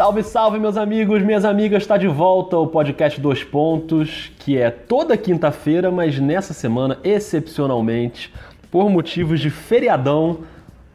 Salve, 0.00 0.22
salve, 0.22 0.58
meus 0.58 0.78
amigos, 0.78 1.22
minhas 1.22 1.44
amigas, 1.44 1.82
está 1.82 1.98
de 1.98 2.08
volta 2.08 2.56
o 2.56 2.66
podcast 2.66 3.20
Dois 3.20 3.44
Pontos, 3.44 4.32
que 4.38 4.56
é 4.56 4.70
toda 4.70 5.14
quinta-feira, 5.14 5.90
mas 5.90 6.18
nessa 6.18 6.54
semana, 6.54 6.96
excepcionalmente, 7.04 8.32
por 8.70 8.88
motivos 8.88 9.38
de 9.40 9.50
feriadão, 9.50 10.38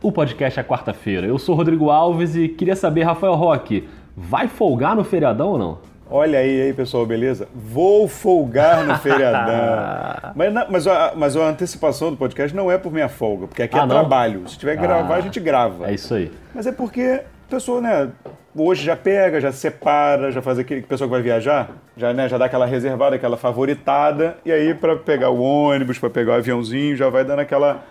o 0.01 0.11
podcast 0.11 0.59
é 0.59 0.63
quarta-feira. 0.63 1.27
Eu 1.27 1.37
sou 1.37 1.53
Rodrigo 1.53 1.91
Alves 1.91 2.35
e 2.35 2.47
queria 2.47 2.75
saber, 2.75 3.03
Rafael 3.03 3.35
Roque, 3.35 3.87
vai 4.17 4.47
folgar 4.47 4.95
no 4.95 5.03
feriadão 5.03 5.49
ou 5.49 5.59
não? 5.59 5.77
Olha 6.09 6.39
aí, 6.39 6.63
aí, 6.63 6.73
pessoal, 6.73 7.05
beleza? 7.05 7.47
Vou 7.53 8.07
folgar 8.07 8.83
no 8.87 8.97
feriadão. 8.97 10.33
mas, 10.35 10.51
mas, 10.67 10.87
a, 10.87 11.13
mas 11.15 11.37
a 11.37 11.47
antecipação 11.47 12.09
do 12.09 12.17
podcast 12.17 12.57
não 12.57 12.71
é 12.71 12.77
por 12.79 12.91
minha 12.91 13.07
folga, 13.07 13.45
porque 13.45 13.61
aqui 13.61 13.75
é 13.75 13.79
ah, 13.81 13.83
é 13.83 13.85
não? 13.85 13.95
trabalho. 13.95 14.49
Se 14.49 14.57
tiver 14.57 14.75
que 14.75 14.81
gravar, 14.81 15.13
a 15.13 15.17
ah, 15.17 15.21
gente 15.21 15.39
grava. 15.39 15.91
É 15.91 15.93
isso 15.93 16.11
aí. 16.15 16.31
Mas 16.55 16.65
é 16.65 16.71
porque 16.71 17.21
a 17.47 17.51
pessoa, 17.51 17.79
né, 17.79 18.09
hoje 18.55 18.83
já 18.83 18.95
pega, 18.95 19.41
já 19.41 19.51
separa, 19.51 20.31
já 20.31 20.41
faz 20.41 20.57
aquele 20.57 20.81
pessoa 20.81 21.07
que 21.07 21.11
vai 21.11 21.21
viajar, 21.21 21.71
já, 21.97 22.13
né, 22.13 22.29
já 22.29 22.37
dá 22.37 22.45
aquela 22.45 22.65
reservada, 22.65 23.15
aquela 23.15 23.37
favoritada, 23.37 24.37
e 24.45 24.51
aí 24.51 24.73
para 24.73 24.95
pegar 24.95 25.29
o 25.29 25.41
ônibus, 25.41 25.99
para 25.99 26.09
pegar 26.09 26.33
o 26.33 26.35
aviãozinho, 26.35 26.95
já 26.95 27.09
vai 27.09 27.25
dando 27.25 27.39
aquela, 27.39 27.83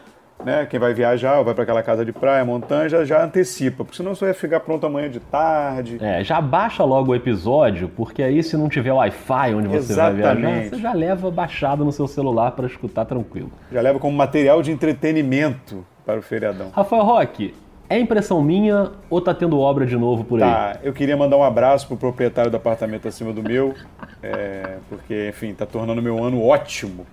né, 0.45 0.67
quem 0.69 0.81
vai 0.81 0.95
viajar 0.95 1.39
ou 1.39 1.45
vai 1.45 1.55
para 1.55 1.65
aquela 1.65 1.83
casa 1.83 2.05
de 2.05 2.13
praia, 2.13 2.45
montanha, 2.45 2.89
já, 2.89 3.05
já 3.05 3.23
antecipa, 3.23 3.85
porque 3.85 3.97
senão 3.97 4.15
você 4.15 4.27
vai 4.27 4.35
ficar 4.35 4.61
pronto 4.61 4.87
amanhã 4.87 5.11
de 5.11 5.21
tarde. 5.21 5.99
É, 6.01 6.25
já 6.25 6.41
baixa 6.41 6.83
logo 6.83 7.13
o 7.13 7.15
episódio, 7.15 7.89
porque 7.89 8.23
aí 8.23 8.43
se 8.43 8.57
não 8.57 8.69
tiver 8.69 8.93
Wi-Fi 8.93 9.55
onde 9.55 9.69
você 9.69 9.93
Exatamente. 9.93 10.23
vai 10.23 10.37
viajar, 10.37 10.71
você 10.71 10.77
já 10.79 10.93
leva 10.93 11.31
baixado 11.31 11.85
no 11.85 11.93
seu 11.93 12.07
celular 12.07 12.53
para 12.53 12.67
escutar 12.67 13.05
tranquilo. 13.05 13.53
Já 13.71 13.81
leva 13.81 13.99
como 13.99 14.17
material 14.17 14.63
de 14.63 14.73
entretenimento 14.73 15.85
para 16.05 16.19
o 16.19 16.23
feriadão. 16.23 16.71
Rafael 16.75 17.03
Roque, 17.03 17.55
é 17.95 18.01
impressão 18.01 18.43
minha 18.43 18.91
ou 19.09 19.21
tá 19.21 19.33
tendo 19.33 19.59
obra 19.59 19.87
de 19.87 19.97
novo 19.97 20.25
por 20.25 20.43
aí? 20.43 20.51
Tá, 20.51 20.79
eu 20.83 20.93
queria 20.93 21.17
mandar 21.17 21.37
um 21.37 21.43
abraço 21.43 21.87
pro 21.87 21.97
proprietário 21.97 22.51
do 22.51 22.57
apartamento 22.57 23.07
acima 23.07 23.33
do 23.33 23.43
meu, 23.43 23.75
é, 24.23 24.77
porque, 24.89 25.29
enfim, 25.29 25.55
tá 25.55 25.65
tornando 25.65 26.03
meu 26.03 26.23
ano 26.23 26.43
ótimo. 26.43 27.07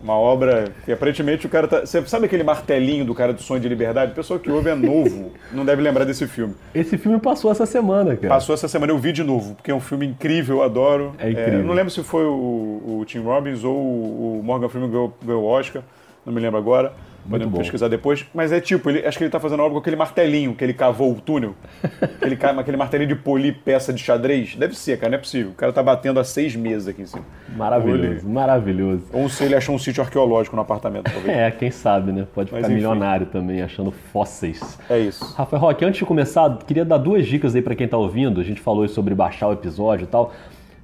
Uma 0.00 0.14
obra 0.14 0.66
que 0.84 0.92
aparentemente 0.92 1.44
o 1.44 1.48
cara 1.48 1.66
tá. 1.66 1.80
Você 1.80 2.06
sabe 2.06 2.26
aquele 2.26 2.44
martelinho 2.44 3.04
do 3.04 3.12
cara 3.12 3.32
do 3.32 3.42
Sonho 3.42 3.60
de 3.60 3.68
Liberdade? 3.68 4.12
A 4.12 4.14
pessoa 4.14 4.38
que 4.38 4.48
ouve 4.48 4.70
é 4.70 4.74
novo, 4.76 5.32
não 5.50 5.64
deve 5.64 5.82
lembrar 5.82 6.04
desse 6.04 6.24
filme. 6.28 6.54
Esse 6.72 6.96
filme 6.96 7.18
passou 7.18 7.50
essa 7.50 7.66
semana, 7.66 8.14
cara. 8.14 8.28
Passou 8.34 8.54
essa 8.54 8.68
semana, 8.68 8.92
eu 8.92 8.98
vi 8.98 9.10
de 9.10 9.24
novo, 9.24 9.56
porque 9.56 9.72
é 9.72 9.74
um 9.74 9.80
filme 9.80 10.06
incrível, 10.06 10.58
eu 10.58 10.62
adoro. 10.62 11.14
É 11.18 11.30
incrível. 11.30 11.60
É, 11.60 11.62
não 11.64 11.74
lembro 11.74 11.90
se 11.90 12.04
foi 12.04 12.24
o, 12.24 13.00
o 13.00 13.04
Tim 13.06 13.18
Robbins 13.18 13.64
ou 13.64 13.76
o 13.76 14.40
Morgan 14.44 14.68
Freeman 14.68 14.88
ganhou 14.88 15.12
o 15.42 15.44
Oscar, 15.44 15.82
não 16.24 16.32
me 16.32 16.40
lembro 16.40 16.58
agora. 16.58 16.92
Podemos 17.28 17.58
pesquisar 17.58 17.88
depois. 17.88 18.24
Mas 18.34 18.52
é 18.52 18.60
tipo, 18.60 18.88
ele, 18.90 19.06
acho 19.06 19.18
que 19.18 19.24
ele 19.24 19.30
tá 19.30 19.40
fazendo 19.40 19.60
obra 19.60 19.72
com 19.72 19.78
aquele 19.78 19.96
martelinho 19.96 20.54
que 20.54 20.64
ele 20.64 20.74
cavou 20.74 21.12
o 21.12 21.20
túnel. 21.20 21.54
aquele, 22.00 22.38
aquele 22.60 22.76
martelinho 22.76 23.08
de 23.08 23.14
polir 23.14 23.58
peça 23.64 23.92
de 23.92 24.02
xadrez. 24.02 24.56
Deve 24.56 24.76
ser, 24.76 24.98
cara, 24.98 25.10
não 25.10 25.18
é 25.18 25.20
possível. 25.20 25.50
O 25.52 25.54
cara 25.54 25.72
tá 25.72 25.82
batendo 25.82 26.18
há 26.20 26.24
seis 26.24 26.56
meses 26.56 26.88
aqui 26.88 27.02
em 27.02 27.06
cima. 27.06 27.24
Maravilhoso, 27.56 28.02
ele... 28.02 28.22
maravilhoso. 28.22 29.04
Ou 29.12 29.28
se 29.28 29.44
ele 29.44 29.54
achou 29.54 29.74
um 29.74 29.78
sítio 29.78 30.02
arqueológico 30.02 30.56
no 30.56 30.62
apartamento, 30.62 31.10
talvez. 31.10 31.28
É, 31.38 31.50
quem 31.50 31.70
sabe, 31.70 32.10
né? 32.10 32.26
Pode 32.34 32.50
ficar 32.50 32.68
milionário 32.68 33.26
também, 33.26 33.62
achando 33.62 33.90
fósseis. 33.90 34.78
É 34.88 34.98
isso. 34.98 35.34
Rafael 35.36 35.60
Roque, 35.60 35.84
antes 35.84 35.98
de 35.98 36.04
começar, 36.04 36.58
queria 36.66 36.84
dar 36.84 36.98
duas 36.98 37.26
dicas 37.26 37.54
aí 37.54 37.62
para 37.62 37.76
quem 37.76 37.86
tá 37.86 37.96
ouvindo. 37.96 38.40
A 38.40 38.44
gente 38.44 38.60
falou 38.60 38.88
sobre 38.88 39.14
baixar 39.14 39.48
o 39.48 39.52
episódio 39.52 40.04
e 40.04 40.06
tal. 40.06 40.32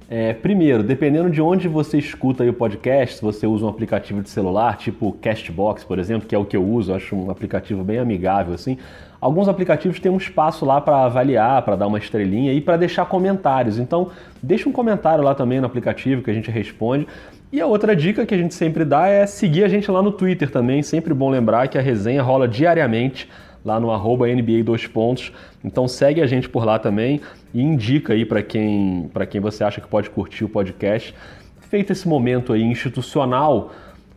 É, 0.07 0.33
primeiro, 0.33 0.83
dependendo 0.83 1.31
de 1.31 1.41
onde 1.41 1.67
você 1.67 1.97
escuta 1.97 2.43
o 2.43 2.53
podcast, 2.53 3.15
se 3.15 3.21
você 3.21 3.47
usa 3.47 3.65
um 3.65 3.69
aplicativo 3.69 4.21
de 4.21 4.29
celular, 4.29 4.77
tipo 4.77 5.11
Castbox, 5.13 5.83
por 5.83 5.97
exemplo, 5.97 6.27
que 6.27 6.35
é 6.35 6.37
o 6.37 6.45
que 6.45 6.55
eu 6.55 6.63
uso, 6.63 6.91
eu 6.91 6.95
acho 6.95 7.15
um 7.15 7.31
aplicativo 7.31 7.83
bem 7.83 7.97
amigável 7.97 8.53
assim. 8.53 8.77
Alguns 9.19 9.47
aplicativos 9.47 9.99
têm 9.99 10.11
um 10.11 10.17
espaço 10.17 10.63
lá 10.63 10.79
para 10.79 11.05
avaliar, 11.05 11.59
para 11.63 11.75
dar 11.75 11.87
uma 11.87 11.97
estrelinha 11.97 12.53
e 12.53 12.61
para 12.61 12.77
deixar 12.77 13.05
comentários. 13.07 13.79
Então, 13.79 14.11
deixa 14.43 14.69
um 14.69 14.71
comentário 14.71 15.23
lá 15.23 15.33
também 15.33 15.59
no 15.59 15.65
aplicativo 15.65 16.21
que 16.21 16.29
a 16.29 16.33
gente 16.33 16.51
responde. 16.51 17.07
E 17.51 17.59
a 17.59 17.65
outra 17.65 17.95
dica 17.95 18.25
que 18.25 18.35
a 18.35 18.37
gente 18.37 18.53
sempre 18.53 18.85
dá 18.85 19.07
é 19.07 19.25
seguir 19.25 19.63
a 19.63 19.67
gente 19.67 19.89
lá 19.89 20.03
no 20.03 20.11
Twitter 20.11 20.51
também. 20.51 20.83
Sempre 20.83 21.13
bom 21.13 21.29
lembrar 21.31 21.67
que 21.67 21.77
a 21.77 21.81
resenha 21.81 22.21
rola 22.21 22.47
diariamente 22.47 23.27
lá 23.65 23.79
no 23.79 23.89
arroba 23.89 24.27
NBA 24.27 24.63
dois 24.63 24.85
pontos. 24.85 25.33
Então 25.63 25.87
segue 25.87 26.21
a 26.21 26.27
gente 26.27 26.47
por 26.47 26.63
lá 26.63 26.77
também 26.77 27.19
e 27.51 27.61
indica 27.61 28.13
aí 28.13 28.23
para 28.23 28.43
quem, 28.43 29.09
quem 29.29 29.41
você 29.41 29.63
acha 29.63 29.81
que 29.81 29.87
pode 29.87 30.11
curtir 30.11 30.45
o 30.45 30.49
podcast. 30.49 31.15
Feito 31.61 31.91
esse 31.91 32.07
momento 32.07 32.53
aí 32.53 32.61
institucional, 32.61 33.71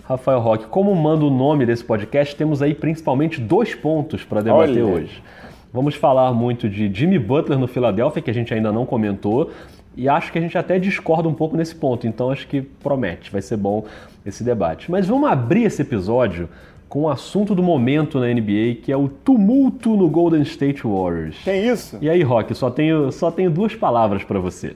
Rafael 0.05 0.39
Roque, 0.39 0.67
como 0.67 0.95
manda 0.95 1.25
o 1.25 1.31
nome 1.31 1.65
desse 1.65 1.83
podcast, 1.83 2.37
temos 2.37 2.61
aí 2.61 2.75
principalmente 2.75 3.41
dois 3.41 3.75
pontos 3.75 4.23
para 4.23 4.43
debater 4.43 4.85
Olha. 4.85 4.87
hoje. 4.87 5.23
Vamos 5.73 5.95
falar 5.95 6.33
muito 6.33 6.69
de 6.69 6.93
Jimmy 6.93 7.19
Butler 7.19 7.59
no 7.59 7.67
Philadelphia, 7.67 8.23
que 8.23 8.31
a 8.31 8.35
gente 8.35 8.53
ainda 8.53 8.73
não 8.73 8.87
comentou, 8.87 9.51
e 9.97 10.09
acho 10.09 10.33
que 10.33 10.39
a 10.39 10.41
gente 10.41 10.57
até 10.57 10.79
discorda 10.79 11.29
um 11.29 11.35
pouco 11.35 11.57
nesse 11.57 11.75
ponto, 11.75 12.07
então 12.07 12.31
acho 12.31 12.47
que 12.47 12.63
promete, 12.63 13.31
vai 13.31 13.43
ser 13.43 13.57
bom 13.57 13.85
esse 14.25 14.43
debate. 14.43 14.91
Mas 14.91 15.07
vamos 15.07 15.29
abrir 15.29 15.65
esse 15.65 15.83
episódio 15.83 16.49
com 16.89 17.03
o 17.03 17.09
assunto 17.09 17.55
do 17.55 17.63
momento 17.63 18.19
na 18.19 18.27
NBA, 18.27 18.81
que 18.83 18.91
é 18.91 18.97
o 18.97 19.09
tumulto 19.09 19.97
no 19.97 20.09
Golden 20.09 20.43
State 20.43 20.87
Warriors. 20.87 21.37
Tem 21.45 21.69
isso? 21.69 21.99
E 22.01 22.09
aí, 22.09 22.23
Rock, 22.23 22.55
só 22.55 22.71
tenho, 22.71 23.13
só 23.13 23.31
tenho 23.31 23.51
duas 23.51 23.75
palavras 23.75 24.25
para 24.25 24.39
você. 24.39 24.75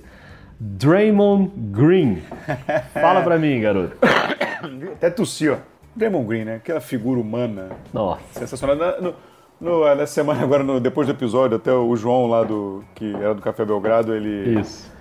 Draymond 0.61 1.51
Green. 1.57 2.19
Fala 2.93 3.23
pra 3.23 3.39
mim, 3.39 3.61
garoto. 3.61 3.97
Até 4.93 5.11
tossi, 5.11 5.49
ó. 5.49 5.57
Draymond 5.97 6.27
Green, 6.27 6.45
né? 6.45 6.57
Aquela 6.57 6.81
figura 6.81 7.19
humana. 7.19 7.71
Nossa. 7.93 8.23
Sensacional. 8.33 8.77
No, 9.01 9.15
no, 9.61 9.95
nessa 9.95 10.13
semana, 10.13 10.43
agora, 10.45 10.63
no, 10.63 10.79
depois 10.79 11.07
do 11.07 11.13
episódio, 11.13 11.57
até 11.57 11.73
o 11.73 11.97
João 11.97 12.27
lá 12.27 12.45
do. 12.45 12.85
que 12.95 13.15
era 13.15 13.35
do 13.35 13.41
Café 13.43 13.65
Belgrado, 13.65 14.15
ele. 14.15 14.61
Isso. 14.61 14.93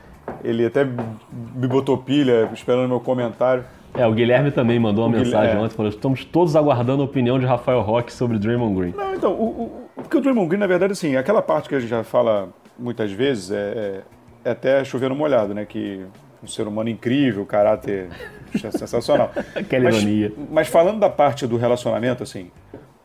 Ele 0.43 0.66
até 0.66 0.85
me 0.85 1.67
botou 1.67 1.97
pilha 1.97 2.49
esperando 2.53 2.88
meu 2.88 2.99
comentário. 2.99 3.66
É, 3.94 4.07
o 4.07 4.13
Guilherme 4.13 4.52
também 4.52 4.79
mandou 4.79 5.06
uma 5.06 5.16
o 5.16 5.19
mensagem 5.19 5.40
Guilherme. 5.40 5.63
ontem, 5.63 5.75
falou, 5.75 5.90
estamos 5.90 6.24
todos 6.24 6.56
aguardando 6.56 7.02
a 7.02 7.06
opinião 7.06 7.38
de 7.40 7.46
Rafael 7.46 7.81
Roque 7.81 8.12
sobre 8.13 8.40
Draymond 8.40 8.79
Green. 8.79 8.94
Não, 8.96 9.13
então, 9.13 9.34
o, 9.34 9.46
o, 9.46 9.88
porque 9.96 10.18
o 10.18 10.22
Draymond 10.22 10.47
Green, 10.47 10.59
na 10.59 10.68
verdade, 10.68 10.94
assim, 10.94 11.16
aquela 11.16 11.41
parte 11.41 11.68
que 11.68 11.75
a 11.75 11.79
gente 11.79 11.90
já 11.90 12.03
fala 12.03 12.50
muitas 12.79 13.12
vezes, 13.12 13.52
é, 13.52 13.56
é, 13.56 14.02
é 14.46 14.52
até 14.52 14.84
chovendo 14.84 15.13
molhado, 15.13 15.53
né, 15.53 15.66
que 15.66 16.06
um 16.41 16.47
ser 16.47 16.68
humano 16.68 16.90
incrível, 16.90 17.46
caráter 17.46 18.09
sensacional. 18.72 19.31
Aquela 19.56 19.85
mas, 19.85 19.97
ironia. 19.97 20.34
Mas 20.50 20.68
falando 20.68 21.00
da 21.00 21.09
parte 21.09 21.46
do 21.46 21.58
relacionamento, 21.58 22.23
assim, 22.23 22.50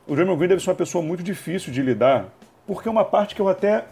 o 0.06 0.14
Draymond 0.14 0.38
Green 0.38 0.48
deve 0.48 0.62
ser 0.62 0.70
uma 0.70 0.76
pessoa 0.76 1.02
muito 1.02 1.22
difícil 1.22 1.72
de 1.72 1.82
lidar, 1.82 2.26
porque 2.66 2.88
é 2.88 2.90
uma 2.90 3.04
parte 3.04 3.34
que 3.34 3.40
eu 3.40 3.48
até, 3.48 3.84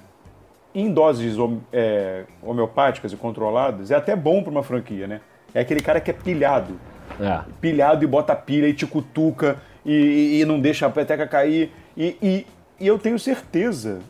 em 0.74 0.92
doses 0.92 1.36
é, 1.72 2.24
homeopáticas 2.42 3.12
e 3.12 3.16
controladas, 3.16 3.90
é 3.90 3.96
até 3.96 4.14
bom 4.14 4.42
para 4.42 4.50
uma 4.50 4.62
franquia, 4.62 5.06
né? 5.06 5.20
É 5.54 5.60
aquele 5.60 5.80
cara 5.80 6.00
que 6.00 6.10
é 6.10 6.14
pilhado. 6.14 6.78
É. 7.20 7.40
Pilhado 7.60 8.04
e 8.04 8.06
bota 8.06 8.34
pilha 8.34 8.66
e 8.66 8.74
te 8.74 8.86
cutuca 8.86 9.56
e, 9.86 10.40
e 10.40 10.44
não 10.44 10.58
deixa 10.58 10.86
a 10.86 10.90
peteca 10.90 11.26
cair. 11.26 11.70
E, 11.96 12.16
e, 12.20 12.46
e, 12.80 12.86
eu 12.86 12.98
tenho 12.98 13.18
certeza. 13.18 14.00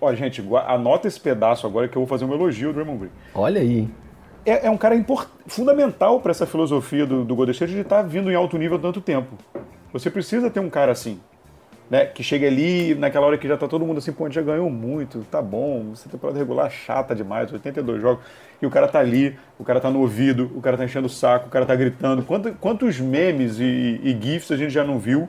Olha, 0.00 0.16
gente, 0.16 0.44
anota 0.66 1.08
esse 1.08 1.18
pedaço 1.18 1.66
agora 1.66 1.88
que 1.88 1.96
eu 1.96 2.02
vou 2.02 2.06
fazer 2.06 2.24
um 2.24 2.34
elogio 2.34 2.68
do 2.68 2.74
Draymond 2.74 2.98
Green. 2.98 3.10
Olha 3.34 3.60
aí. 3.60 3.88
É, 4.44 4.66
é 4.66 4.70
um 4.70 4.76
cara 4.76 4.94
import, 4.94 5.28
fundamental 5.46 6.20
para 6.20 6.30
essa 6.30 6.46
filosofia 6.46 7.06
do, 7.06 7.24
do 7.24 7.34
Golden 7.34 7.52
State 7.52 7.72
de 7.72 7.80
estar 7.80 8.02
tá 8.02 8.02
vindo 8.02 8.30
em 8.30 8.34
alto 8.34 8.58
nível 8.58 8.78
tanto 8.78 9.00
tempo. 9.00 9.38
Você 9.92 10.10
precisa 10.10 10.50
ter 10.50 10.60
um 10.60 10.68
cara 10.68 10.92
assim 10.92 11.18
né, 11.90 12.06
que 12.06 12.22
chega 12.22 12.46
ali 12.46 12.94
naquela 12.94 13.26
hora 13.26 13.38
que 13.38 13.46
já 13.46 13.56
tá 13.56 13.68
todo 13.68 13.84
mundo 13.84 13.98
assim, 13.98 14.12
pô, 14.12 14.24
a 14.24 14.28
gente 14.28 14.36
já 14.36 14.42
ganhou 14.42 14.70
muito, 14.70 15.24
tá 15.30 15.42
bom, 15.42 15.90
essa 15.92 16.08
temporada 16.08 16.38
regular 16.38 16.70
chata 16.70 17.14
demais, 17.14 17.52
82 17.52 18.00
jogos, 18.00 18.24
e 18.60 18.66
o 18.66 18.70
cara 18.70 18.88
tá 18.88 18.98
ali, 18.98 19.36
o 19.58 19.64
cara 19.64 19.80
tá 19.80 19.90
no 19.90 20.00
ouvido, 20.00 20.50
o 20.54 20.60
cara 20.60 20.76
tá 20.76 20.84
enchendo 20.84 21.06
o 21.06 21.10
saco, 21.10 21.48
o 21.48 21.50
cara 21.50 21.66
tá 21.66 21.74
gritando. 21.76 22.22
Quantos, 22.22 22.52
quantos 22.60 22.98
memes 22.98 23.58
e, 23.58 24.00
e 24.02 24.18
GIFs 24.20 24.50
a 24.50 24.56
gente 24.56 24.70
já 24.70 24.84
não 24.84 24.98
viu 24.98 25.28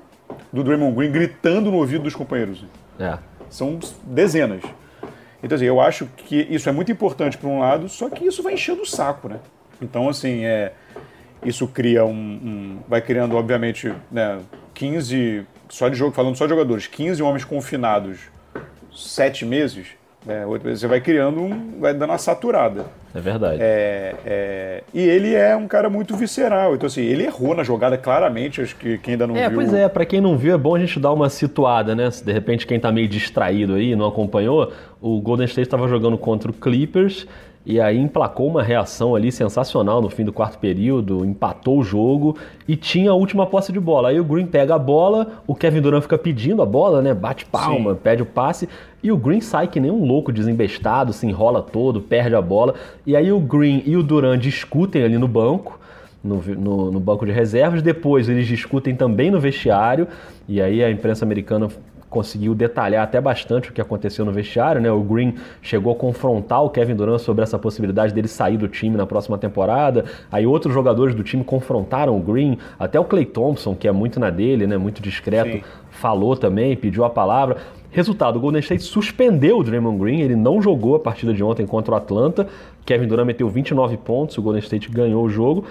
do 0.52 0.64
Draymond 0.64 0.96
Green 0.96 1.12
gritando 1.12 1.70
no 1.70 1.78
ouvido 1.78 2.04
dos 2.04 2.16
companheiros? 2.16 2.64
É. 3.00 3.18
São 3.50 3.80
dezenas. 4.04 4.64
Então, 5.44 5.56
assim, 5.56 5.66
eu 5.66 5.80
acho 5.82 6.08
que 6.18 6.48
isso 6.50 6.70
é 6.70 6.72
muito 6.72 6.92
importante 6.92 7.38
por 7.38 7.48
um 7.48 7.60
lado, 7.60 7.90
só 7.90 8.10
que 8.10 8.26
isso 8.26 8.42
vai 8.42 8.54
enchendo 8.54 8.82
o 8.82 8.86
saco, 8.86 9.28
né? 9.28 9.40
Então, 9.82 10.08
assim, 10.08 10.46
é, 10.46 10.72
isso 11.46 11.68
cria 11.68 12.04
um, 12.04 12.12
um 12.12 12.78
vai 12.88 13.02
criando, 13.02 13.36
obviamente, 13.36 13.94
né, 14.12 14.40
15 14.74 15.46
só 15.70 15.88
de 15.88 15.96
jogo, 15.96 16.12
falando 16.12 16.36
só 16.36 16.46
de 16.46 16.52
jogadores, 16.52 16.88
15 16.88 17.22
homens 17.22 17.46
confinados, 17.46 18.20
7 18.94 19.46
meses, 19.46 19.88
né, 20.26 20.44
você 20.64 20.88
vai 20.88 21.00
criando 21.00 21.40
um. 21.40 21.80
vai 21.80 21.94
dando 21.94 22.10
uma 22.10 22.18
saturada. 22.18 22.86
É 23.14 23.22
verdade. 23.22 23.60
É, 23.62 24.16
é, 24.26 24.84
e 24.94 25.00
ele 25.00 25.34
é 25.34 25.56
um 25.56 25.68
cara 25.68 25.90
muito 25.90 26.18
visceral. 26.18 26.76
Então, 26.76 26.88
assim, 26.88 27.02
ele 27.02 27.24
errou 27.24 27.56
na 27.56 27.64
jogada, 27.64 27.98
claramente, 27.98 28.60
acho 28.60 28.76
que 28.76 28.98
quem 28.98 29.14
ainda 29.14 29.26
não 29.26 29.38
é, 29.38 29.48
viu. 29.48 29.60
Pois 29.60 29.74
é, 29.74 29.88
para 29.88 30.04
quem 30.04 30.20
não 30.20 30.36
viu, 30.36 30.54
é 30.54 30.58
bom 30.58 30.76
a 30.76 30.80
gente 30.80 31.00
dar 31.00 31.14
uma 31.14 31.30
situada, 31.30 31.96
né? 31.96 32.12
Se 32.12 32.26
de 32.26 32.34
repente 32.34 32.68
quem 32.68 32.78
tá 32.78 32.92
meio 32.92 33.08
distraído 33.08 33.76
aí, 33.76 33.96
não 33.96 34.08
acompanhou, 34.08 34.74
o 35.00 35.22
Golden 35.22 35.46
State 35.46 35.68
estava 35.68 35.88
jogando 35.88 36.18
contra 36.18 36.52
o 36.52 36.54
Clippers 36.54 37.26
e 37.66 37.82
aí 37.82 37.98
emplacou 37.98 38.48
uma 38.48 38.62
reação 38.62 39.16
ali 39.16 39.32
sensacional 39.32 40.00
no 40.00 40.10
fim 40.10 40.24
do 40.24 40.32
quarto 40.32 40.60
período, 40.60 41.26
empatou 41.26 41.80
o 41.80 41.84
jogo 41.84 42.38
e 42.68 42.76
tinha 42.76 43.10
a 43.10 43.16
última 43.16 43.48
posse 43.48 43.72
de 43.72 43.80
bola. 43.80 44.10
Aí 44.10 44.20
o 44.20 44.24
Green 44.24 44.46
pega 44.46 44.76
a 44.76 44.80
bola, 44.80 45.42
o 45.48 45.56
Kevin 45.56 45.82
Durant 45.82 46.04
fica 46.04 46.18
pedindo 46.18 46.62
a 46.62 46.66
bola, 46.66 47.02
né? 47.02 47.14
Bate 47.14 47.46
palma, 47.46 47.94
Sim. 47.94 48.00
pede 48.04 48.22
o 48.22 48.26
passe 48.26 48.70
e 49.02 49.12
o 49.12 49.18
Green 49.18 49.42
sai 49.42 49.68
que 49.68 49.80
nem 49.80 49.90
um 49.90 50.06
louco 50.06 50.32
desembestado, 50.32 51.12
se 51.12 51.26
enrola 51.26 51.62
todo, 51.62 52.02
perde 52.02 52.36
a 52.36 52.42
bola. 52.42 52.76
E 53.06 53.16
aí 53.16 53.32
o 53.32 53.40
Green 53.40 53.82
e 53.86 53.98
o 53.98 54.04
Durant 54.04 54.40
discutem 54.40 55.04
ali 55.04 55.18
no 55.18 55.28
banco. 55.28 55.80
No, 56.24 56.42
no, 56.42 56.92
no 56.92 57.00
banco 57.00 57.24
de 57.24 57.32
reservas, 57.32 57.84
depois 57.84 58.28
eles 58.28 58.48
discutem 58.48 58.96
também 58.96 59.30
no 59.30 59.40
vestiário, 59.40 60.08
e 60.50 60.60
aí 60.60 60.84
a 60.84 60.90
imprensa 60.90 61.24
americana 61.24 61.70
conseguiu 62.16 62.56
detalhar 62.56 63.04
até 63.04 63.20
bastante 63.20 63.70
o 63.70 63.74
que 63.74 63.82
aconteceu 63.82 64.24
no 64.24 64.32
vestiário, 64.32 64.80
né? 64.80 64.90
O 64.90 65.02
Green 65.02 65.36
chegou 65.62 65.92
a 65.92 65.96
confrontar 65.98 66.64
o 66.64 66.70
Kevin 66.70 66.96
Durant 66.96 67.20
sobre 67.20 67.44
essa 67.44 67.60
possibilidade 67.60 68.14
dele 68.14 68.30
sair 68.30 68.56
do 68.56 68.70
time 68.70 68.96
na 68.96 69.06
próxima 69.06 69.38
temporada. 69.38 70.06
Aí 70.32 70.48
outros 70.48 70.74
jogadores 70.74 71.14
do 71.14 71.24
time 71.24 71.44
confrontaram 71.44 72.16
o 72.16 72.22
Green, 72.22 72.58
até 72.80 72.98
o 72.98 73.04
Clay 73.04 73.26
Thompson, 73.26 73.76
que 73.76 73.86
é 73.86 73.92
muito 73.92 74.18
na 74.18 74.30
dele, 74.30 74.66
né? 74.66 74.78
Muito 74.78 75.02
discreto, 75.02 75.58
Sim. 75.58 75.64
falou 75.90 76.38
também, 76.38 76.78
pediu 76.78 77.04
a 77.04 77.10
palavra. 77.10 77.58
Resultado, 77.92 78.38
o 78.38 78.40
Golden 78.40 78.62
State 78.62 78.84
suspendeu 78.84 79.58
o 79.60 79.64
Draymond 79.64 80.00
Green, 80.00 80.22
ele 80.22 80.38
não 80.38 80.62
jogou 80.62 80.96
a 80.96 81.00
partida 81.02 81.34
de 81.34 81.44
ontem 81.44 81.66
contra 81.66 81.96
o 81.96 81.98
Atlanta. 81.98 82.48
Kevin 82.86 83.08
Durant 83.08 83.28
meteu 83.28 83.50
29 83.50 83.98
pontos, 83.98 84.38
o 84.38 84.42
Golden 84.42 84.62
State 84.62 84.90
ganhou 84.90 85.22
o 85.22 85.30
jogo. 85.30 85.66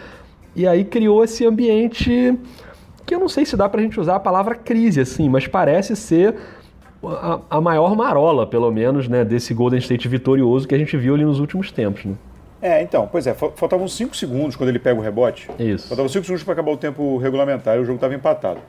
E 0.55 0.67
aí 0.67 0.85
criou 0.85 1.25
esse 1.25 1.47
ambiente 1.47 2.39
que 3.07 3.15
eu 3.15 3.21
não 3.21 3.29
sei 3.29 3.45
se 3.45 3.57
dá 3.57 3.69
para 3.69 3.81
a 3.81 3.83
gente 3.83 3.99
usar 4.01 4.17
a 4.17 4.21
palavra 4.21 4.55
crise 4.55 5.01
assim, 5.01 5.29
mas 5.29 5.47
parece 5.47 5.95
ser 5.95 6.35
a, 7.03 7.41
a, 7.51 7.61
maior 7.61 7.95
marola, 7.95 8.47
pelo 8.47 8.71
menos, 8.71 9.09
né, 9.09 9.25
desse 9.25 9.53
Golden 9.53 9.79
State 9.79 10.09
vitorioso 10.09 10.67
que 10.67 10.75
a 10.75 10.79
gente 10.79 10.97
viu 10.97 11.15
ali 11.15 11.25
nos 11.25 11.39
últimos 11.41 11.71
tempos. 11.71 12.05
Né? 12.05 12.15
É, 12.63 12.83
então, 12.83 13.07
pois 13.11 13.27
é, 13.27 13.35
faltavam 13.35 13.87
5 13.87 14.17
segundos 14.17 14.57
quando 14.57 14.71
ele 14.71 14.79
pega 14.79 14.99
o 14.99 15.03
rebote. 15.03 15.51
Isso. 15.59 15.89
Faltavam 15.89 16.09
5 16.09 16.25
segundos 16.25 16.45
para 16.45 16.55
acabar 16.55 16.73
o 16.73 16.77
tempo 16.77 17.19
regulamentar 17.19 17.77
e 17.77 17.81
o 17.81 17.85
jogo 17.85 17.97
estava 17.97 18.15
empatado. 18.15 18.61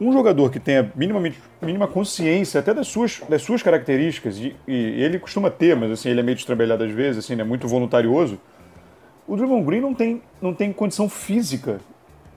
Um 0.00 0.12
jogador 0.12 0.50
que 0.50 0.60
tenha 0.60 0.92
minimamente, 0.94 1.40
mínima 1.60 1.88
consciência 1.88 2.60
até 2.60 2.72
das 2.72 2.86
suas, 2.86 3.20
das 3.28 3.42
suas 3.42 3.62
características, 3.62 4.36
e, 4.36 4.54
e 4.68 5.02
ele 5.02 5.18
costuma 5.18 5.50
ter, 5.50 5.74
mas 5.74 5.90
assim, 5.90 6.10
ele 6.10 6.20
é 6.20 6.22
meio 6.22 6.36
destrambelhado 6.36 6.84
às 6.84 6.90
vezes, 6.90 7.24
assim, 7.24 7.40
é 7.40 7.44
muito 7.44 7.66
voluntarioso. 7.66 8.38
O 9.26 9.36
Draymond 9.36 9.64
Green 9.64 9.80
não 9.80 9.94
tem, 9.94 10.22
não 10.40 10.54
tem 10.54 10.72
condição 10.72 11.08
física 11.08 11.80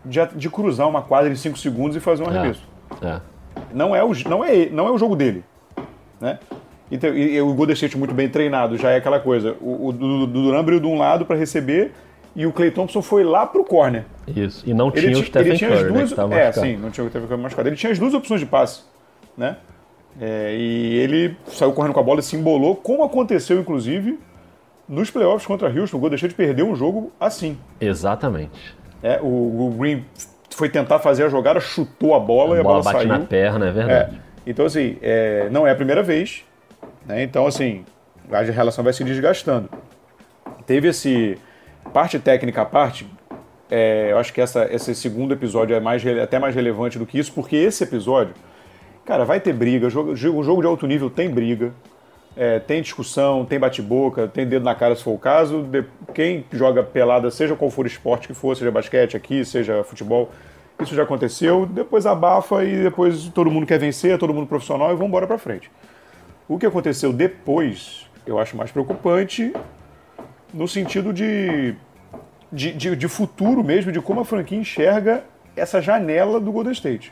de, 0.05 0.25
de 0.35 0.49
cruzar 0.49 0.87
uma 0.87 1.01
quadra 1.01 1.31
em 1.31 1.35
5 1.35 1.57
segundos 1.57 1.95
e 1.95 1.99
fazer 1.99 2.23
um 2.23 2.31
é, 2.31 2.37
arremesso. 2.37 2.67
É. 3.01 3.19
Não, 3.73 3.95
é 3.95 4.03
o, 4.03 4.11
não, 4.27 4.43
é, 4.43 4.67
não 4.67 4.87
é 4.87 4.91
o 4.91 4.97
jogo 4.97 5.15
dele. 5.15 5.43
Né? 6.19 6.39
Então, 6.91 7.13
e, 7.13 7.35
e 7.35 7.41
o 7.41 7.53
Golden 7.53 7.73
State 7.73 7.97
muito 7.97 8.13
bem 8.13 8.29
treinado, 8.29 8.77
já 8.77 8.91
é 8.91 8.97
aquela 8.97 9.19
coisa. 9.19 9.55
O, 9.61 9.87
o, 9.87 9.89
o 9.89 10.27
Duran 10.27 10.59
abriu 10.59 10.79
de 10.79 10.87
um 10.87 10.97
lado 10.97 11.25
para 11.25 11.35
receber 11.35 11.91
e 12.35 12.45
o 12.45 12.53
Clay 12.53 12.71
Thompson 12.71 13.01
foi 13.01 13.23
lá 13.23 13.45
pro 13.45 13.63
corner. 13.63 14.05
Isso, 14.27 14.63
e 14.67 14.73
não 14.73 14.91
tinha 14.91 15.05
ele 15.05 15.19
o 15.19 15.25
Stephen 15.25 15.55
tinha 15.55 15.69
Curry, 15.69 15.83
né, 15.83 16.05
duas, 16.05 16.29
né, 16.29 16.47
É, 16.47 16.51
sim, 16.51 16.77
não 16.77 16.89
tinha 16.89 17.05
o 17.05 17.09
Stephen 17.09 17.27
Curry 17.27 17.41
machucado. 17.41 17.69
Ele 17.69 17.75
tinha 17.75 17.91
as 17.91 17.99
duas 17.99 18.13
opções 18.13 18.39
de 18.39 18.45
passe, 18.45 18.83
né? 19.37 19.57
É, 20.19 20.55
e 20.55 20.97
ele 20.97 21.37
saiu 21.47 21.71
correndo 21.71 21.93
com 21.93 21.99
a 21.99 22.03
bola 22.03 22.19
e 22.19 22.23
se 22.23 22.35
embolou, 22.35 22.75
como 22.75 23.03
aconteceu, 23.03 23.59
inclusive, 23.59 24.19
nos 24.87 25.09
playoffs 25.09 25.45
contra 25.45 25.69
Houston. 25.69 25.97
O 25.97 25.99
Golden 25.99 26.15
State 26.15 26.33
perdeu 26.33 26.67
um 26.67 26.75
jogo 26.75 27.11
assim. 27.19 27.57
Exatamente. 27.79 28.75
É, 29.01 29.19
o, 29.21 29.25
o, 29.25 29.75
Green 29.77 30.05
foi 30.49 30.69
tentar 30.69 30.99
fazer 30.99 31.23
a 31.23 31.29
jogada, 31.29 31.59
chutou 31.59 32.13
a 32.15 32.19
bola 32.19 32.55
a 32.55 32.57
e 32.57 32.59
a 32.59 32.63
bola, 32.63 32.81
bola 32.81 32.83
bate 32.83 33.07
saiu. 33.07 33.07
na 33.07 33.25
perna, 33.25 33.67
é 33.67 33.71
verdade. 33.71 34.15
É. 34.15 34.19
Então, 34.45 34.65
assim, 34.65 34.97
é, 35.01 35.47
não 35.51 35.65
é 35.65 35.71
a 35.71 35.75
primeira 35.75 36.03
vez. 36.03 36.43
Né? 37.05 37.23
Então, 37.23 37.47
assim, 37.47 37.85
a 38.31 38.41
relação 38.41 38.83
vai 38.83 38.93
se 38.93 39.03
desgastando. 39.03 39.69
Teve 40.65 40.89
esse. 40.89 41.37
Parte 41.93 42.19
técnica 42.19 42.61
à 42.61 42.65
parte, 42.65 43.07
é, 43.69 44.11
eu 44.11 44.17
acho 44.17 44.33
que 44.33 44.41
essa, 44.41 44.67
esse 44.73 44.95
segundo 44.95 45.33
episódio 45.33 45.75
é 45.75 45.79
mais, 45.79 46.05
até 46.05 46.39
mais 46.39 46.55
relevante 46.55 46.97
do 46.97 47.05
que 47.05 47.19
isso, 47.19 47.31
porque 47.33 47.55
esse 47.55 47.83
episódio, 47.83 48.33
cara, 49.05 49.23
vai 49.23 49.39
ter 49.39 49.53
briga. 49.53 49.89
Jogo, 49.89 50.11
o 50.11 50.15
jogo 50.43 50.61
de 50.61 50.67
alto 50.67 50.87
nível 50.87 51.09
tem 51.09 51.29
briga. 51.29 51.71
É, 52.41 52.57
tem 52.57 52.81
discussão, 52.81 53.43
tem 53.43 53.59
bate-boca, 53.59 54.25
tem 54.25 54.47
dedo 54.47 54.63
na 54.63 54.73
cara 54.73 54.95
se 54.95 55.03
for 55.03 55.11
o 55.11 55.17
caso. 55.17 55.61
De, 55.63 55.83
quem 56.13 56.45
joga 56.53 56.81
pelada, 56.81 57.29
seja 57.29 57.53
qual 57.53 57.69
for 57.69 57.83
o 57.83 57.87
esporte 57.87 58.29
que 58.29 58.33
for, 58.33 58.55
seja 58.55 58.71
basquete 58.71 59.17
aqui, 59.17 59.43
seja 59.43 59.83
futebol, 59.83 60.31
isso 60.81 60.95
já 60.95 61.03
aconteceu. 61.03 61.65
Depois 61.65 62.05
abafa 62.05 62.63
e 62.63 62.83
depois 62.83 63.27
todo 63.27 63.51
mundo 63.51 63.65
quer 63.65 63.77
vencer, 63.77 64.17
todo 64.17 64.33
mundo 64.33 64.47
profissional 64.47 64.87
e 64.91 64.93
vamos 64.93 65.09
embora 65.09 65.27
para 65.27 65.37
frente. 65.37 65.69
O 66.47 66.57
que 66.57 66.65
aconteceu 66.65 67.11
depois, 67.11 68.09
eu 68.25 68.39
acho 68.39 68.55
mais 68.55 68.71
preocupante 68.71 69.51
no 70.53 70.65
sentido 70.65 71.11
de, 71.11 71.75
de, 72.49 72.71
de, 72.71 72.95
de 72.95 73.07
futuro 73.09 73.61
mesmo, 73.65 73.91
de 73.91 73.99
como 73.99 74.21
a 74.21 74.25
franquia 74.25 74.57
enxerga 74.57 75.25
essa 75.57 75.81
janela 75.81 76.39
do 76.39 76.53
Golden 76.53 76.71
State. 76.71 77.11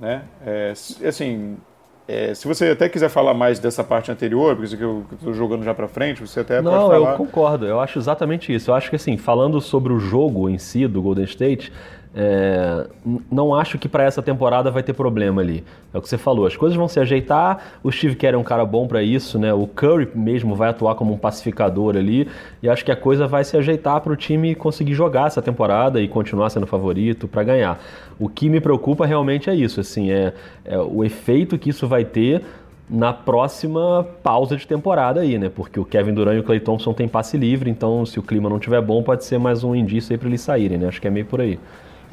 Né? 0.00 0.22
É, 0.44 0.72
assim, 1.06 1.56
é, 2.06 2.34
se 2.34 2.46
você 2.46 2.68
até 2.68 2.88
quiser 2.88 3.08
falar 3.08 3.32
mais 3.32 3.58
dessa 3.58 3.82
parte 3.82 4.10
anterior, 4.10 4.54
porque 4.54 4.82
eu 4.82 5.04
estou 5.12 5.32
jogando 5.32 5.64
já 5.64 5.72
para 5.72 5.88
frente, 5.88 6.20
você 6.20 6.40
até 6.40 6.60
Não, 6.60 6.70
pode 6.70 6.90
falar. 7.00 7.12
eu 7.12 7.16
concordo. 7.16 7.66
Eu 7.66 7.80
acho 7.80 7.98
exatamente 7.98 8.54
isso. 8.54 8.70
Eu 8.70 8.74
acho 8.74 8.90
que 8.90 8.96
assim, 8.96 9.16
falando 9.16 9.60
sobre 9.60 9.92
o 9.92 9.98
jogo 9.98 10.48
em 10.48 10.58
si 10.58 10.86
do 10.86 11.00
Golden 11.00 11.24
State, 11.24 11.72
é, 12.16 12.86
não 13.30 13.52
acho 13.52 13.76
que 13.76 13.88
para 13.88 14.04
essa 14.04 14.22
temporada 14.22 14.70
vai 14.70 14.84
ter 14.84 14.92
problema 14.92 15.42
ali. 15.42 15.64
É 15.92 15.98
o 15.98 16.00
que 16.00 16.08
você 16.08 16.16
falou, 16.16 16.46
as 16.46 16.56
coisas 16.56 16.76
vão 16.76 16.86
se 16.86 17.00
ajeitar. 17.00 17.78
O 17.82 17.90
Steve 17.90 18.14
Kerr 18.14 18.34
é 18.34 18.38
um 18.38 18.44
cara 18.44 18.64
bom 18.64 18.86
para 18.86 19.02
isso, 19.02 19.36
né? 19.36 19.52
O 19.52 19.66
Curry 19.66 20.08
mesmo 20.14 20.54
vai 20.54 20.68
atuar 20.70 20.94
como 20.94 21.12
um 21.12 21.18
pacificador 21.18 21.96
ali. 21.96 22.28
E 22.62 22.68
acho 22.68 22.84
que 22.84 22.92
a 22.92 22.96
coisa 22.96 23.26
vai 23.26 23.42
se 23.42 23.56
ajeitar 23.56 24.00
para 24.00 24.12
o 24.12 24.16
time 24.16 24.54
conseguir 24.54 24.94
jogar 24.94 25.26
essa 25.26 25.42
temporada 25.42 26.00
e 26.00 26.06
continuar 26.06 26.50
sendo 26.50 26.66
favorito 26.66 27.26
para 27.26 27.42
ganhar. 27.42 27.80
O 28.18 28.28
que 28.28 28.48
me 28.48 28.60
preocupa 28.60 29.04
realmente 29.04 29.50
é 29.50 29.54
isso, 29.54 29.80
assim, 29.80 30.12
é, 30.12 30.32
é 30.64 30.78
o 30.78 31.02
efeito 31.02 31.58
que 31.58 31.70
isso 31.70 31.88
vai 31.88 32.04
ter 32.04 32.42
na 32.88 33.12
próxima 33.12 34.06
pausa 34.22 34.56
de 34.56 34.66
temporada 34.66 35.20
aí, 35.20 35.36
né? 35.36 35.48
Porque 35.48 35.80
o 35.80 35.84
Kevin 35.84 36.14
Durant 36.14 36.36
e 36.36 36.40
o 36.40 36.44
Clay 36.44 36.60
Thompson 36.60 36.92
têm 36.92 37.08
passe 37.08 37.36
livre, 37.36 37.68
então 37.70 38.04
se 38.06 38.20
o 38.20 38.22
clima 38.22 38.48
não 38.48 38.58
estiver 38.58 38.80
bom, 38.80 39.02
pode 39.02 39.24
ser 39.24 39.38
mais 39.38 39.64
um 39.64 39.74
indício 39.74 40.12
aí 40.12 40.18
para 40.18 40.28
eles 40.28 40.42
saírem, 40.42 40.78
né? 40.78 40.86
Acho 40.86 41.00
que 41.00 41.08
é 41.08 41.10
meio 41.10 41.26
por 41.26 41.40
aí. 41.40 41.58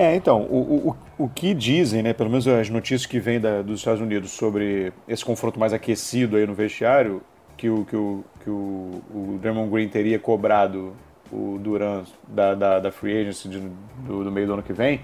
É, 0.02 0.16
então, 0.16 0.42
o, 0.50 0.96
o, 1.20 1.26
o 1.26 1.30
que 1.30 1.54
dizem, 1.54 2.02
né, 2.02 2.12
pelo 2.12 2.28
menos 2.28 2.48
as 2.48 2.72
notícias 2.72 3.06
que 3.06 3.20
vêm 3.20 3.40
da, 3.40 3.62
dos 3.62 3.82
Estados 3.82 4.02
Unidos 4.02 4.32
sobre 4.32 4.92
esse 5.08 5.24
confronto 5.24 5.60
mais 5.60 5.74
aquecido 5.74 6.38
aí 6.38 6.48
no 6.48 6.56
vestiário, 6.56 7.22
que 7.56 7.70
o, 7.70 7.86
que 7.86 7.96
o, 7.96 8.26
que 8.44 8.50
o, 8.50 9.04
o 9.14 9.40
Draymond 9.40 9.70
Green 9.70 9.88
teria 9.88 10.18
cobrado 10.18 10.94
o 11.32 11.60
Durant 11.62 12.08
da, 12.28 12.56
da, 12.56 12.80
da 12.80 12.92
free 12.92 13.22
agency 13.22 13.48
de, 13.48 13.60
do, 14.08 14.24
do 14.24 14.32
meio 14.32 14.48
do 14.48 14.54
ano 14.54 14.64
que 14.64 14.74
vem, 14.74 15.02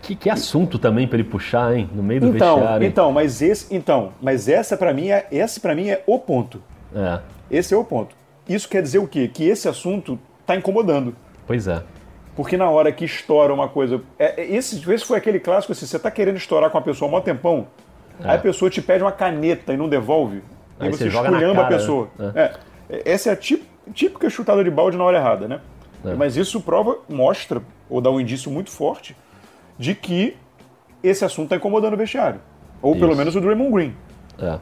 que, 0.00 0.16
que 0.16 0.30
assunto 0.30 0.78
também 0.78 1.06
para 1.06 1.18
ele 1.18 1.28
puxar, 1.28 1.76
hein? 1.76 1.90
No 1.94 2.02
meio 2.02 2.22
do 2.22 2.28
então, 2.28 2.56
vestiário. 2.56 2.86
Então, 2.86 3.12
mas 3.12 3.42
esse, 3.42 3.74
então, 3.74 4.14
mas 4.22 4.48
essa 4.48 4.74
para 4.74 4.94
mim 4.94 5.10
é, 5.10 5.26
esse 5.30 5.60
para 5.60 5.74
mim 5.74 5.90
é 5.90 6.02
o 6.06 6.18
ponto. 6.18 6.62
É. 6.94 7.20
Esse 7.50 7.74
é 7.74 7.76
o 7.76 7.84
ponto. 7.84 8.16
Isso 8.48 8.66
quer 8.70 8.82
dizer 8.82 9.00
o 9.00 9.06
quê? 9.06 9.28
Que 9.28 9.44
esse 9.44 9.68
assunto 9.68 10.18
está 10.40 10.56
incomodando. 10.56 11.14
Pois 11.46 11.68
é. 11.68 11.82
Porque 12.40 12.56
na 12.56 12.70
hora 12.70 12.90
que 12.90 13.04
estoura 13.04 13.52
uma 13.52 13.68
coisa. 13.68 14.00
É, 14.18 14.40
é, 14.40 14.54
esse, 14.54 14.90
esse 14.90 15.04
foi 15.04 15.18
aquele 15.18 15.38
clássico 15.38 15.72
assim: 15.72 15.84
você 15.84 15.98
está 15.98 16.10
querendo 16.10 16.38
estourar 16.38 16.70
com 16.70 16.78
a 16.78 16.80
pessoa 16.80 17.12
há 17.12 17.18
um 17.18 17.20
tempão, 17.20 17.66
é. 18.18 18.30
aí 18.30 18.36
a 18.36 18.38
pessoa 18.38 18.70
te 18.70 18.80
pede 18.80 19.04
uma 19.04 19.12
caneta 19.12 19.74
e 19.74 19.76
não 19.76 19.86
devolve, 19.86 20.42
aí, 20.78 20.86
aí 20.86 20.90
você, 20.90 21.10
você 21.10 21.18
esculhamba 21.18 21.64
a 21.64 21.66
pessoa. 21.66 22.08
Né? 22.18 22.32
É. 22.34 22.54
é. 22.88 23.12
Essa 23.12 23.28
é 23.28 23.32
a 23.34 23.36
típica 23.36 24.30
chutada 24.30 24.64
de 24.64 24.70
balde 24.70 24.96
na 24.96 25.04
hora 25.04 25.18
errada, 25.18 25.46
né? 25.46 25.60
É. 26.02 26.14
Mas 26.14 26.34
isso 26.38 26.62
prova, 26.62 26.96
mostra, 27.10 27.60
ou 27.90 28.00
dá 28.00 28.10
um 28.10 28.18
indício 28.18 28.50
muito 28.50 28.70
forte, 28.70 29.14
de 29.78 29.94
que 29.94 30.34
esse 31.02 31.22
assunto 31.26 31.44
está 31.44 31.56
incomodando 31.56 31.92
o 31.92 31.98
vestiário. 31.98 32.40
Ou 32.80 32.92
isso. 32.92 33.00
pelo 33.00 33.14
menos 33.14 33.36
o 33.36 33.40
Draymond 33.42 33.70
Green. 33.70 33.94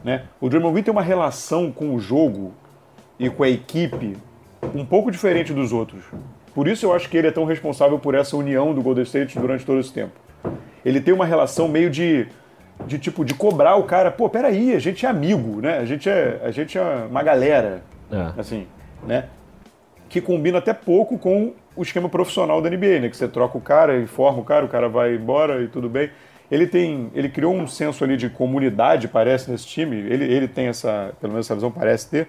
Né? 0.03 0.25
O 0.41 0.49
Draymond 0.49 0.73
Green 0.73 0.83
tem 0.83 0.91
uma 0.91 1.01
relação 1.01 1.71
com 1.71 1.95
o 1.95 1.99
jogo 2.01 2.51
e 3.17 3.29
com 3.29 3.41
a 3.41 3.47
equipe 3.47 4.17
um 4.75 4.85
pouco 4.85 5.09
diferente 5.09 5.53
dos 5.53 5.71
outros. 5.71 6.03
Por 6.59 6.67
isso 6.67 6.85
eu 6.85 6.93
acho 6.93 7.07
que 7.07 7.15
ele 7.15 7.29
é 7.29 7.31
tão 7.31 7.45
responsável 7.45 7.97
por 7.97 8.13
essa 8.13 8.35
união 8.35 8.73
do 8.73 8.81
Golden 8.81 9.05
State 9.05 9.39
durante 9.39 9.65
todo 9.65 9.79
esse 9.79 9.93
tempo. 9.93 10.11
Ele 10.83 10.99
tem 10.99 11.13
uma 11.13 11.25
relação 11.25 11.69
meio 11.69 11.89
de, 11.89 12.27
de 12.85 12.99
tipo 12.99 13.23
de 13.23 13.33
cobrar 13.33 13.77
o 13.77 13.83
cara, 13.83 14.11
pô, 14.11 14.27
peraí, 14.27 14.75
a 14.75 14.79
gente 14.79 15.05
é 15.05 15.09
amigo, 15.09 15.61
né? 15.61 15.77
A 15.77 15.85
gente 15.85 16.09
é, 16.09 16.37
a 16.43 16.51
gente 16.51 16.77
é 16.77 16.81
uma 17.09 17.23
galera, 17.23 17.81
é. 18.11 18.37
assim, 18.37 18.67
né? 19.07 19.27
Que 20.09 20.19
combina 20.19 20.57
até 20.57 20.73
pouco 20.73 21.17
com 21.17 21.53
o 21.77 21.81
esquema 21.81 22.09
profissional 22.09 22.61
da 22.61 22.69
NBA, 22.69 22.99
né? 22.99 23.09
Que 23.09 23.15
você 23.15 23.29
troca 23.29 23.57
o 23.57 23.61
cara, 23.61 23.97
informa 23.97 24.41
o 24.41 24.43
cara, 24.43 24.65
o 24.65 24.67
cara 24.67 24.89
vai 24.89 25.15
embora 25.15 25.63
e 25.63 25.69
tudo 25.69 25.87
bem. 25.87 26.09
Ele 26.51 26.67
tem, 26.67 27.09
ele 27.15 27.29
criou 27.29 27.55
um 27.55 27.67
senso 27.67 28.03
ali 28.03 28.17
de 28.17 28.29
comunidade, 28.29 29.07
parece 29.07 29.49
nesse 29.49 29.65
time. 29.65 29.95
Ele, 29.95 30.25
ele 30.25 30.47
tem 30.49 30.67
essa, 30.67 31.13
pelo 31.21 31.31
menos 31.31 31.47
essa 31.47 31.55
visão 31.55 31.71
parece 31.71 32.09
ter 32.09 32.27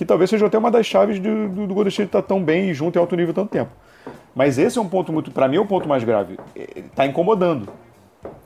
que 0.00 0.06
talvez 0.06 0.30
seja 0.30 0.46
até 0.46 0.56
uma 0.56 0.70
das 0.70 0.86
chaves 0.86 1.20
do, 1.20 1.46
do, 1.46 1.66
do 1.66 1.74
Golden 1.74 1.90
State 1.90 2.06
estar 2.08 2.22
tá 2.22 2.28
tão 2.28 2.42
bem 2.42 2.70
e 2.70 2.72
junto 2.72 2.96
em 2.96 2.98
alto 2.98 3.14
nível 3.14 3.34
tanto 3.34 3.50
tempo. 3.50 3.70
Mas 4.34 4.56
esse 4.56 4.78
é 4.78 4.80
um 4.80 4.88
ponto 4.88 5.12
muito, 5.12 5.30
para 5.30 5.46
mim, 5.46 5.58
é 5.58 5.60
um 5.60 5.66
ponto 5.66 5.86
mais 5.86 6.02
grave. 6.02 6.38
Está 6.56 7.04
incomodando. 7.04 7.68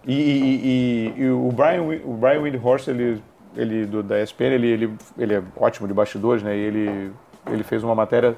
E, 0.04 0.14
e, 0.14 1.14
e, 1.16 1.22
e, 1.22 1.30
o 1.30 1.52
Brian, 1.52 1.82
o 2.04 2.14
Brian 2.14 2.40
Windhorst, 2.40 2.88
ele, 2.88 3.22
ele 3.56 3.86
do, 3.86 4.02
da 4.02 4.20
ESPN, 4.20 4.46
ele, 4.46 4.66
ele, 4.66 4.94
ele 5.16 5.34
é 5.34 5.42
ótimo 5.56 5.86
de 5.86 5.94
bastidores, 5.94 6.42
né? 6.42 6.56
E 6.56 6.60
ele 6.60 7.12
ele 7.52 7.62
fez 7.62 7.84
uma 7.84 7.94
matéria 7.94 8.36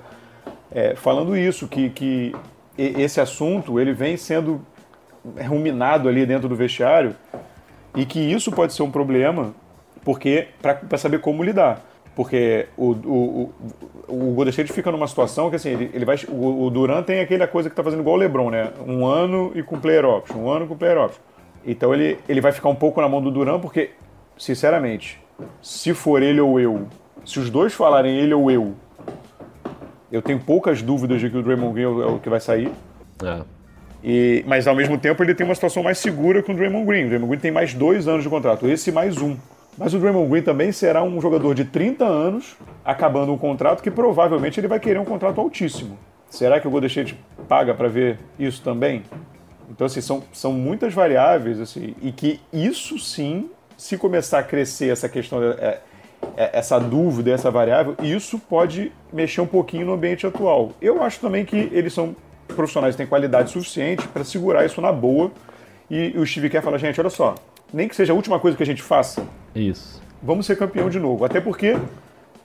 é, 0.70 0.94
falando 0.94 1.34
isso, 1.34 1.66
que, 1.66 1.88
que 1.88 2.34
esse 2.76 3.18
assunto 3.18 3.80
ele 3.80 3.94
vem 3.94 4.18
sendo 4.18 4.60
ruminado 5.48 6.06
ali 6.06 6.26
dentro 6.26 6.50
do 6.50 6.54
vestiário 6.54 7.16
e 7.94 8.04
que 8.04 8.20
isso 8.20 8.52
pode 8.52 8.74
ser 8.74 8.82
um 8.82 8.90
problema 8.90 9.54
porque 10.04 10.48
para 10.60 10.98
saber 10.98 11.20
como 11.20 11.42
lidar. 11.42 11.80
Porque 12.16 12.66
o, 12.78 12.92
o, 12.92 13.52
o, 14.08 14.30
o 14.30 14.34
Golden 14.34 14.48
State 14.48 14.72
fica 14.72 14.90
numa 14.90 15.06
situação 15.06 15.50
que 15.50 15.56
assim, 15.56 15.68
ele, 15.68 15.90
ele 15.92 16.04
vai. 16.06 16.16
O, 16.26 16.64
o 16.64 16.70
Duran 16.70 17.02
tem 17.02 17.20
aquela 17.20 17.46
coisa 17.46 17.68
que 17.68 17.76
tá 17.76 17.84
fazendo 17.84 18.00
igual 18.00 18.16
o 18.16 18.18
Lebron, 18.18 18.50
né? 18.50 18.72
Um 18.86 19.04
ano 19.04 19.52
e 19.54 19.62
com 19.62 19.78
player 19.78 20.06
option, 20.06 20.38
um 20.38 20.48
ano 20.48 20.66
com 20.66 20.74
player 20.74 20.96
option. 20.96 21.20
Então 21.64 21.92
ele, 21.92 22.18
ele 22.26 22.40
vai 22.40 22.52
ficar 22.52 22.70
um 22.70 22.74
pouco 22.74 23.02
na 23.02 23.08
mão 23.08 23.20
do 23.20 23.30
Duran, 23.30 23.60
porque, 23.60 23.90
sinceramente, 24.38 25.20
se 25.60 25.92
for 25.92 26.22
ele 26.22 26.40
ou 26.40 26.58
eu, 26.58 26.86
se 27.22 27.38
os 27.38 27.50
dois 27.50 27.74
falarem 27.74 28.16
ele 28.16 28.32
ou 28.32 28.50
eu, 28.50 28.74
eu 30.10 30.22
tenho 30.22 30.38
poucas 30.38 30.80
dúvidas 30.80 31.20
de 31.20 31.28
que 31.28 31.36
o 31.36 31.42
Draymond 31.42 31.74
Green 31.74 31.84
é 31.84 32.06
o 32.06 32.18
que 32.18 32.30
vai 32.30 32.40
sair. 32.40 32.72
É. 33.22 33.42
E, 34.02 34.42
mas 34.46 34.66
ao 34.66 34.74
mesmo 34.74 34.96
tempo 34.96 35.22
ele 35.22 35.34
tem 35.34 35.44
uma 35.44 35.54
situação 35.54 35.82
mais 35.82 35.98
segura 35.98 36.42
com 36.42 36.52
o 36.52 36.56
Draymond 36.56 36.86
Green. 36.86 37.04
O 37.04 37.08
Draymond 37.08 37.28
Green 37.28 37.40
tem 37.40 37.50
mais 37.50 37.74
dois 37.74 38.08
anos 38.08 38.22
de 38.22 38.30
contrato, 38.30 38.66
esse 38.66 38.90
mais 38.90 39.20
um. 39.20 39.36
Mas 39.78 39.92
o 39.92 39.98
Draymond 39.98 40.30
Green 40.30 40.42
também 40.42 40.72
será 40.72 41.02
um 41.02 41.20
jogador 41.20 41.54
de 41.54 41.64
30 41.64 42.04
anos, 42.04 42.56
acabando 42.84 43.32
um 43.32 43.38
contrato 43.38 43.82
que 43.82 43.90
provavelmente 43.90 44.58
ele 44.58 44.68
vai 44.68 44.80
querer 44.80 44.98
um 44.98 45.04
contrato 45.04 45.40
altíssimo. 45.40 45.98
Será 46.30 46.58
que 46.58 46.66
o 46.66 46.70
Golden 46.70 46.88
State 46.88 47.18
paga 47.48 47.74
para 47.74 47.88
ver 47.88 48.18
isso 48.38 48.62
também? 48.62 49.02
Então, 49.70 49.86
assim, 49.86 50.00
são, 50.00 50.22
são 50.32 50.52
muitas 50.52 50.94
variáveis, 50.94 51.60
assim, 51.60 51.94
e 52.00 52.10
que 52.10 52.40
isso 52.52 52.98
sim, 52.98 53.50
se 53.76 53.98
começar 53.98 54.38
a 54.38 54.42
crescer 54.42 54.90
essa 54.90 55.08
questão, 55.08 55.42
é, 55.42 55.80
é, 56.36 56.58
essa 56.58 56.78
dúvida, 56.78 57.30
essa 57.30 57.50
variável, 57.50 57.94
isso 58.02 58.38
pode 58.38 58.92
mexer 59.12 59.40
um 59.40 59.46
pouquinho 59.46 59.86
no 59.86 59.92
ambiente 59.92 60.26
atual. 60.26 60.72
Eu 60.80 61.02
acho 61.02 61.20
também 61.20 61.44
que 61.44 61.68
eles 61.72 61.92
são 61.92 62.16
profissionais 62.46 62.96
têm 62.96 63.06
qualidade 63.06 63.50
suficiente 63.50 64.06
para 64.08 64.24
segurar 64.24 64.64
isso 64.64 64.80
na 64.80 64.92
boa. 64.92 65.30
E, 65.90 66.14
o 66.16 66.24
Steve 66.24 66.48
Kerr 66.48 66.62
fala, 66.62 66.78
gente, 66.78 67.00
olha 67.00 67.10
só, 67.10 67.34
nem 67.72 67.88
que 67.88 67.96
seja 67.96 68.12
a 68.12 68.16
última 68.16 68.38
coisa 68.38 68.56
que 68.56 68.62
a 68.62 68.66
gente 68.66 68.82
faça, 68.82 69.22
isso. 69.54 70.02
Vamos 70.22 70.46
ser 70.46 70.56
campeão 70.56 70.90
de 70.90 70.98
novo. 70.98 71.24
Até 71.24 71.40
porque 71.40 71.76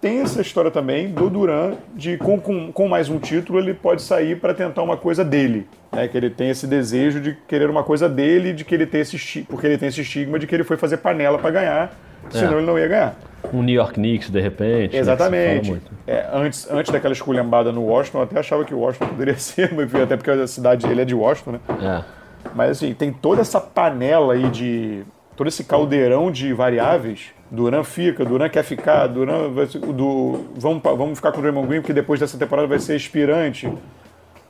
tem 0.01 0.21
essa 0.21 0.41
história 0.41 0.71
também 0.71 1.09
do 1.09 1.29
Duran 1.29 1.75
de 1.95 2.17
com, 2.17 2.39
com, 2.39 2.71
com 2.71 2.87
mais 2.87 3.07
um 3.07 3.19
título 3.19 3.59
ele 3.59 3.73
pode 3.73 4.01
sair 4.01 4.39
para 4.39 4.53
tentar 4.53 4.81
uma 4.81 4.97
coisa 4.97 5.23
dele. 5.23 5.67
Né? 5.91 6.07
Que 6.07 6.17
ele 6.17 6.29
tem 6.29 6.49
esse 6.49 6.65
desejo 6.65 7.19
de 7.19 7.37
querer 7.47 7.69
uma 7.69 7.83
coisa 7.83 8.09
dele, 8.09 8.51
de 8.51 8.65
que 8.65 8.73
ele 8.73 8.85
tem 8.85 9.01
esse 9.01 9.43
porque 9.43 9.67
ele 9.67 9.77
tem 9.77 9.89
esse 9.89 10.01
estigma 10.01 10.39
de 10.39 10.47
que 10.47 10.55
ele 10.55 10.63
foi 10.63 10.75
fazer 10.75 10.97
panela 10.97 11.37
para 11.37 11.51
ganhar, 11.51 11.93
senão 12.29 12.53
é. 12.53 12.57
ele 12.57 12.65
não 12.65 12.79
ia 12.79 12.87
ganhar. 12.87 13.15
Um 13.53 13.61
New 13.61 13.75
York 13.75 13.93
Knicks, 13.93 14.29
de 14.29 14.39
repente. 14.39 14.93
Né, 14.93 14.99
Exatamente. 14.99 15.71
Né, 15.71 15.79
é, 16.07 16.27
antes, 16.33 16.69
antes 16.71 16.91
daquela 16.91 17.13
esculhambada 17.13 17.71
no 17.71 17.83
Washington, 17.83 18.19
eu 18.19 18.23
até 18.23 18.39
achava 18.39 18.65
que 18.65 18.73
o 18.73 18.79
Washington 18.79 19.07
poderia 19.13 19.37
ser, 19.37 19.71
até 20.01 20.17
porque 20.17 20.31
a 20.31 20.47
cidade 20.47 20.87
ele 20.87 21.01
é 21.01 21.05
de 21.05 21.13
Washington, 21.13 21.51
né? 21.53 21.59
É. 21.81 22.20
Mas 22.55 22.71
assim, 22.71 22.93
tem 22.93 23.11
toda 23.11 23.41
essa 23.41 23.59
panela 23.59 24.33
aí 24.33 24.49
de 24.49 25.03
todo 25.35 25.47
esse 25.47 25.63
caldeirão 25.63 26.31
de 26.31 26.53
variáveis. 26.53 27.31
Duran 27.49 27.83
fica, 27.83 28.23
Duran 28.23 28.49
quer 28.49 28.63
ficar, 28.63 29.07
Duran 29.07 29.49
vai, 29.49 29.65
do, 29.65 30.45
vamos, 30.55 30.81
vamos 30.83 31.17
ficar 31.17 31.31
com 31.31 31.39
o 31.39 31.41
Draymond 31.41 31.67
Green 31.67 31.81
porque 31.81 31.93
depois 31.93 32.19
dessa 32.19 32.37
temporada 32.37 32.67
vai 32.67 32.79
ser 32.79 32.95
expirante, 32.95 33.67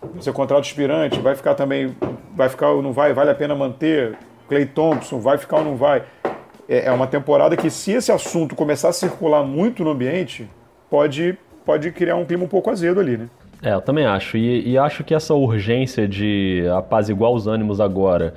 vai 0.02 0.22
ser 0.22 0.34
contrato 0.34 0.66
expirante, 0.66 1.20
vai 1.20 1.36
ficar 1.36 1.56
também, 1.56 1.96
vai 2.36 2.48
ficar 2.50 2.70
ou 2.70 2.82
não 2.82 2.92
vai, 2.92 3.14
vale 3.14 3.32
a 3.32 3.36
pena 3.36 3.56
manter, 3.56 4.18
Clay 4.48 4.66
Thompson, 4.66 5.20
vai 5.20 5.38
ficar 5.38 5.58
ou 5.58 5.64
não 5.64 5.76
vai. 5.76 6.04
É, 6.70 6.86
é 6.86 6.92
uma 6.92 7.08
temporada 7.08 7.58
que 7.58 7.70
se 7.70 7.92
esse 7.92 8.12
assunto 8.12 8.56
começar 8.56 8.90
a 8.90 8.94
circular 8.94 9.44
muito 9.44 9.84
no 9.84 9.92
ambiente, 9.92 10.50
pode, 10.90 11.38
pode 11.66 11.92
criar 11.92 12.18
um 12.18 12.26
clima 12.26 12.44
um 12.44 12.48
pouco 12.48 12.70
azedo 12.70 13.00
ali, 13.00 13.18
né? 13.18 13.30
É, 13.62 13.74
eu 13.74 13.82
também 13.82 14.06
acho. 14.06 14.38
E, 14.38 14.72
e 14.72 14.77
acho 14.77 15.03
que 15.03 15.13
essa 15.13 15.34
urgência 15.34 16.08
de 16.08 16.63
apaziguar 16.75 17.32
os 17.32 17.48
ânimos 17.48 17.80
agora 17.80 18.34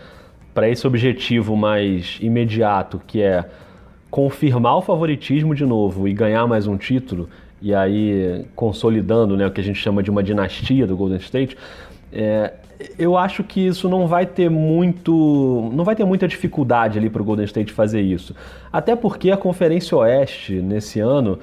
para 0.52 0.68
esse 0.68 0.86
objetivo 0.86 1.56
mais 1.56 2.18
imediato, 2.20 3.00
que 3.06 3.22
é 3.22 3.44
confirmar 4.10 4.76
o 4.76 4.82
favoritismo 4.82 5.54
de 5.54 5.66
novo 5.66 6.06
e 6.06 6.12
ganhar 6.12 6.46
mais 6.46 6.66
um 6.66 6.76
título, 6.76 7.28
e 7.60 7.74
aí 7.74 8.44
consolidando 8.54 9.36
né, 9.36 9.46
o 9.46 9.50
que 9.50 9.60
a 9.60 9.64
gente 9.64 9.78
chama 9.78 10.02
de 10.02 10.10
uma 10.10 10.22
dinastia 10.22 10.86
do 10.86 10.96
Golden 10.96 11.18
State, 11.18 11.56
é, 12.12 12.52
eu 12.98 13.16
acho 13.16 13.42
que 13.42 13.66
isso 13.66 13.88
não 13.88 14.06
vai 14.06 14.26
ter 14.26 14.48
muito. 14.48 15.70
não 15.72 15.84
vai 15.84 15.96
ter 15.96 16.04
muita 16.04 16.28
dificuldade 16.28 16.98
ali 16.98 17.08
para 17.08 17.22
o 17.22 17.24
Golden 17.24 17.44
State 17.44 17.72
fazer 17.72 18.02
isso. 18.02 18.34
Até 18.72 18.94
porque 18.94 19.30
a 19.30 19.36
Conferência 19.36 19.96
Oeste, 19.96 20.54
nesse 20.54 21.00
ano, 21.00 21.38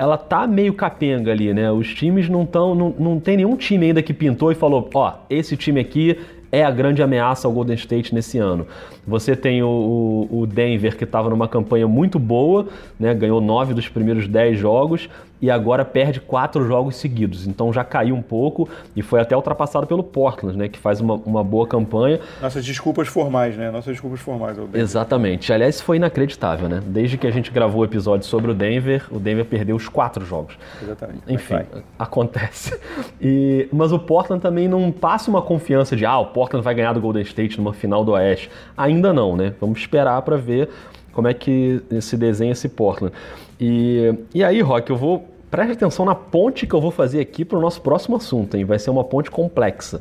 ela 0.00 0.16
tá 0.16 0.46
meio 0.46 0.72
capenga 0.72 1.30
ali, 1.30 1.52
né? 1.52 1.70
Os 1.70 1.92
times 1.92 2.26
não 2.26 2.44
estão. 2.44 2.74
Não, 2.74 2.94
não 2.98 3.20
tem 3.20 3.36
nenhum 3.36 3.54
time 3.54 3.84
ainda 3.84 4.02
que 4.02 4.14
pintou 4.14 4.50
e 4.50 4.54
falou: 4.54 4.88
ó, 4.94 5.12
esse 5.28 5.58
time 5.58 5.78
aqui 5.78 6.18
é 6.50 6.64
a 6.64 6.70
grande 6.70 7.02
ameaça 7.02 7.46
ao 7.46 7.52
Golden 7.52 7.76
State 7.76 8.14
nesse 8.14 8.38
ano. 8.38 8.66
Você 9.06 9.36
tem 9.36 9.62
o, 9.62 10.26
o 10.30 10.46
Denver, 10.46 10.96
que 10.96 11.04
estava 11.04 11.28
numa 11.28 11.46
campanha 11.46 11.86
muito 11.86 12.18
boa, 12.18 12.66
né, 12.98 13.12
ganhou 13.12 13.42
nove 13.42 13.74
dos 13.74 13.90
primeiros 13.90 14.26
dez 14.26 14.58
jogos 14.58 15.06
e 15.40 15.50
agora 15.50 15.84
perde 15.84 16.20
quatro 16.20 16.66
jogos 16.66 16.96
seguidos. 16.96 17.46
Então 17.46 17.72
já 17.72 17.84
caiu 17.84 18.14
um 18.14 18.22
pouco 18.22 18.68
e 18.94 19.02
foi 19.02 19.20
até 19.20 19.34
ultrapassado 19.36 19.86
pelo 19.86 20.02
Portland, 20.02 20.56
né, 20.56 20.68
que 20.68 20.78
faz 20.78 21.00
uma, 21.00 21.14
uma 21.14 21.42
boa 21.42 21.66
campanha. 21.66 22.20
Nossas 22.40 22.64
desculpas 22.64 23.08
formais, 23.08 23.56
né? 23.56 23.70
Nossas 23.70 23.92
desculpas 23.92 24.20
formais. 24.20 24.58
Ao 24.58 24.68
Exatamente. 24.74 25.52
Aliás, 25.52 25.80
foi 25.80 25.96
inacreditável, 25.96 26.68
né? 26.68 26.82
Desde 26.84 27.16
que 27.16 27.26
a 27.26 27.30
gente 27.30 27.50
gravou 27.50 27.82
o 27.82 27.84
episódio 27.84 28.26
sobre 28.26 28.50
o 28.50 28.54
Denver, 28.54 29.06
o 29.10 29.18
Denver 29.18 29.44
perdeu 29.44 29.76
os 29.76 29.88
quatro 29.88 30.24
jogos. 30.24 30.56
Exatamente. 30.82 31.22
Enfim, 31.28 31.60
acontece. 31.98 32.78
E, 33.22 33.68
mas 33.70 33.92
o 33.92 33.98
Portland 33.98 34.40
também 34.40 34.66
não 34.66 34.90
passa 34.90 35.30
uma 35.30 35.42
confiança 35.42 35.94
de, 35.94 36.06
ah, 36.06 36.18
o 36.18 36.26
Portland 36.26 36.64
vai 36.64 36.74
ganhar 36.74 36.94
do 36.94 37.00
Golden 37.00 37.22
State 37.22 37.58
numa 37.58 37.74
final 37.74 38.02
do 38.02 38.12
Oeste. 38.12 38.50
Ainda 38.76 39.12
não, 39.12 39.36
né? 39.36 39.54
Vamos 39.60 39.78
esperar 39.78 40.22
para 40.22 40.36
ver 40.36 40.70
como 41.12 41.28
é 41.28 41.34
que 41.34 41.82
se 42.00 42.16
desenha 42.16 42.52
esse 42.52 42.68
Portland. 42.68 43.12
E, 43.60 44.14
e 44.34 44.42
aí, 44.42 44.62
Rock, 44.62 44.90
eu 44.90 44.96
vou. 44.96 45.28
Preste 45.50 45.72
atenção 45.72 46.04
na 46.04 46.14
ponte 46.14 46.64
que 46.64 46.72
eu 46.72 46.80
vou 46.80 46.92
fazer 46.92 47.18
aqui 47.18 47.44
para 47.44 47.58
o 47.58 47.60
nosso 47.60 47.80
próximo 47.80 48.14
assunto, 48.14 48.56
hein? 48.56 48.64
Vai 48.64 48.78
ser 48.78 48.90
uma 48.90 49.02
ponte 49.02 49.28
complexa. 49.30 50.00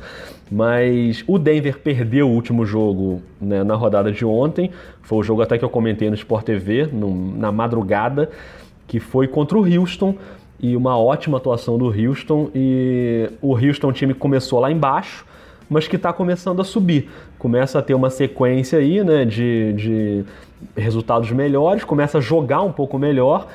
Mas 0.52 1.24
o 1.26 1.40
Denver 1.40 1.80
perdeu 1.80 2.30
o 2.30 2.32
último 2.32 2.68
jogo 2.68 3.20
né, 3.42 3.64
na 3.64 3.74
rodada 3.74 4.12
de 4.12 4.24
ontem. 4.24 4.70
Foi 5.02 5.18
o 5.18 5.24
jogo 5.24 5.42
até 5.42 5.58
que 5.58 5.66
eu 5.66 5.70
comentei 5.70 6.08
no 6.08 6.16
Sport 6.16 6.46
TV, 6.46 6.86
no, 6.86 7.36
na 7.36 7.52
madrugada, 7.52 8.30
que 8.88 9.00
foi 9.00 9.28
contra 9.28 9.58
o 9.58 9.66
Houston. 9.66 10.16
E 10.60 10.76
uma 10.76 10.96
ótima 11.00 11.38
atuação 11.38 11.80
do 11.80 11.88
Houston. 11.88 12.52
E 12.54 13.32
o 13.42 13.56
Houston, 13.56 13.92
time 13.92 14.14
que 14.14 14.20
começou 14.20 14.60
lá 14.60 14.72
embaixo, 14.72 15.26
mas 15.68 15.88
que 15.88 15.96
está 15.96 16.14
começando 16.14 16.62
a 16.62 16.64
subir. 16.64 17.10
Começa 17.40 17.80
a 17.80 17.82
ter 17.82 17.96
uma 17.96 18.12
sequência 18.12 18.78
aí, 18.78 19.04
né, 19.04 19.26
de, 19.26 19.74
de 19.74 20.26
resultados 20.78 21.32
melhores, 21.32 21.84
começa 21.84 22.20
a 22.20 22.22
jogar 22.22 22.62
um 22.62 22.72
pouco 22.72 23.00
melhor 23.00 23.48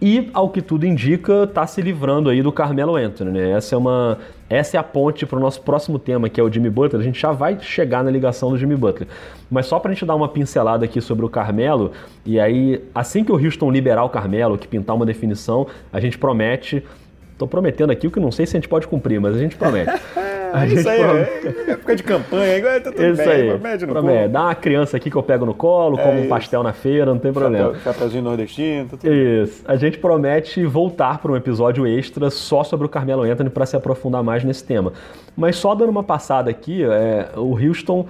e, 0.00 0.28
ao 0.34 0.50
que 0.50 0.60
tudo 0.60 0.84
indica, 0.84 1.44
está 1.44 1.66
se 1.66 1.80
livrando 1.80 2.28
aí 2.28 2.42
do 2.42 2.52
Carmelo 2.52 2.96
Anthony. 2.96 3.30
Né? 3.30 3.50
Essa, 3.52 3.74
é 3.74 3.78
uma, 3.78 4.18
essa 4.48 4.76
é 4.76 4.80
a 4.80 4.82
ponte 4.82 5.24
para 5.24 5.38
o 5.38 5.40
nosso 5.40 5.62
próximo 5.62 5.98
tema, 5.98 6.28
que 6.28 6.38
é 6.38 6.44
o 6.44 6.52
Jimmy 6.52 6.68
Butler. 6.68 7.00
A 7.00 7.04
gente 7.04 7.18
já 7.18 7.32
vai 7.32 7.58
chegar 7.60 8.04
na 8.04 8.10
ligação 8.10 8.50
do 8.50 8.58
Jimmy 8.58 8.76
Butler. 8.76 9.08
Mas 9.50 9.66
só 9.66 9.78
para 9.78 9.90
a 9.90 9.94
gente 9.94 10.04
dar 10.04 10.14
uma 10.14 10.28
pincelada 10.28 10.84
aqui 10.84 11.00
sobre 11.00 11.24
o 11.24 11.28
Carmelo, 11.30 11.92
e 12.26 12.38
aí, 12.38 12.82
assim 12.94 13.24
que 13.24 13.32
o 13.32 13.42
Houston 13.42 13.70
liberar 13.70 14.04
o 14.04 14.10
Carmelo, 14.10 14.58
que 14.58 14.68
pintar 14.68 14.94
uma 14.94 15.06
definição, 15.06 15.66
a 15.92 15.98
gente 15.98 16.18
promete. 16.18 16.84
Estou 17.32 17.48
prometendo 17.48 17.90
aqui 17.90 18.06
o 18.06 18.10
que 18.10 18.20
não 18.20 18.32
sei 18.32 18.46
se 18.46 18.56
a 18.56 18.60
gente 18.60 18.68
pode 18.68 18.86
cumprir, 18.86 19.20
mas 19.20 19.34
a 19.34 19.38
gente 19.38 19.56
promete. 19.56 19.92
A 20.52 20.66
isso 20.66 20.88
aí, 20.88 21.00
é 21.00 21.70
época 21.72 21.96
de 21.96 22.02
campanha, 22.02 22.56
igual 22.56 22.80
tá 22.80 22.92
tudo 22.92 23.04
isso 23.04 23.16
bem, 23.16 23.28
aí. 23.28 23.48
promete 23.48 23.86
no 23.86 23.92
promete. 23.92 24.28
Dá 24.28 24.42
uma 24.42 24.54
criança 24.54 24.96
aqui 24.96 25.10
que 25.10 25.16
eu 25.16 25.22
pego 25.22 25.46
no 25.46 25.54
colo, 25.54 25.98
é 25.98 26.02
como 26.02 26.20
um 26.20 26.28
pastel 26.28 26.62
na 26.62 26.72
feira, 26.72 27.06
não 27.06 27.18
tem 27.18 27.32
problema. 27.32 27.74
Chapeuzinho 27.78 28.22
nordestino, 28.22 28.88
tá 28.88 28.96
tudo 28.96 29.12
Isso. 29.12 29.62
A 29.66 29.76
gente 29.76 29.98
promete 29.98 30.64
voltar 30.64 31.18
para 31.18 31.32
um 31.32 31.36
episódio 31.36 31.86
extra 31.86 32.30
só 32.30 32.64
sobre 32.64 32.86
o 32.86 32.88
Carmelo 32.88 33.22
Anthony 33.22 33.50
para 33.50 33.66
se 33.66 33.76
aprofundar 33.76 34.22
mais 34.22 34.44
nesse 34.44 34.64
tema. 34.64 34.92
Mas 35.36 35.56
só 35.56 35.74
dando 35.74 35.90
uma 35.90 36.04
passada 36.04 36.50
aqui, 36.50 36.82
é, 36.82 37.30
o 37.36 37.56
Houston 37.56 38.06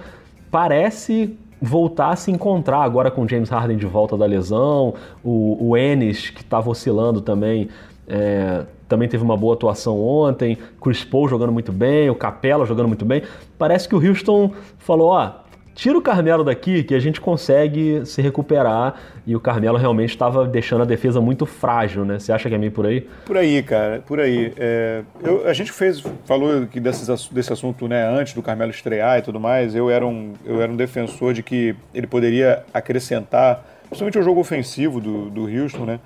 parece 0.49 1.37
voltar 1.61 2.09
a 2.09 2.15
se 2.15 2.31
encontrar 2.31 2.83
agora 2.83 3.09
com 3.09 3.23
o 3.23 3.27
James 3.27 3.49
Harden 3.49 3.77
de 3.77 3.85
volta 3.85 4.15
da 4.15 4.25
lesão, 4.25 4.93
o, 5.23 5.69
o 5.69 5.77
Ennis, 5.77 6.29
que 6.29 6.41
estava 6.41 6.69
oscilando 6.69 7.19
também, 7.21 7.69
é, 8.07 8.63
também 8.87 9.07
teve 9.07 9.23
uma 9.23 9.37
boa 9.37 9.53
atuação 9.53 9.99
ontem, 9.99 10.57
Chris 10.81 11.03
Paul 11.03 11.27
jogando 11.27 11.51
muito 11.51 11.71
bem, 11.71 12.09
o 12.09 12.15
Capela 12.15 12.65
jogando 12.65 12.87
muito 12.87 13.05
bem. 13.05 13.23
Parece 13.57 13.87
que 13.87 13.95
o 13.95 14.05
Houston 14.05 14.51
falou, 14.77 15.09
ó, 15.09 15.31
tira 15.77 15.95
o 15.95 16.01
Carmelo 16.01 16.43
daqui 16.43 16.83
que 16.83 16.95
a 16.95 16.99
gente 16.99 17.21
consegue 17.21 18.01
se 18.03 18.19
recuperar 18.19 18.95
e 19.27 19.35
o 19.35 19.39
Carmelo 19.39 19.77
realmente 19.77 20.09
estava 20.09 20.47
deixando 20.47 20.81
a 20.81 20.85
defesa 20.85 21.21
muito 21.21 21.45
frágil, 21.45 22.03
né? 22.03 22.17
Você 22.17 22.31
acha 22.31 22.49
que 22.49 22.55
é 22.55 22.57
meio 22.57 22.71
por 22.71 22.87
aí? 22.87 23.07
Por 23.25 23.37
aí, 23.37 23.61
cara, 23.61 24.01
por 24.07 24.19
aí. 24.19 24.53
É, 24.57 25.03
eu, 25.23 25.47
a 25.47 25.53
gente 25.53 25.71
fez, 25.71 26.03
falou 26.25 26.65
que 26.65 26.79
desses, 26.79 27.29
desse 27.29 27.53
assunto 27.53 27.87
né, 27.87 28.09
antes 28.09 28.33
do 28.33 28.41
Carmelo 28.41 28.71
estrear 28.71 29.19
e 29.19 29.21
tudo 29.21 29.39
mais, 29.39 29.75
eu 29.75 29.87
era, 29.87 30.05
um, 30.05 30.33
eu 30.43 30.59
era 30.61 30.71
um 30.71 30.75
defensor 30.75 31.31
de 31.31 31.43
que 31.43 31.75
ele 31.93 32.07
poderia 32.07 32.63
acrescentar, 32.73 33.63
principalmente 33.83 34.17
o 34.17 34.23
jogo 34.23 34.39
ofensivo 34.41 34.99
do, 34.99 35.29
do 35.29 35.43
Houston, 35.43 35.85
né? 35.85 35.99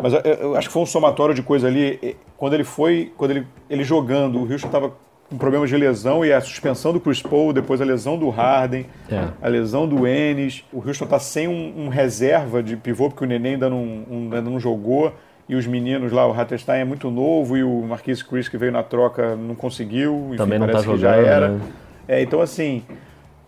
Mas 0.00 0.12
eu, 0.12 0.20
eu 0.20 0.56
acho 0.56 0.68
que 0.68 0.72
foi 0.72 0.82
um 0.82 0.86
somatório 0.86 1.34
de 1.34 1.42
coisa 1.42 1.66
ali. 1.66 2.16
Quando 2.36 2.54
ele 2.54 2.64
foi, 2.64 3.12
quando 3.16 3.32
ele, 3.32 3.46
ele 3.68 3.84
jogando, 3.84 4.38
o 4.38 4.42
Houston 4.42 4.68
estava 4.68 4.92
com 5.28 5.36
problemas 5.36 5.68
de 5.68 5.76
lesão 5.76 6.24
e 6.24 6.32
a 6.32 6.40
suspensão 6.40 6.92
do 6.92 7.00
Chris 7.00 7.20
Paul, 7.20 7.52
depois 7.52 7.80
a 7.80 7.84
lesão 7.84 8.16
do 8.16 8.30
Harden, 8.30 8.86
é. 9.10 9.28
a 9.42 9.48
lesão 9.48 9.86
do 9.86 10.06
Ennis. 10.06 10.64
O 10.72 10.78
Houston 10.78 11.04
está 11.04 11.18
sem 11.18 11.46
um, 11.46 11.84
um, 11.84 11.88
reserva 11.88 12.62
de 12.62 12.76
pivô, 12.76 13.08
porque 13.08 13.24
o 13.24 13.26
Neném 13.26 13.54
ainda 13.54 13.68
não, 13.68 13.82
um, 13.82 14.30
ainda 14.32 14.50
não 14.50 14.58
jogou. 14.58 15.12
E 15.48 15.54
os 15.54 15.66
meninos 15.66 16.12
lá, 16.12 16.26
o 16.26 16.38
Hatterstein 16.38 16.80
é 16.80 16.84
muito 16.84 17.10
novo 17.10 17.56
e 17.56 17.64
o 17.64 17.82
Marquise 17.82 18.22
Chris, 18.22 18.48
que 18.48 18.58
veio 18.58 18.70
na 18.70 18.82
troca, 18.82 19.34
não 19.34 19.54
conseguiu. 19.54 20.26
Enfim, 20.28 20.36
Também 20.36 20.58
não 20.58 20.66
está 20.66 20.82
jogando. 20.82 21.00
Já 21.00 21.16
era. 21.16 21.48
Né? 21.48 21.60
É, 22.06 22.22
então, 22.22 22.40
assim, 22.40 22.82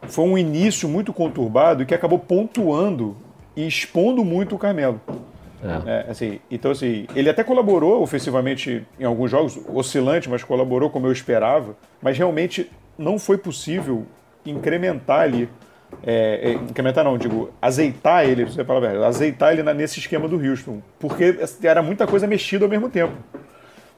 foi 0.02 0.25
um 0.25 0.37
início 0.37 0.88
muito 0.88 1.12
conturbado 1.12 1.83
e 1.83 1.87
que 1.87 1.95
acabou 1.95 2.19
pontuando 2.19 3.16
e 3.54 3.66
expondo 3.66 4.25
muito 4.25 4.54
o 4.54 4.59
Carmelo. 4.59 5.00
É. 5.62 5.90
É, 5.90 6.10
assim, 6.10 6.40
então, 6.50 6.70
assim, 6.70 7.06
ele 7.14 7.28
até 7.28 7.44
colaborou 7.44 8.02
ofensivamente 8.02 8.86
em 8.98 9.04
alguns 9.04 9.30
jogos, 9.30 9.58
oscilante, 9.68 10.28
mas 10.28 10.42
colaborou 10.42 10.90
como 10.90 11.06
eu 11.06 11.12
esperava. 11.12 11.76
Mas 12.00 12.16
realmente 12.16 12.70
não 12.98 13.18
foi 13.18 13.38
possível 13.38 14.06
incrementar 14.44 15.20
ali. 15.20 15.48
É, 16.04 16.50
é 16.50 16.52
incrementar 16.52 17.04
não, 17.04 17.18
digo, 17.18 17.50
azeitar 17.60 18.24
ele, 18.24 18.44
você 18.44 18.64
fala 18.64 18.80
verdade, 18.80 19.04
azeitar 19.04 19.52
ele 19.52 19.62
nesse 19.74 19.98
esquema 19.98 20.28
do 20.28 20.36
Houston. 20.36 20.80
Porque 20.98 21.38
era 21.62 21.82
muita 21.82 22.06
coisa 22.06 22.26
mexida 22.26 22.64
ao 22.64 22.70
mesmo 22.70 22.88
tempo. 22.88 23.12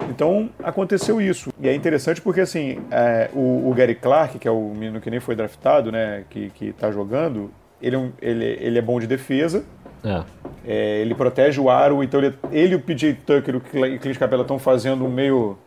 Então 0.08 0.50
aconteceu 0.62 1.20
isso. 1.20 1.52
E 1.60 1.68
é 1.68 1.74
interessante 1.74 2.20
porque 2.20 2.40
assim, 2.40 2.78
é, 2.90 3.30
o, 3.32 3.68
o, 3.70 3.74
Gary 3.74 3.94
Clark, 3.94 4.38
que 4.38 4.48
é 4.48 4.50
o 4.50 4.70
menino 4.74 5.00
que 5.00 5.10
nem 5.10 5.20
foi 5.20 5.36
draftado, 5.36 5.92
né, 5.92 6.24
que, 6.28 6.50
que 6.50 6.72
tá 6.72 6.90
jogando, 6.90 7.52
ele, 7.80 7.96
é 7.96 8.10
ele, 8.20 8.44
ele 8.60 8.78
é 8.78 8.82
bom 8.82 8.98
de 8.98 9.06
defesa. 9.06 9.64
É. 10.04 10.22
É, 10.64 11.00
ele 11.00 11.14
protege 11.14 11.60
o 11.60 11.68
aro, 11.68 12.02
então 12.02 12.20
ele, 12.20 12.34
ele 12.50 12.72
e 12.72 12.76
o 12.76 12.80
PJ 12.80 13.14
Tucker 13.26 13.54
e 13.54 13.96
o 13.96 13.98
Clint 13.98 14.16
Capela 14.16 14.42
estão 14.42 14.58
fazendo 14.58 15.04
um 15.04 15.10
meio, 15.10 15.58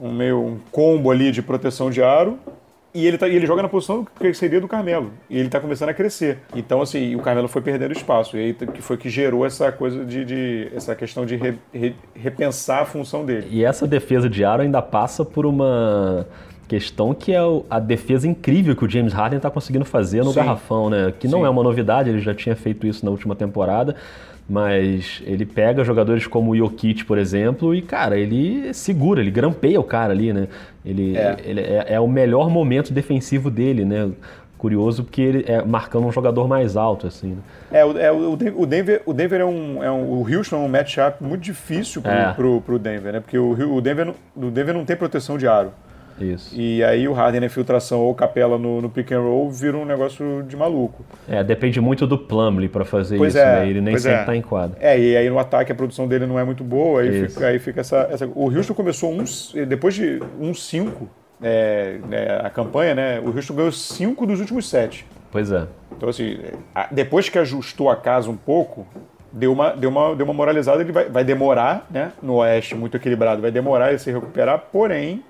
um 0.00 0.12
meio 0.12 0.40
um 0.40 0.58
combo 0.70 1.10
ali 1.10 1.30
de 1.30 1.42
proteção 1.42 1.90
de 1.90 2.02
aro. 2.02 2.38
E 2.94 3.06
ele, 3.06 3.16
tá, 3.16 3.26
ele 3.26 3.46
joga 3.46 3.62
na 3.62 3.70
posição 3.70 4.06
que 4.20 4.34
seria 4.34 4.60
do 4.60 4.68
Carmelo. 4.68 5.12
E 5.30 5.38
ele 5.38 5.46
está 5.46 5.58
começando 5.58 5.88
a 5.88 5.94
crescer. 5.94 6.40
Então, 6.54 6.82
assim, 6.82 7.16
o 7.16 7.20
Carmelo 7.20 7.48
foi 7.48 7.62
perdendo 7.62 7.92
espaço. 7.92 8.36
E 8.36 8.40
aí 8.40 8.52
que 8.52 8.82
foi 8.82 8.98
que 8.98 9.08
gerou 9.08 9.46
essa 9.46 9.72
coisa 9.72 10.04
de. 10.04 10.24
de 10.26 10.70
essa 10.74 10.94
questão 10.94 11.24
de 11.24 11.36
re, 11.36 11.54
re, 11.72 11.96
repensar 12.14 12.82
a 12.82 12.84
função 12.84 13.24
dele. 13.24 13.46
E 13.50 13.64
essa 13.64 13.86
defesa 13.86 14.28
de 14.28 14.44
aro 14.44 14.60
ainda 14.60 14.82
passa 14.82 15.24
por 15.24 15.46
uma 15.46 16.26
questão 16.68 17.12
que 17.12 17.32
é 17.32 17.40
a 17.68 17.78
defesa 17.78 18.26
incrível 18.26 18.74
que 18.74 18.84
o 18.84 18.90
James 18.90 19.12
Harden 19.12 19.36
está 19.36 19.50
conseguindo 19.50 19.84
fazer 19.84 20.24
no 20.24 20.30
Sim. 20.30 20.36
garrafão, 20.36 20.88
né? 20.88 21.12
Que 21.18 21.28
não 21.28 21.40
Sim. 21.40 21.46
é 21.46 21.50
uma 21.50 21.62
novidade, 21.62 22.08
ele 22.08 22.20
já 22.20 22.34
tinha 22.34 22.56
feito 22.56 22.86
isso 22.86 23.04
na 23.04 23.10
última 23.10 23.34
temporada 23.34 23.96
mas 24.48 25.22
ele 25.24 25.46
pega 25.46 25.84
jogadores 25.84 26.26
como 26.26 26.50
o 26.50 26.56
Jokic, 26.56 27.04
por 27.04 27.16
exemplo, 27.16 27.74
e, 27.74 27.80
cara, 27.80 28.18
ele 28.18 28.74
segura, 28.74 29.20
ele 29.20 29.30
grampeia 29.30 29.80
o 29.80 29.84
cara 29.84 30.12
ali, 30.12 30.32
né? 30.32 30.48
Ele 30.84 31.16
é, 31.16 31.36
ele 31.44 31.60
é, 31.60 31.94
é 31.94 32.00
o 32.00 32.08
melhor 32.08 32.50
momento 32.50 32.92
defensivo 32.92 33.50
dele, 33.50 33.84
né? 33.84 34.10
Curioso 34.58 35.04
porque 35.04 35.22
ele 35.22 35.44
é 35.48 35.64
marcando 35.64 36.06
um 36.06 36.12
jogador 36.12 36.46
mais 36.46 36.76
alto, 36.76 37.06
assim. 37.06 37.30
Né? 37.30 37.38
É, 37.72 37.84
o, 37.84 37.98
é, 37.98 38.12
o 38.12 38.66
Denver, 38.66 39.02
o 39.06 39.12
Denver 39.12 39.40
é 39.40 39.44
um, 39.44 39.82
é 39.82 39.90
um. 39.90 40.04
O 40.04 40.26
Houston 40.28 40.56
é 40.56 40.58
um 40.58 40.68
matchup 40.68 41.22
muito 41.24 41.42
difícil 41.42 42.02
pro, 42.02 42.12
é. 42.12 42.32
pro, 42.32 42.60
pro 42.60 42.78
Denver, 42.78 43.12
né? 43.12 43.20
Porque 43.20 43.38
o, 43.38 43.74
o, 43.74 43.80
Denver, 43.80 44.14
o 44.36 44.50
Denver 44.50 44.74
não 44.74 44.84
tem 44.84 44.96
proteção 44.96 45.36
de 45.36 45.48
aro. 45.48 45.72
Isso. 46.22 46.54
E 46.54 46.82
aí 46.84 47.08
o 47.08 47.12
Harden 47.12 47.40
na 47.40 47.46
infiltração 47.46 48.00
ou 48.00 48.14
capela 48.14 48.58
no, 48.58 48.80
no, 48.80 48.88
pick 48.88 49.12
and 49.12 49.20
roll 49.20 49.50
vira 49.50 49.76
um 49.76 49.84
negócio 49.84 50.42
de 50.46 50.56
maluco. 50.56 51.04
É, 51.28 51.42
depende 51.42 51.80
muito 51.80 52.06
do 52.06 52.16
Plumlee 52.16 52.68
para 52.68 52.84
fazer 52.84 53.16
pois 53.16 53.34
isso, 53.34 53.42
é, 53.42 53.60
né? 53.60 53.68
Ele 53.68 53.80
nem 53.80 53.98
sempre 53.98 54.20
é. 54.20 54.24
tá 54.24 54.36
em 54.36 54.42
quadra. 54.42 54.76
É, 54.80 54.98
e 54.98 55.16
aí 55.16 55.28
no 55.28 55.38
ataque 55.38 55.72
a 55.72 55.74
produção 55.74 56.06
dele 56.06 56.26
não 56.26 56.38
é 56.38 56.44
muito 56.44 56.62
boa, 56.62 57.02
aí 57.02 57.28
fica, 57.28 57.46
aí 57.46 57.58
fica 57.58 57.80
essa, 57.80 58.08
essa, 58.10 58.26
O 58.34 58.54
Houston 58.54 58.74
começou 58.74 59.12
uns. 59.12 59.52
Depois 59.66 59.94
de 59.94 60.20
uns 60.40 60.62
5, 60.66 61.08
é, 61.42 61.98
né, 62.08 62.40
a 62.42 62.50
campanha, 62.50 62.94
né? 62.94 63.20
O 63.20 63.34
Houston 63.34 63.54
ganhou 63.54 63.72
5 63.72 64.26
dos 64.26 64.40
últimos 64.40 64.68
7. 64.68 65.04
Pois 65.30 65.50
é. 65.50 65.66
Então, 65.96 66.08
assim, 66.08 66.38
depois 66.90 67.28
que 67.28 67.38
ajustou 67.38 67.88
a 67.88 67.96
casa 67.96 68.30
um 68.30 68.36
pouco, 68.36 68.86
deu 69.32 69.52
uma, 69.52 69.70
deu 69.70 69.90
uma, 69.90 70.14
deu 70.14 70.26
uma 70.26 70.34
moralizada. 70.34 70.82
Ele 70.82 70.92
vai, 70.92 71.08
vai 71.08 71.24
demorar, 71.24 71.86
né? 71.90 72.12
No 72.22 72.36
Oeste, 72.36 72.74
muito 72.74 72.96
equilibrado, 72.96 73.40
vai 73.40 73.50
demorar 73.50 73.90
ele 73.90 73.98
se 73.98 74.12
recuperar, 74.12 74.66
porém 74.70 75.24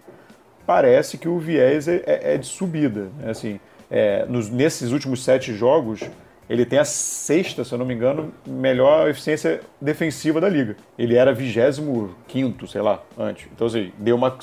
parece 0.66 1.18
que 1.18 1.28
o 1.28 1.38
viés 1.38 1.88
é, 1.88 2.02
é, 2.06 2.34
é 2.34 2.38
de 2.38 2.46
subida. 2.46 3.08
Né? 3.18 3.30
Assim, 3.30 3.60
é, 3.90 4.24
nos, 4.26 4.48
nesses 4.48 4.92
últimos 4.92 5.22
sete 5.22 5.54
jogos, 5.54 6.00
ele 6.48 6.64
tem 6.64 6.78
a 6.78 6.84
sexta, 6.84 7.64
se 7.64 7.72
eu 7.72 7.78
não 7.78 7.86
me 7.86 7.94
engano, 7.94 8.32
melhor 8.46 9.08
eficiência 9.08 9.60
defensiva 9.80 10.40
da 10.40 10.48
liga. 10.48 10.76
Ele 10.98 11.16
era 11.16 11.32
25 11.32 12.14
quinto, 12.26 12.66
sei 12.66 12.82
lá, 12.82 13.02
antes. 13.18 13.48
Então, 13.54 13.66
assim, 13.66 13.92
deu 13.98 14.16
uma. 14.16 14.36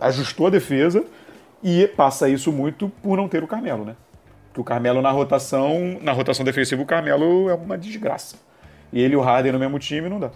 ajustou 0.00 0.46
a 0.46 0.50
defesa 0.50 1.04
e 1.62 1.86
passa 1.88 2.28
isso 2.28 2.52
muito 2.52 2.88
por 3.02 3.16
não 3.16 3.28
ter 3.28 3.42
o 3.42 3.46
Carmelo, 3.46 3.84
né? 3.84 3.96
Porque 4.48 4.60
o 4.60 4.64
Carmelo 4.64 5.02
na 5.02 5.10
rotação, 5.10 5.98
na 6.00 6.12
rotação 6.12 6.44
defensiva, 6.44 6.82
o 6.82 6.86
Carmelo 6.86 7.50
é 7.50 7.54
uma 7.54 7.76
desgraça. 7.76 8.36
E 8.92 9.00
ele 9.02 9.14
e 9.14 9.16
o 9.16 9.20
Harden 9.20 9.52
no 9.52 9.58
mesmo 9.58 9.78
time 9.78 10.08
não 10.08 10.20
dá. 10.20 10.30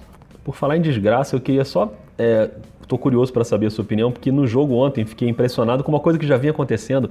Por 0.51 0.57
falar 0.57 0.77
em 0.77 0.81
desgraça, 0.81 1.37
eu 1.37 1.41
queria 1.41 1.65
só 1.65 1.93
é, 2.19 2.51
Estou 2.83 2.99
curioso 2.99 3.33
para 3.33 3.45
saber 3.45 3.67
a 3.67 3.71
sua 3.71 3.85
opinião, 3.85 4.11
porque 4.11 4.33
no 4.33 4.49
jogo 4.49 4.75
ontem 4.75 5.05
fiquei 5.05 5.29
impressionado 5.29 5.85
com 5.85 5.93
uma 5.93 6.01
coisa 6.01 6.19
que 6.19 6.27
já 6.27 6.37
vinha 6.37 6.51
acontecendo, 6.51 7.09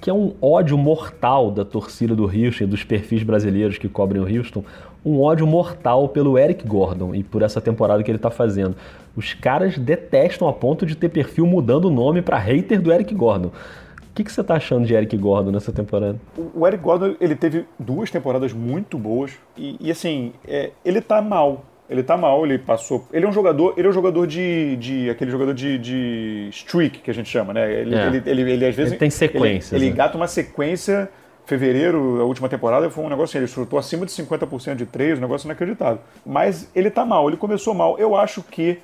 que 0.00 0.08
é 0.08 0.12
um 0.12 0.32
ódio 0.40 0.78
mortal 0.78 1.50
da 1.50 1.66
torcida 1.66 2.16
do 2.16 2.24
Houston 2.24 2.64
e 2.64 2.66
dos 2.66 2.82
perfis 2.82 3.22
brasileiros 3.22 3.76
que 3.76 3.90
cobrem 3.90 4.22
o 4.22 4.24
Houston, 4.24 4.64
um 5.04 5.20
ódio 5.20 5.46
mortal 5.46 6.08
pelo 6.08 6.38
Eric 6.38 6.66
Gordon 6.66 7.14
e 7.14 7.22
por 7.22 7.42
essa 7.42 7.60
temporada 7.60 8.02
que 8.02 8.10
ele 8.10 8.16
está 8.16 8.30
fazendo. 8.30 8.74
Os 9.14 9.34
caras 9.34 9.76
detestam 9.76 10.48
a 10.48 10.52
ponto 10.54 10.86
de 10.86 10.96
ter 10.96 11.10
perfil 11.10 11.44
mudando 11.46 11.84
o 11.84 11.90
nome 11.90 12.22
para 12.22 12.38
hater 12.38 12.80
do 12.80 12.90
Eric 12.90 13.14
Gordon. 13.14 13.48
O 13.48 14.14
que, 14.14 14.24
que 14.24 14.32
você 14.32 14.40
está 14.40 14.54
achando 14.54 14.86
de 14.86 14.94
Eric 14.94 15.14
Gordon 15.14 15.50
nessa 15.50 15.72
temporada? 15.72 16.18
O 16.54 16.66
Eric 16.66 16.82
Gordon 16.82 17.16
ele 17.20 17.36
teve 17.36 17.66
duas 17.78 18.10
temporadas 18.10 18.54
muito 18.54 18.96
boas 18.96 19.32
e, 19.58 19.76
e 19.78 19.90
assim 19.90 20.32
é, 20.46 20.70
ele 20.82 21.00
está 21.00 21.20
mal 21.20 21.66
ele 21.88 22.02
tá 22.02 22.16
mal, 22.16 22.44
ele 22.44 22.58
passou. 22.58 23.06
Ele 23.12 23.24
é 23.24 23.28
um 23.28 23.32
jogador, 23.32 23.74
ele 23.76 23.86
é 23.86 23.90
um 23.90 23.92
jogador 23.92 24.26
de. 24.26 24.76
de 24.76 25.08
aquele 25.08 25.30
jogador 25.30 25.54
de, 25.54 25.78
de 25.78 26.48
streak 26.50 26.98
que 26.98 27.10
a 27.10 27.14
gente 27.14 27.28
chama, 27.28 27.54
né? 27.54 27.72
Ele, 27.72 27.94
é. 27.94 28.06
ele, 28.06 28.22
ele, 28.26 28.52
ele, 28.52 28.66
às 28.66 28.74
vezes. 28.74 28.92
Ele 28.92 28.98
tem 28.98 29.10
sequência. 29.10 29.74
Ele, 29.74 29.86
ele 29.86 29.90
né? 29.92 29.96
gata 29.96 30.16
uma 30.16 30.28
sequência. 30.28 31.08
Fevereiro, 31.46 32.20
a 32.20 32.24
última 32.24 32.46
temporada, 32.46 32.90
foi 32.90 33.02
um 33.02 33.08
negócio 33.08 33.32
assim, 33.32 33.38
ele 33.38 33.46
chutou 33.46 33.78
acima 33.78 34.04
de 34.04 34.12
50% 34.12 34.74
de 34.74 34.84
três, 34.84 35.16
um 35.16 35.22
negócio 35.22 35.46
inacreditável. 35.46 35.98
Mas 36.26 36.70
ele 36.74 36.90
tá 36.90 37.06
mal, 37.06 37.26
ele 37.26 37.38
começou 37.38 37.72
mal. 37.72 37.98
Eu 37.98 38.14
acho 38.14 38.42
que 38.42 38.80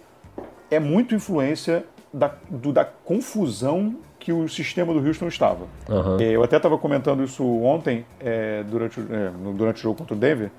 é 0.70 0.80
muito 0.80 1.14
influência 1.14 1.84
da, 2.10 2.32
do, 2.48 2.72
da 2.72 2.82
confusão 2.82 3.94
que 4.18 4.32
o 4.32 4.48
sistema 4.48 4.94
do 4.94 5.06
Houston 5.06 5.28
estava. 5.28 5.66
Uhum. 5.86 6.18
Eu 6.18 6.42
até 6.42 6.56
estava 6.56 6.78
comentando 6.78 7.22
isso 7.22 7.44
ontem, 7.44 8.06
é, 8.18 8.62
durante, 8.62 8.98
é, 8.98 9.30
durante 9.54 9.80
o 9.80 9.82
jogo 9.82 9.98
contra 9.98 10.14
o 10.14 10.18
Denver 10.18 10.50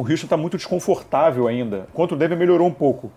o 0.00 0.02
Houston 0.02 0.24
está 0.26 0.36
muito 0.36 0.56
desconfortável 0.56 1.46
ainda. 1.46 1.86
Contra 1.92 2.14
o 2.16 2.18
Denver 2.18 2.38
melhorou 2.38 2.66
um 2.66 2.72
pouco, 2.72 3.12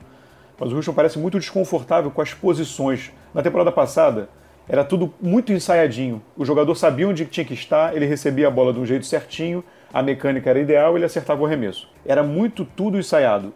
mas 0.59 0.71
o 0.71 0.75
Houston 0.75 0.93
parece 0.93 1.17
muito 1.17 1.39
desconfortável 1.39 2.11
com 2.11 2.21
as 2.21 2.33
posições. 2.33 3.09
Na 3.33 3.41
temporada 3.41 3.71
passada, 3.71 4.27
era 4.67 4.83
tudo 4.83 5.13
muito 5.21 5.53
ensaiadinho. 5.53 6.21
O 6.35 6.43
jogador 6.43 6.75
sabia 6.75 7.07
onde 7.07 7.25
tinha 7.25 7.45
que 7.45 7.53
estar, 7.53 7.95
ele 7.95 8.05
recebia 8.05 8.49
a 8.49 8.51
bola 8.51 8.73
de 8.73 8.79
um 8.79 8.85
jeito 8.85 9.05
certinho, 9.05 9.63
a 9.93 10.03
mecânica 10.03 10.49
era 10.49 10.59
ideal, 10.59 10.97
ele 10.97 11.05
acertava 11.05 11.41
o 11.41 11.45
arremesso. 11.45 11.89
Era 12.05 12.21
muito 12.21 12.65
tudo 12.65 12.97
ensaiado. 12.97 13.53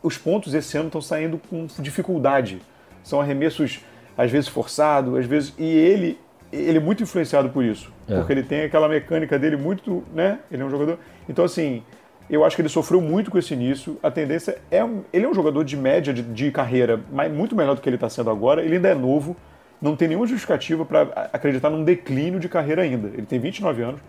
Os 0.00 0.16
pontos 0.16 0.54
esse 0.54 0.76
ano 0.76 0.86
estão 0.86 1.00
saindo 1.00 1.40
com 1.50 1.66
dificuldade. 1.80 2.62
São 3.02 3.20
arremessos 3.20 3.80
às 4.16 4.30
vezes 4.30 4.48
forçados, 4.48 5.16
às 5.16 5.26
vezes 5.26 5.52
e 5.58 5.64
ele 5.64 6.20
ele 6.52 6.78
é 6.78 6.80
muito 6.80 7.02
influenciado 7.02 7.48
por 7.48 7.64
isso, 7.64 7.92
é. 8.06 8.14
porque 8.14 8.32
ele 8.32 8.44
tem 8.44 8.62
aquela 8.62 8.88
mecânica 8.88 9.36
dele 9.36 9.56
muito, 9.56 10.04
né? 10.14 10.38
Ele 10.52 10.62
é 10.62 10.64
um 10.64 10.70
jogador. 10.70 11.00
Então 11.28 11.44
assim, 11.44 11.82
eu 12.28 12.44
acho 12.44 12.56
que 12.56 12.62
ele 12.62 12.68
sofreu 12.68 13.00
muito 13.00 13.30
com 13.30 13.38
esse 13.38 13.52
início. 13.52 13.98
A 14.02 14.10
tendência 14.10 14.58
é. 14.70 14.82
Ele 15.12 15.26
é 15.26 15.28
um 15.28 15.34
jogador 15.34 15.64
de 15.64 15.76
média 15.76 16.12
de, 16.12 16.22
de 16.22 16.50
carreira, 16.50 17.00
mas 17.12 17.32
muito 17.32 17.54
melhor 17.54 17.74
do 17.74 17.80
que 17.80 17.88
ele 17.88 17.96
está 17.96 18.08
sendo 18.08 18.30
agora. 18.30 18.62
Ele 18.62 18.76
ainda 18.76 18.88
é 18.88 18.94
novo, 18.94 19.36
não 19.80 19.94
tem 19.94 20.08
nenhuma 20.08 20.26
justificativa 20.26 20.84
para 20.84 21.28
acreditar 21.32 21.70
num 21.70 21.84
declínio 21.84 22.40
de 22.40 22.48
carreira 22.48 22.82
ainda. 22.82 23.08
Ele 23.08 23.26
tem 23.26 23.38
29 23.38 23.82
anos. 23.82 24.00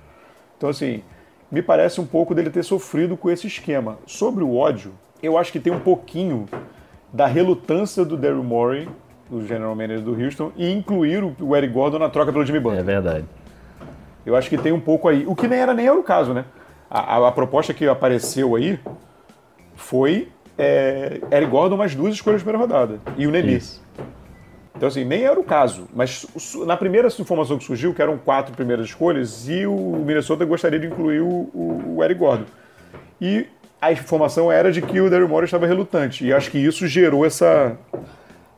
Então, 0.58 0.69
assim, 0.69 1.04
me 1.51 1.62
parece 1.62 1.99
um 1.99 2.06
pouco 2.06 2.34
dele 2.34 2.49
ter 2.49 2.63
sofrido 2.63 3.17
com 3.17 3.30
esse 3.30 3.47
esquema. 3.47 3.99
Sobre 4.06 4.43
o 4.43 4.56
ódio, 4.56 4.93
eu 5.21 5.38
acho 5.38 5.51
que 5.51 5.60
tem 5.60 5.73
um 5.73 5.80
pouquinho 5.80 6.45
da 7.12 7.25
relutância 7.25 8.06
do 8.06 8.15
Daryl 8.15 8.43
Morey, 8.43 8.88
do 9.30 9.45
General 9.45 9.75
Manager 9.75 10.01
do 10.01 10.21
Houston, 10.21 10.51
e 10.56 10.71
incluir 10.71 11.23
o 11.39 11.56
Eric 11.56 11.73
Gordon 11.73 11.99
na 11.99 12.10
troca 12.10 12.32
pelo 12.32 12.45
Jimmy 12.45 12.60
Butler. 12.60 12.82
É 12.82 12.84
verdade. 12.84 13.25
Eu 14.25 14.36
acho 14.36 14.49
que 14.49 14.58
tem 14.58 14.71
um 14.71 14.80
pouco 14.80 15.08
aí. 15.08 15.25
O 15.28 15.36
que 15.36 15.47
nem 15.47 15.60
era 15.60 15.73
nem 15.73 15.88
era 15.88 15.97
o 15.97 16.04
caso, 16.04 16.34
né? 16.34 16.45
A, 16.89 17.17
a, 17.17 17.27
a 17.27 17.31
proposta 17.31 17.73
que 17.73 17.87
apareceu 17.87 18.55
aí 18.55 18.79
foi 19.75 20.29
é, 20.57 21.19
Eric 21.31 21.51
Gordon 21.51 21.77
mais 21.77 21.93
duas 21.95 22.13
escolhas 22.13 22.41
de 22.41 22.45
primeira 22.45 22.65
rodada. 22.65 22.99
E 23.17 23.27
o 23.27 23.31
Nelly. 23.31 23.61
Então, 24.75 24.87
assim, 24.87 25.05
nem 25.05 25.23
era 25.23 25.39
o 25.39 25.43
caso. 25.43 25.87
Mas 25.93 26.25
na 26.65 26.75
primeira 26.75 27.07
informação 27.07 27.57
que 27.57 27.63
surgiu, 27.63 27.93
que 27.93 28.01
eram 28.01 28.17
quatro 28.17 28.53
primeiras 28.53 28.87
escolhas, 28.87 29.47
e 29.47 29.65
o 29.65 30.03
Minnesota 30.05 30.43
gostaria 30.43 30.79
de 30.79 30.87
incluir 30.87 31.21
o, 31.21 31.49
o, 31.53 31.95
o 31.97 32.03
Eric 32.03 32.19
Gordon. 32.19 32.45
E 33.21 33.47
a 33.81 33.91
informação 33.91 34.51
era 34.51 34.71
de 34.71 34.81
que 34.81 34.99
o 34.99 35.09
Daryl 35.09 35.29
Morey 35.29 35.45
estava 35.45 35.65
relutante. 35.65 36.25
E 36.25 36.33
acho 36.33 36.51
que 36.51 36.57
isso 36.57 36.87
gerou 36.87 37.25
essa, 37.25 37.77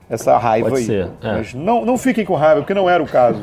essa 0.10 0.38
raiva 0.38 0.70
Pode 0.70 0.82
aí. 0.82 0.86
ser, 0.86 1.10
é. 1.22 1.32
Mas 1.34 1.54
não, 1.54 1.86
não 1.86 1.98
fiquem 1.98 2.24
com 2.24 2.34
raiva, 2.34 2.62
porque 2.62 2.74
não 2.74 2.90
era 2.90 3.04
o 3.04 3.06
caso. 3.06 3.42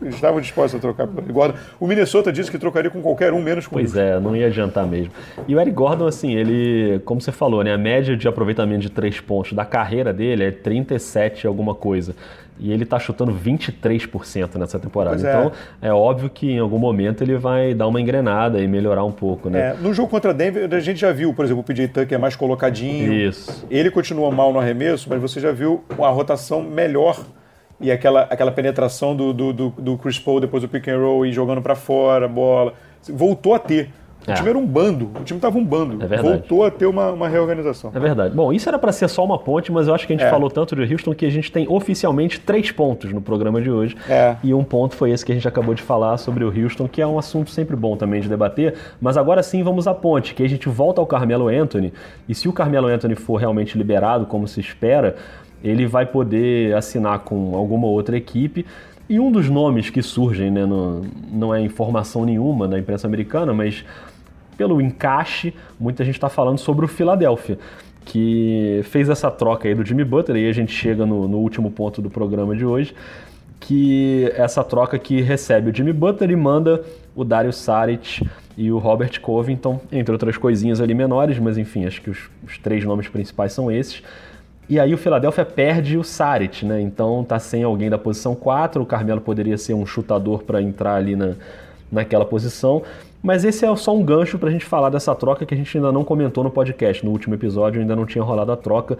Eles 0.00 0.14
estavam 0.14 0.40
dispostos 0.40 0.78
a 0.78 0.80
trocar 0.80 1.06
pelo 1.06 1.18
Eric 1.18 1.32
Gordon. 1.32 1.58
O 1.80 1.86
Minnesota 1.86 2.32
disse 2.32 2.50
que 2.50 2.58
trocaria 2.58 2.90
com 2.90 3.02
qualquer 3.02 3.32
um, 3.32 3.42
menos 3.42 3.66
com 3.66 3.74
Pois 3.74 3.94
o 3.94 3.98
é, 3.98 4.20
não 4.20 4.36
ia 4.36 4.46
adiantar 4.46 4.86
mesmo. 4.86 5.12
E 5.48 5.56
o 5.56 5.60
Eric 5.60 5.74
Gordon, 5.74 6.06
assim, 6.06 6.32
ele, 6.34 7.00
como 7.04 7.20
você 7.20 7.32
falou, 7.32 7.64
né, 7.64 7.72
a 7.74 7.78
média 7.78 8.16
de 8.16 8.28
aproveitamento 8.28 8.82
de 8.82 8.90
três 8.90 9.20
pontos 9.20 9.52
da 9.52 9.64
carreira 9.64 10.12
dele 10.12 10.44
é 10.44 10.50
37 10.52 11.46
alguma 11.46 11.74
coisa. 11.74 12.14
E 12.58 12.72
ele 12.72 12.84
tá 12.84 12.98
chutando 12.98 13.32
23% 13.32 14.56
nessa 14.56 14.78
temporada. 14.78 15.16
Pois 15.16 15.24
é. 15.24 15.30
então, 15.30 15.52
é 15.82 15.92
óbvio 15.92 16.30
que 16.30 16.52
em 16.52 16.58
algum 16.58 16.78
momento 16.78 17.22
ele 17.22 17.36
vai 17.36 17.74
dar 17.74 17.88
uma 17.88 18.00
engrenada 18.00 18.60
e 18.60 18.68
melhorar 18.68 19.04
um 19.04 19.10
pouco, 19.10 19.50
né? 19.50 19.70
É, 19.70 19.74
no 19.74 19.92
jogo 19.92 20.08
contra 20.08 20.32
Denver, 20.32 20.72
a 20.72 20.80
gente 20.80 21.00
já 21.00 21.10
viu, 21.10 21.34
por 21.34 21.44
exemplo, 21.44 21.62
o 21.62 21.64
PJ 21.64 21.88
Tucker 21.88 22.16
é 22.16 22.18
mais 22.18 22.36
colocadinho. 22.36 23.12
Isso. 23.12 23.66
Ele 23.68 23.90
continua 23.90 24.30
mal 24.30 24.52
no 24.52 24.60
arremesso, 24.60 25.08
mas 25.10 25.20
você 25.20 25.40
já 25.40 25.50
viu 25.50 25.84
a 25.98 26.08
rotação 26.10 26.62
melhor 26.62 27.18
e 27.80 27.90
aquela, 27.90 28.22
aquela 28.22 28.52
penetração 28.52 29.16
do, 29.16 29.32
do, 29.32 29.52
do, 29.52 29.70
do 29.70 29.98
Chris 29.98 30.18
Paul 30.18 30.40
depois 30.40 30.62
do 30.62 30.68
pick 30.68 30.88
and 30.88 30.98
roll 30.98 31.26
e 31.26 31.32
jogando 31.32 31.60
pra 31.60 31.74
fora 31.74 32.26
a 32.26 32.28
bola. 32.28 32.74
Voltou 33.08 33.54
a 33.54 33.58
ter. 33.58 33.90
O 34.26 34.30
É. 34.30 34.34
time 34.34 34.48
era 34.48 34.58
um 34.58 34.66
bando, 34.66 35.10
o 35.20 35.22
time 35.24 35.38
tava 35.38 35.58
um 35.58 35.64
bando. 35.64 36.02
É. 36.12 36.16
Voltou 36.16 36.64
a 36.64 36.70
ter 36.70 36.86
uma, 36.86 37.10
uma 37.12 37.28
reorganização. 37.28 37.90
É 37.94 37.98
verdade. 38.00 38.34
Bom, 38.34 38.52
isso 38.52 38.68
era 38.68 38.78
para 38.78 38.90
ser 38.90 39.06
só 39.08 39.22
uma 39.24 39.38
ponte, 39.38 39.70
mas 39.70 39.86
eu 39.86 39.94
acho 39.94 40.06
que 40.06 40.14
a 40.14 40.16
gente 40.16 40.24
É. 40.26 40.30
falou 40.30 40.48
tanto 40.50 40.74
de 40.74 40.90
Houston 40.92 41.14
que 41.14 41.26
a 41.26 41.30
gente 41.30 41.52
tem 41.52 41.66
oficialmente 41.68 42.40
três 42.40 42.70
pontos 42.70 43.12
no 43.12 43.20
programa 43.20 43.60
de 43.60 43.70
hoje. 43.70 43.94
É. 44.08 44.36
E 44.42 44.54
um 44.54 44.64
ponto 44.64 44.94
foi 44.94 45.10
esse 45.10 45.24
que 45.26 45.32
a 45.32 45.34
gente 45.34 45.46
acabou 45.46 45.74
de 45.74 45.82
falar 45.82 46.16
sobre 46.16 46.42
o 46.42 46.48
Houston, 46.48 46.88
que 46.88 47.02
é 47.02 47.06
um 47.06 47.18
assunto 47.18 47.50
sempre 47.50 47.76
bom 47.76 47.96
também 47.96 48.20
de 48.22 48.28
debater. 48.28 48.74
Mas 49.00 49.16
agora 49.18 49.42
sim 49.42 49.62
vamos 49.62 49.86
à 49.86 49.92
ponte, 49.94 50.34
que 50.34 50.42
a 50.42 50.48
gente 50.48 50.68
volta 50.70 51.00
ao 51.02 51.06
Carmelo 51.06 51.48
Anthony. 51.48 51.92
E 52.28 52.34
se 52.34 52.48
o 52.48 52.52
Carmelo 52.52 52.86
Anthony 52.88 53.14
for 53.14 53.36
realmente 53.36 53.76
liberado, 53.76 54.24
como 54.24 54.48
se 54.48 54.58
espera, 54.60 55.16
ele 55.62 55.86
vai 55.86 56.06
poder 56.06 56.74
assinar 56.74 57.18
com 57.20 57.54
alguma 57.56 57.86
outra 57.86 58.16
equipe. 58.16 58.64
E 59.06 59.20
um 59.20 59.30
dos 59.30 59.50
nomes 59.50 59.90
que 59.90 60.00
surgem, 60.00 60.50
né, 60.50 60.64
no- 60.64 61.02
não 61.30 61.54
é 61.54 61.60
informação 61.60 62.24
nenhuma 62.24 62.66
da 62.66 62.78
imprensa 62.78 63.06
americana, 63.06 63.52
mas 63.52 63.84
pelo 64.56 64.80
encaixe, 64.80 65.54
muita 65.78 66.04
gente 66.04 66.14
está 66.14 66.28
falando 66.28 66.58
sobre 66.58 66.84
o 66.84 66.88
Philadelphia, 66.88 67.58
que 68.04 68.80
fez 68.84 69.08
essa 69.08 69.30
troca 69.30 69.68
aí 69.68 69.74
do 69.74 69.84
Jimmy 69.84 70.04
Butler, 70.04 70.42
e 70.42 70.48
a 70.48 70.52
gente 70.52 70.72
chega 70.72 71.06
no, 71.06 71.26
no 71.26 71.38
último 71.38 71.70
ponto 71.70 72.02
do 72.02 72.10
programa 72.10 72.54
de 72.54 72.64
hoje, 72.64 72.94
que 73.60 74.30
essa 74.36 74.62
troca 74.62 74.98
que 74.98 75.20
recebe 75.22 75.70
o 75.70 75.74
Jimmy 75.74 75.92
Butler 75.92 76.30
e 76.30 76.36
manda 76.36 76.82
o 77.16 77.24
Dario 77.24 77.52
Saric 77.52 78.28
e 78.56 78.70
o 78.70 78.78
Robert 78.78 79.20
Covington, 79.20 79.80
entre 79.90 80.12
outras 80.12 80.36
coisinhas 80.36 80.80
ali 80.80 80.94
menores, 80.94 81.38
mas 81.38 81.56
enfim, 81.56 81.86
acho 81.86 82.02
que 82.02 82.10
os, 82.10 82.30
os 82.46 82.58
três 82.58 82.84
nomes 82.84 83.08
principais 83.08 83.52
são 83.52 83.70
esses. 83.70 84.02
E 84.68 84.80
aí 84.80 84.94
o 84.94 84.98
Philadelphia 84.98 85.44
perde 85.44 85.98
o 85.98 86.04
Saric, 86.04 86.64
né? 86.64 86.80
Então 86.80 87.24
tá 87.24 87.38
sem 87.38 87.62
alguém 87.62 87.90
da 87.90 87.98
posição 87.98 88.34
4, 88.34 88.82
o 88.82 88.86
Carmelo 88.86 89.20
poderia 89.20 89.58
ser 89.58 89.74
um 89.74 89.84
chutador 89.84 90.42
para 90.42 90.62
entrar 90.62 90.94
ali 90.94 91.14
na, 91.16 91.34
naquela 91.90 92.24
posição. 92.24 92.82
Mas 93.22 93.42
esse 93.44 93.64
é 93.64 93.76
só 93.76 93.96
um 93.96 94.02
gancho 94.02 94.38
para 94.38 94.50
a 94.50 94.52
gente 94.52 94.64
falar 94.66 94.90
dessa 94.90 95.14
troca 95.14 95.46
que 95.46 95.54
a 95.54 95.56
gente 95.56 95.74
ainda 95.76 95.90
não 95.90 96.04
comentou 96.04 96.44
no 96.44 96.50
podcast. 96.50 97.02
No 97.04 97.10
último 97.10 97.34
episódio 97.34 97.80
ainda 97.80 97.96
não 97.96 98.04
tinha 98.04 98.22
rolado 98.22 98.52
a 98.52 98.56
troca. 98.56 98.98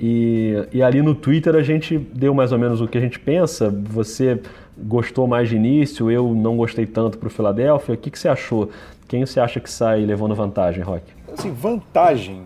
E, 0.00 0.66
e 0.72 0.82
ali 0.82 1.02
no 1.02 1.14
Twitter 1.14 1.54
a 1.54 1.62
gente 1.62 1.98
deu 1.98 2.32
mais 2.34 2.52
ou 2.52 2.58
menos 2.58 2.80
o 2.80 2.88
que 2.88 2.96
a 2.96 3.00
gente 3.00 3.18
pensa. 3.18 3.68
Você 3.90 4.40
gostou 4.78 5.26
mais 5.26 5.48
de 5.50 5.56
início, 5.56 6.10
eu 6.10 6.34
não 6.34 6.56
gostei 6.56 6.86
tanto 6.86 7.18
para 7.18 7.26
o 7.26 7.30
Philadelphia. 7.30 7.94
O 7.94 7.98
que, 7.98 8.10
que 8.10 8.18
você 8.18 8.28
achou? 8.28 8.70
Quem 9.08 9.24
você 9.26 9.40
acha 9.40 9.60
que 9.60 9.70
sai 9.70 10.04
levando 10.06 10.34
vantagem, 10.34 10.82
Rock? 10.82 11.04
Assim, 11.32 11.52
vantagem. 11.52 12.42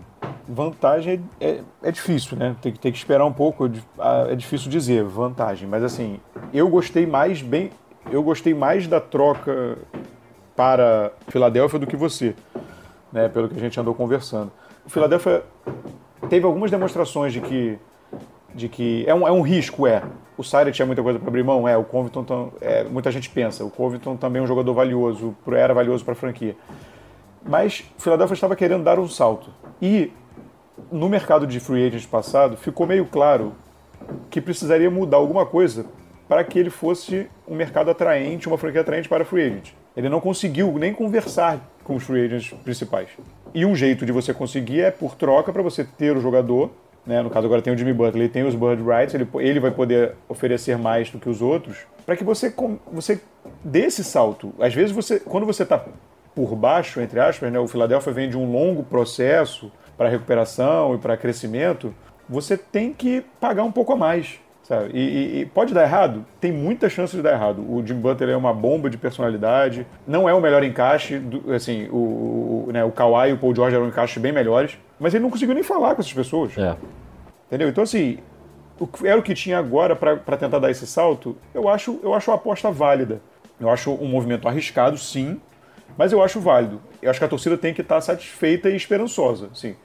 Vantagem 0.47 1.21
é, 1.39 1.45
é, 1.47 1.59
é 1.83 1.91
difícil, 1.91 2.37
né? 2.37 2.55
Tem, 2.61 2.71
que- 2.73 2.79
tem 2.79 2.91
que 2.91 2.97
esperar 2.97 3.25
um 3.25 3.31
pouco. 3.31 3.69
de- 3.69 3.81
ah, 3.97 4.27
É 4.29 4.35
difícil 4.35 4.69
dizer 4.69 5.03
vantagem. 5.03 5.67
Mas 5.67 5.81
assim, 5.83 6.19
eu 6.53 6.67
gostei 6.69 7.05
mais 7.05 7.41
bem. 7.41 7.69
Eu 8.09 8.23
gostei 8.23 8.53
mais 8.53 8.87
da 8.87 8.99
troca 8.99 9.77
para 10.55 11.11
Filadélfia 11.27 11.79
do 11.79 11.87
que 11.87 11.95
você, 11.95 12.35
né? 13.11 13.29
Pelo 13.29 13.47
que 13.47 13.55
a 13.55 13.59
gente 13.59 13.79
andou 13.79 13.93
conversando. 13.93 14.51
O 14.85 14.89
Filadélfia 14.89 15.43
teve 16.29 16.45
algumas 16.45 16.71
demonstrações 16.71 17.33
de 17.33 17.41
que 17.41 17.79
de 18.53 18.67
que 18.67 19.05
é 19.07 19.15
um, 19.15 19.25
é 19.25 19.31
um 19.31 19.41
risco, 19.41 19.87
é. 19.87 20.03
O 20.37 20.43
Saric 20.43 20.75
tinha 20.75 20.85
muita 20.85 21.01
coisa 21.01 21.17
para 21.17 21.27
abrir 21.29 21.41
mão, 21.41 21.65
é. 21.65 21.77
O 21.77 21.85
Covington, 21.85 22.23
tam- 22.25 22.51
é, 22.59 22.83
muita 22.83 23.09
gente 23.09 23.29
pensa. 23.29 23.63
O 23.63 23.69
Covington 23.71 24.17
também 24.17 24.41
é 24.41 24.43
um 24.43 24.47
jogador 24.47 24.73
valioso, 24.73 25.33
era 25.53 25.73
valioso 25.73 26.03
para 26.03 26.11
a 26.11 26.15
franquia. 26.15 26.57
Mas 27.47 27.85
o 27.97 28.01
Philadelphia 28.01 28.33
estava 28.33 28.53
querendo 28.55 28.83
dar 28.83 28.99
um 28.99 29.07
salto. 29.07 29.49
E 29.81 30.11
no 30.91 31.07
mercado 31.07 31.47
de 31.47 31.61
free 31.61 31.87
agents 31.87 32.05
passado, 32.05 32.57
ficou 32.57 32.85
meio 32.85 33.05
claro 33.05 33.53
que 34.29 34.41
precisaria 34.41 34.91
mudar 34.91 35.15
alguma 35.15 35.45
coisa 35.45 35.85
para 36.31 36.45
que 36.45 36.57
ele 36.57 36.69
fosse 36.69 37.27
um 37.45 37.53
mercado 37.53 37.91
atraente, 37.91 38.47
uma 38.47 38.57
franquia 38.57 38.79
atraente 38.79 39.09
para 39.09 39.25
free 39.25 39.47
agent. 39.47 39.73
Ele 39.97 40.07
não 40.07 40.21
conseguiu 40.21 40.71
nem 40.79 40.93
conversar 40.93 41.59
com 41.83 41.93
os 41.95 42.03
free 42.03 42.23
agents 42.23 42.53
principais. 42.63 43.09
E 43.53 43.65
um 43.65 43.75
jeito 43.75 44.05
de 44.05 44.13
você 44.13 44.33
conseguir 44.33 44.79
é 44.79 44.91
por 44.91 45.15
troca 45.15 45.51
para 45.51 45.61
você 45.61 45.83
ter 45.83 46.15
o 46.15 46.21
jogador, 46.21 46.71
né? 47.05 47.21
no 47.21 47.29
caso 47.29 47.47
agora 47.47 47.61
tem 47.61 47.73
o 47.73 47.77
Jimmy 47.77 47.91
Butler, 47.91 48.23
ele 48.23 48.29
tem 48.31 48.45
os 48.45 48.55
bird 48.55 48.81
rights, 48.81 49.13
ele, 49.13 49.27
ele 49.39 49.59
vai 49.59 49.71
poder 49.71 50.13
oferecer 50.29 50.77
mais 50.77 51.09
do 51.09 51.19
que 51.19 51.27
os 51.27 51.41
outros, 51.41 51.79
para 52.05 52.15
que 52.15 52.23
você, 52.23 52.55
você 52.89 53.19
dê 53.61 53.87
esse 53.87 54.01
salto. 54.01 54.53
Às 54.57 54.73
vezes 54.73 54.91
você, 54.95 55.19
quando 55.19 55.45
você 55.45 55.63
está 55.63 55.83
por 56.33 56.55
baixo, 56.55 57.01
entre 57.01 57.19
aspas, 57.19 57.51
né? 57.51 57.59
o 57.59 57.67
Philadelphia 57.67 58.13
vem 58.13 58.29
de 58.29 58.37
um 58.37 58.49
longo 58.49 58.83
processo 58.83 59.69
para 59.97 60.07
recuperação 60.07 60.95
e 60.95 60.97
para 60.97 61.17
crescimento, 61.17 61.93
você 62.29 62.55
tem 62.55 62.93
que 62.93 63.19
pagar 63.41 63.63
um 63.63 63.71
pouco 63.73 63.91
a 63.91 63.97
mais. 63.97 64.39
Sabe? 64.63 64.91
E, 64.93 65.41
e- 65.41 65.45
pode 65.47 65.73
dar 65.73 65.83
errado? 65.83 66.25
Tem 66.39 66.51
muita 66.51 66.89
chance 66.89 67.15
de 67.15 67.21
dar 67.21 67.33
errado. 67.33 67.61
O 67.61 67.85
Jim 67.85 67.95
Butler 67.95 68.29
é 68.29 68.37
uma 68.37 68.53
bomba 68.53 68.89
de 68.89 68.97
personalidade, 68.97 69.85
não 70.07 70.29
é 70.29 70.33
o 70.33 70.39
melhor 70.39 70.63
encaixe, 70.63 71.17
do- 71.17 71.51
assim, 71.53 71.87
o, 71.91 72.65
o, 72.67 72.69
né, 72.71 72.83
o 72.83 72.91
Kawhi 72.91 73.29
e 73.31 73.33
o 73.33 73.37
Paul 73.37 73.55
George 73.55 73.75
eram 73.75 73.87
encaixes 73.87 74.21
bem 74.21 74.31
melhores, 74.31 74.77
mas 74.99 75.13
ele 75.13 75.23
não 75.23 75.31
conseguiu 75.31 75.55
nem 75.55 75.63
falar 75.63 75.95
com 75.95 76.01
essas 76.01 76.13
pessoas. 76.13 76.57
É. 76.57 76.75
Entendeu? 77.47 77.69
Então, 77.69 77.83
assim, 77.83 78.19
o 78.79 78.87
era 79.03 79.19
o 79.19 79.23
que 79.23 79.33
tinha 79.33 79.57
agora 79.57 79.95
para 79.95 80.37
tentar 80.37 80.59
dar 80.59 80.69
esse 80.71 80.85
salto, 80.87 81.35
eu 81.53 81.67
acho, 81.67 81.99
eu 82.03 82.13
acho 82.13 82.29
uma 82.31 82.37
aposta 82.37 82.71
válida. 82.71 83.19
Eu 83.59 83.69
acho 83.69 83.91
um 83.91 84.07
movimento 84.07 84.47
arriscado, 84.47 84.97
sim, 84.97 85.39
mas 85.97 86.11
eu 86.11 86.21
acho 86.23 86.39
válido. 86.39 86.81
Eu 87.01 87.09
acho 87.09 87.19
que 87.19 87.25
a 87.25 87.27
torcida 87.27 87.57
tem 87.57 87.73
que 87.73 87.81
estar 87.81 87.99
satisfeita 88.01 88.69
e 88.69 88.75
esperançosa, 88.75 89.49
sim. 89.53 89.75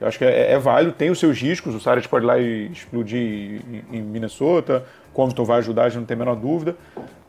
Eu 0.00 0.06
acho 0.06 0.18
que 0.18 0.24
é, 0.24 0.52
é 0.52 0.58
válido, 0.58 0.92
tem 0.92 1.10
os 1.10 1.18
seus 1.18 1.40
riscos, 1.40 1.74
o 1.74 1.80
Saric 1.80 2.08
pode 2.08 2.24
ir 2.24 2.28
lá 2.28 2.38
e 2.38 2.70
explodir 2.70 3.62
em, 3.90 3.98
em 3.98 4.02
Minnesota, 4.02 4.84
Compton 5.12 5.44
vai 5.44 5.58
ajudar, 5.58 5.84
a 5.84 5.88
gente 5.88 6.00
não 6.00 6.06
tem 6.06 6.14
a 6.14 6.18
menor 6.18 6.36
dúvida. 6.36 6.76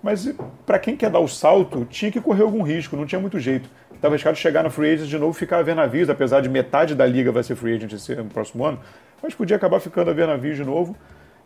Mas 0.04 0.34
para 0.66 0.78
quem 0.78 0.96
quer 0.96 1.10
dar 1.10 1.20
o 1.20 1.28
salto, 1.28 1.86
tinha 1.86 2.12
que 2.12 2.22
correr 2.22 2.44
algum 2.44 2.62
risco, 2.62 2.96
não 2.96 3.06
tinha 3.06 3.20
muito 3.20 3.40
jeito. 3.40 3.70
Estava 3.94 4.14
arriscado 4.14 4.38
chegar 4.38 4.64
na 4.64 4.70
free 4.70 4.94
agent 4.94 5.08
de 5.08 5.18
novo 5.18 5.34
ficar 5.34 5.58
a 5.58 5.64
ver 5.64 5.76
navios, 5.76 6.10
apesar 6.10 6.42
de 6.42 6.50
metade 6.50 6.94
da 6.94 7.06
liga 7.06 7.32
vai 7.32 7.42
ser 7.44 7.56
free 7.56 7.76
agent 7.76 7.94
esse 7.94 8.16
no 8.16 8.26
próximo 8.26 8.64
ano, 8.64 8.80
mas 9.24 9.34
podia 9.34 9.56
acabar 9.56 9.80
ficando 9.80 10.12
a 10.12 10.14
ver 10.14 10.28
navios 10.28 10.56
de 10.56 10.64
novo. 10.64 10.96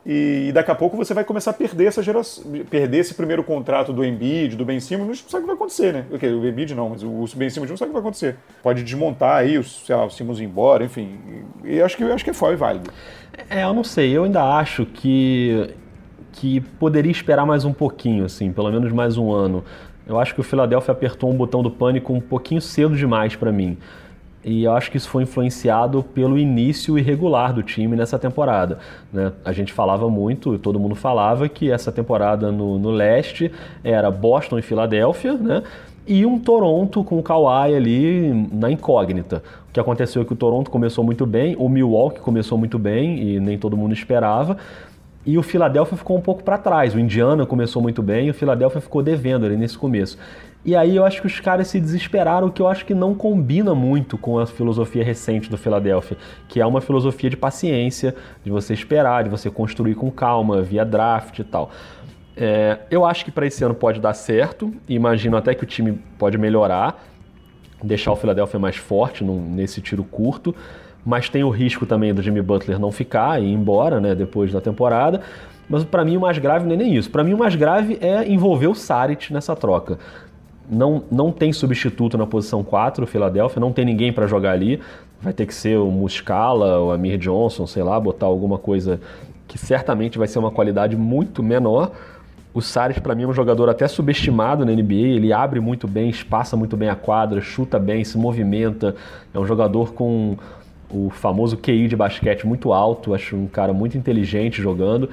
E, 0.05 0.47
e 0.49 0.51
daqui 0.51 0.71
a 0.71 0.75
pouco 0.75 0.97
você 0.97 1.13
vai 1.13 1.23
começar 1.23 1.51
a 1.51 1.53
perder 1.53 1.85
essa 1.85 2.01
geração, 2.01 2.43
perder 2.69 2.97
esse 2.97 3.13
primeiro 3.13 3.43
contrato 3.43 3.93
do 3.93 4.03
Embiid, 4.03 4.55
do 4.55 4.65
Ben 4.65 4.79
Simmons, 4.79 5.07
não 5.07 5.29
sabe 5.29 5.37
o 5.37 5.41
que 5.41 5.45
vai 5.47 5.55
acontecer, 5.55 5.93
né? 5.93 6.05
Ok, 6.11 6.27
o 6.33 6.47
Embiid 6.47 6.73
não, 6.73 6.89
mas 6.89 7.03
o 7.03 7.25
Ben 7.35 7.49
Simmons 7.49 7.69
não 7.69 7.77
sabe 7.77 7.89
o 7.89 7.93
que 7.93 7.99
vai 7.99 8.01
acontecer. 8.01 8.35
Pode 8.63 8.83
desmontar 8.83 9.37
aí, 9.37 9.59
o, 9.59 9.63
sei 9.63 9.95
lá, 9.95 10.05
o 10.05 10.09
Simmons 10.09 10.39
ir 10.39 10.45
embora, 10.45 10.83
enfim. 10.83 11.19
E 11.63 11.79
acho 11.81 11.95
que, 11.95 12.03
acho 12.03 12.25
que 12.25 12.33
foi 12.33 12.55
válido. 12.55 12.89
É, 13.47 13.63
eu 13.63 13.73
não 13.73 13.83
sei, 13.83 14.11
eu 14.11 14.23
ainda 14.23 14.43
acho 14.57 14.87
que, 14.87 15.69
que 16.31 16.61
poderia 16.61 17.11
esperar 17.11 17.45
mais 17.45 17.63
um 17.63 17.73
pouquinho, 17.73 18.25
assim, 18.25 18.51
pelo 18.51 18.71
menos 18.71 18.91
mais 18.91 19.17
um 19.17 19.31
ano. 19.31 19.63
Eu 20.07 20.19
acho 20.19 20.33
que 20.33 20.41
o 20.41 20.43
Philadelphia 20.43 20.91
apertou 20.91 21.29
um 21.29 21.35
botão 21.35 21.61
do 21.61 21.69
pânico 21.69 22.11
um 22.11 22.19
pouquinho 22.19 22.59
cedo 22.59 22.95
demais 22.95 23.35
para 23.35 23.51
mim. 23.51 23.77
E 24.43 24.63
eu 24.63 24.73
acho 24.73 24.89
que 24.89 24.97
isso 24.97 25.07
foi 25.07 25.23
influenciado 25.23 26.01
pelo 26.01 26.37
início 26.37 26.97
irregular 26.97 27.53
do 27.53 27.61
time 27.61 27.95
nessa 27.95 28.17
temporada. 28.17 28.79
né? 29.13 29.31
A 29.45 29.51
gente 29.51 29.71
falava 29.71 30.09
muito, 30.09 30.57
todo 30.57 30.79
mundo 30.79 30.95
falava, 30.95 31.47
que 31.47 31.71
essa 31.71 31.91
temporada 31.91 32.51
no, 32.51 32.79
no 32.79 32.89
leste 32.89 33.51
era 33.83 34.09
Boston 34.09 34.57
e 34.57 34.61
Filadélfia, 34.61 35.33
né? 35.33 35.63
e 36.07 36.25
um 36.25 36.39
Toronto 36.39 37.03
com 37.03 37.19
o 37.19 37.23
Kawhi 37.23 37.75
ali 37.75 38.47
na 38.51 38.71
incógnita. 38.71 39.43
O 39.69 39.73
que 39.73 39.79
aconteceu 39.79 40.21
é 40.21 40.25
que 40.25 40.33
o 40.33 40.35
Toronto 40.35 40.69
começou 40.69 41.03
muito 41.03 41.25
bem, 41.25 41.55
o 41.57 41.69
Milwaukee 41.69 42.19
começou 42.19 42.57
muito 42.57 42.77
bem 42.79 43.21
e 43.21 43.39
nem 43.39 43.57
todo 43.57 43.77
mundo 43.77 43.93
esperava. 43.93 44.57
E 45.25 45.37
o 45.37 45.43
Philadelphia 45.43 45.95
ficou 45.95 46.17
um 46.17 46.21
pouco 46.21 46.43
para 46.43 46.57
trás. 46.57 46.95
O 46.95 46.99
Indiana 46.99 47.45
começou 47.45 47.81
muito 47.81 48.01
bem 48.01 48.27
e 48.27 48.29
o 48.31 48.33
Philadelphia 48.33 48.81
ficou 48.81 49.03
devendo 49.03 49.45
ali 49.45 49.55
nesse 49.55 49.77
começo. 49.77 50.17
E 50.63 50.75
aí 50.75 50.95
eu 50.95 51.03
acho 51.03 51.21
que 51.21 51.27
os 51.27 51.39
caras 51.39 51.67
se 51.67 51.79
desesperaram, 51.79 52.49
que 52.49 52.61
eu 52.61 52.67
acho 52.67 52.85
que 52.85 52.93
não 52.93 53.15
combina 53.15 53.73
muito 53.73 54.15
com 54.17 54.37
a 54.37 54.45
filosofia 54.45 55.03
recente 55.03 55.49
do 55.49 55.57
Philadelphia, 55.57 56.17
que 56.47 56.61
é 56.61 56.65
uma 56.65 56.79
filosofia 56.79 57.29
de 57.31 57.37
paciência, 57.37 58.15
de 58.43 58.51
você 58.51 58.73
esperar, 58.73 59.23
de 59.23 59.29
você 59.29 59.49
construir 59.49 59.95
com 59.95 60.11
calma, 60.11 60.61
via 60.61 60.85
draft 60.85 61.39
e 61.39 61.43
tal. 61.43 61.71
É, 62.37 62.77
eu 62.91 63.03
acho 63.05 63.25
que 63.25 63.31
para 63.31 63.45
esse 63.45 63.63
ano 63.63 63.73
pode 63.73 63.99
dar 63.99 64.13
certo, 64.13 64.71
imagino 64.87 65.35
até 65.35 65.55
que 65.55 65.63
o 65.63 65.67
time 65.67 65.99
pode 66.17 66.37
melhorar. 66.37 67.03
deixar 67.83 68.11
o 68.11 68.15
Philadelphia 68.15 68.59
mais 68.59 68.75
forte 68.75 69.23
num, 69.23 69.41
nesse 69.41 69.81
tiro 69.81 70.03
curto, 70.03 70.55
mas 71.03 71.27
tem 71.27 71.43
o 71.43 71.49
risco 71.49 71.87
também 71.87 72.13
do 72.13 72.21
Jimmy 72.21 72.41
Butler 72.41 72.77
não 72.77 72.91
ficar 72.91 73.41
e 73.41 73.45
ir 73.45 73.53
embora, 73.53 73.99
né, 73.99 74.13
depois 74.13 74.51
da 74.53 74.61
temporada. 74.61 75.21
Mas 75.67 75.83
para 75.83 76.05
mim 76.05 76.17
o 76.17 76.21
mais 76.21 76.37
grave 76.37 76.65
não 76.65 76.73
é 76.73 76.77
nem 76.77 76.95
isso. 76.95 77.09
Para 77.09 77.23
mim 77.23 77.33
o 77.33 77.37
mais 77.37 77.55
grave 77.55 77.97
é 77.99 78.27
envolver 78.27 78.67
o 78.67 78.75
Saric 78.75 79.33
nessa 79.33 79.55
troca. 79.55 79.97
Não, 80.71 81.03
não 81.11 81.33
tem 81.33 81.51
substituto 81.51 82.17
na 82.17 82.25
posição 82.25 82.63
4, 82.63 83.03
o 83.03 83.07
Philadelphia, 83.07 83.59
não 83.59 83.73
tem 83.73 83.83
ninguém 83.83 84.13
para 84.13 84.25
jogar 84.25 84.51
ali. 84.51 84.79
Vai 85.21 85.33
ter 85.33 85.45
que 85.45 85.53
ser 85.53 85.77
o 85.77 85.91
Muscala, 85.91 86.79
o 86.79 86.91
Amir 86.91 87.17
Johnson, 87.17 87.67
sei 87.67 87.83
lá, 87.83 87.99
botar 87.99 88.25
alguma 88.25 88.57
coisa 88.57 89.01
que 89.49 89.57
certamente 89.57 90.17
vai 90.17 90.29
ser 90.29 90.39
uma 90.39 90.49
qualidade 90.49 90.95
muito 90.95 91.43
menor. 91.43 91.91
O 92.53 92.61
Sares, 92.61 92.99
para 92.99 93.13
mim, 93.13 93.23
é 93.23 93.27
um 93.27 93.33
jogador 93.33 93.69
até 93.69 93.85
subestimado 93.85 94.65
na 94.65 94.71
NBA. 94.71 94.93
Ele 94.93 95.33
abre 95.33 95.59
muito 95.59 95.89
bem, 95.89 96.09
espaça 96.09 96.55
muito 96.55 96.77
bem 96.77 96.87
a 96.87 96.95
quadra, 96.95 97.41
chuta 97.41 97.77
bem, 97.77 98.05
se 98.05 98.17
movimenta. 98.17 98.95
É 99.33 99.39
um 99.39 99.45
jogador 99.45 99.93
com 99.93 100.37
o 100.89 101.09
famoso 101.09 101.57
QI 101.57 101.89
de 101.89 101.97
basquete 101.97 102.47
muito 102.47 102.71
alto. 102.71 103.13
Acho 103.13 103.35
um 103.35 103.47
cara 103.47 103.73
muito 103.73 103.97
inteligente 103.97 104.61
jogando. 104.61 105.09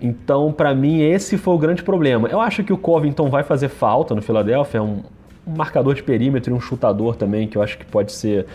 Então, 0.00 0.52
para 0.52 0.74
mim, 0.74 1.00
esse 1.00 1.36
foi 1.36 1.54
o 1.54 1.58
grande 1.58 1.82
problema. 1.82 2.28
Eu 2.28 2.40
acho 2.40 2.62
que 2.62 2.72
o 2.72 2.78
Covington 2.78 3.28
vai 3.28 3.42
fazer 3.42 3.68
falta 3.68 4.14
no 4.14 4.22
Philadelphia. 4.22 4.78
É 4.78 4.80
um, 4.80 5.02
marcador 5.48 5.94
de 5.94 6.02
perímetro 6.02 6.52
e 6.52 6.54
um 6.54 6.60
chutador 6.60 7.16
também, 7.16 7.48
que 7.48 7.56
eu 7.56 7.62
acho 7.62 7.78
que 7.78 7.84
pode 7.84 8.12
ser 8.12 8.46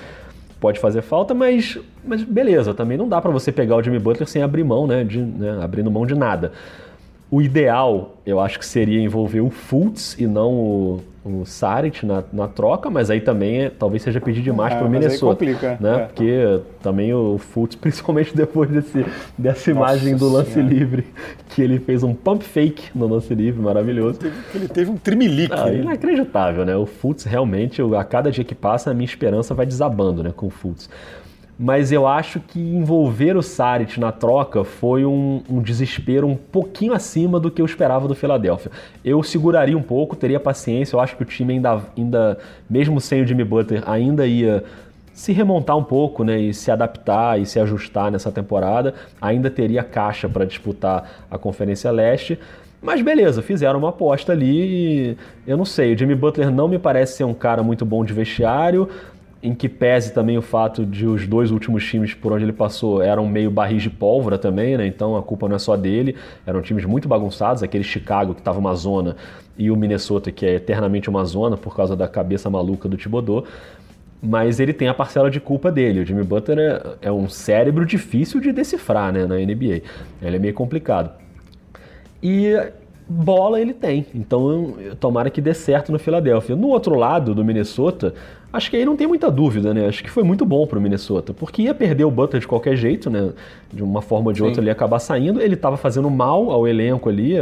pode 0.59 0.79
fazer 0.79 1.01
falta, 1.01 1.33
mas, 1.33 1.77
mas 2.05 2.23
beleza, 2.23 2.73
também 2.73 2.97
não 2.97 3.09
dá 3.09 3.21
para 3.21 3.29
você 3.29 3.51
pegar 3.51 3.75
o 3.75 3.83
Jimmy 3.83 3.99
Butler 3.99 4.25
sem 4.25 4.41
abrir 4.41 4.63
mão, 4.63 4.87
né, 4.87 5.03
de, 5.03 5.19
né, 5.19 5.59
abrindo 5.61 5.91
mão 5.91 6.05
de 6.05 6.15
nada. 6.15 6.53
O 7.33 7.41
ideal, 7.41 8.17
eu 8.27 8.39
acho 8.39 8.59
que 8.59 8.65
seria 8.65 9.01
envolver 9.01 9.41
o 9.41 9.49
Fultz 9.49 10.15
e 10.19 10.27
não 10.27 10.53
o, 10.53 11.03
o 11.25 11.45
Saric 11.47 12.05
na, 12.05 12.23
na 12.31 12.47
troca, 12.47 12.91
mas 12.91 13.09
aí 13.09 13.19
também 13.19 13.63
é, 13.63 13.69
talvez 13.71 14.03
seja 14.03 14.21
pedir 14.21 14.43
demais 14.43 14.71
é, 14.71 14.77
para 14.77 14.85
o 14.85 14.87
Minnesota. 14.87 15.43
Aí 15.43 15.51
complica, 15.51 15.77
né? 15.81 15.95
É. 15.95 16.05
Porque 16.05 16.59
também 16.83 17.11
o 17.11 17.39
Fultz, 17.39 17.73
principalmente 17.81 18.37
depois 18.37 18.69
desse, 18.69 19.03
dessa 19.35 19.71
imagem 19.71 20.15
do 20.15 20.31
lance 20.31 20.51
senhora. 20.51 20.71
livre, 20.71 21.07
que 21.49 21.63
ele 21.63 21.79
fez 21.79 22.03
um 22.03 22.13
pump 22.13 22.43
fake 22.43 22.91
no 22.93 23.07
lance 23.07 23.33
livre, 23.33 23.59
maravilhoso. 23.59 24.19
Ele 24.21 24.29
teve, 24.29 24.43
ele 24.53 24.67
teve 24.67 24.91
um 24.91 24.97
trimelique. 24.97 25.55
Ah, 25.57 25.73
inacreditável, 25.73 26.63
né? 26.63 26.75
O 26.77 26.85
Fultz 26.85 27.23
realmente, 27.23 27.81
a 27.81 28.03
cada 28.03 28.31
dia 28.31 28.43
que 28.43 28.53
passa, 28.53 28.91
a 28.91 28.93
minha 28.93 29.05
esperança 29.05 29.55
vai 29.55 29.65
desabando 29.65 30.21
né, 30.21 30.31
com 30.35 30.45
o 30.45 30.51
Fultz 30.51 30.87
mas 31.57 31.91
eu 31.91 32.07
acho 32.07 32.39
que 32.39 32.59
envolver 32.59 33.37
o 33.37 33.43
Saric 33.43 33.99
na 33.99 34.11
troca 34.11 34.63
foi 34.63 35.05
um, 35.05 35.41
um, 35.49 35.61
desespero 35.61 36.27
um 36.27 36.35
pouquinho 36.35 36.93
acima 36.93 37.39
do 37.39 37.51
que 37.51 37.61
eu 37.61 37.65
esperava 37.65 38.07
do 38.07 38.15
Philadelphia. 38.15 38.71
Eu 39.05 39.21
seguraria 39.21 39.77
um 39.77 39.81
pouco, 39.81 40.15
teria 40.15 40.39
paciência, 40.39 40.95
eu 40.95 40.99
acho 40.99 41.15
que 41.15 41.23
o 41.23 41.25
time 41.25 41.53
ainda, 41.53 41.81
ainda 41.95 42.37
mesmo 42.69 42.99
sem 42.99 43.21
o 43.21 43.27
Jimmy 43.27 43.43
Butler, 43.43 43.83
ainda 43.85 44.25
ia 44.25 44.63
se 45.13 45.31
remontar 45.31 45.77
um 45.77 45.83
pouco, 45.83 46.23
né, 46.23 46.39
e 46.39 46.53
se 46.53 46.71
adaptar 46.71 47.39
e 47.39 47.45
se 47.45 47.59
ajustar 47.59 48.11
nessa 48.11 48.31
temporada, 48.31 48.95
ainda 49.21 49.49
teria 49.49 49.83
caixa 49.83 50.27
para 50.27 50.43
disputar 50.43 51.25
a 51.29 51.37
Conferência 51.37 51.91
Leste. 51.91 52.39
Mas 52.81 53.01
beleza, 53.01 53.41
fizeram 53.41 53.79
uma 53.79 53.89
aposta 53.89 54.33
ali 54.33 55.11
e 55.11 55.17
eu 55.47 55.55
não 55.55 55.63
sei, 55.63 55.93
o 55.93 55.97
Jimmy 55.97 56.15
Butler 56.15 56.51
não 56.51 56.67
me 56.67 56.77
parece 56.77 57.17
ser 57.17 57.23
um 57.23 57.33
cara 57.33 57.63
muito 57.63 57.85
bom 57.85 58.03
de 58.03 58.11
vestiário 58.11 58.89
em 59.43 59.53
que 59.53 59.67
pese 59.67 60.13
também 60.13 60.37
o 60.37 60.41
fato 60.41 60.85
de 60.85 61.05
os 61.05 61.27
dois 61.27 61.51
últimos 61.51 61.85
times 61.85 62.13
por 62.13 62.31
onde 62.31 62.45
ele 62.45 62.53
passou 62.53 63.01
eram 63.01 63.27
meio 63.27 63.51
barris 63.51 63.83
de 63.83 63.89
pólvora 63.89 64.37
também, 64.37 64.77
né? 64.77 64.87
Então 64.87 65.17
a 65.17 65.21
culpa 65.21 65.49
não 65.49 65.57
é 65.57 65.59
só 65.59 65.75
dele, 65.75 66.15
eram 66.45 66.61
times 66.61 66.85
muito 66.85 67.09
bagunçados, 67.09 67.61
aquele 67.61 67.83
Chicago 67.83 68.33
que 68.33 68.39
estava 68.39 68.57
uma 68.57 68.73
zona 68.73 69.17
e 69.57 69.69
o 69.69 69.75
Minnesota 69.75 70.31
que 70.31 70.45
é 70.45 70.55
eternamente 70.55 71.09
uma 71.09 71.25
zona 71.25 71.57
por 71.57 71.75
causa 71.75 71.93
da 71.93 72.07
cabeça 72.07 72.49
maluca 72.49 72.87
do 72.87 72.95
Thibodeau. 72.95 73.43
Mas 74.25 74.61
ele 74.61 74.71
tem 74.71 74.87
a 74.87 74.93
parcela 74.93 75.29
de 75.29 75.41
culpa 75.41 75.69
dele. 75.69 75.99
O 75.99 76.05
Jimmy 76.05 76.23
Butler 76.23 76.57
é, 77.01 77.07
é 77.09 77.11
um 77.11 77.27
cérebro 77.27 77.85
difícil 77.85 78.39
de 78.39 78.53
decifrar 78.53 79.11
né, 79.11 79.25
na 79.25 79.35
NBA. 79.35 79.81
Ele 80.21 80.37
é 80.37 80.39
meio 80.39 80.53
complicado. 80.53 81.11
E 82.21 82.55
bola 83.07 83.59
ele 83.59 83.73
tem. 83.73 84.05
Então, 84.13 84.75
tomara 84.99 85.29
que 85.29 85.41
dê 85.41 85.53
certo 85.53 85.91
no 85.91 85.99
Philadelphia. 85.99 86.55
No 86.55 86.69
outro 86.69 86.95
lado 86.95 87.35
do 87.35 87.43
Minnesota, 87.43 88.13
acho 88.51 88.69
que 88.69 88.77
aí 88.77 88.85
não 88.85 88.95
tem 88.95 89.07
muita 89.07 89.29
dúvida, 89.29 89.73
né? 89.73 89.87
Acho 89.87 90.03
que 90.03 90.09
foi 90.09 90.23
muito 90.23 90.45
bom 90.45 90.65
para 90.65 90.79
o 90.79 90.81
Minnesota, 90.81 91.33
porque 91.33 91.63
ia 91.63 91.73
perder 91.73 92.05
o 92.05 92.11
Butler 92.11 92.39
de 92.39 92.47
qualquer 92.47 92.75
jeito, 92.75 93.09
né? 93.09 93.31
De 93.71 93.83
uma 93.83 94.01
forma 94.01 94.27
ou 94.27 94.33
de 94.33 94.43
outra 94.43 94.61
ele 94.61 94.69
ia 94.69 94.73
acabar 94.73 94.99
saindo. 94.99 95.41
Ele 95.41 95.55
estava 95.55 95.77
fazendo 95.77 96.09
mal 96.09 96.49
ao 96.51 96.67
elenco 96.67 97.09
ali, 97.09 97.33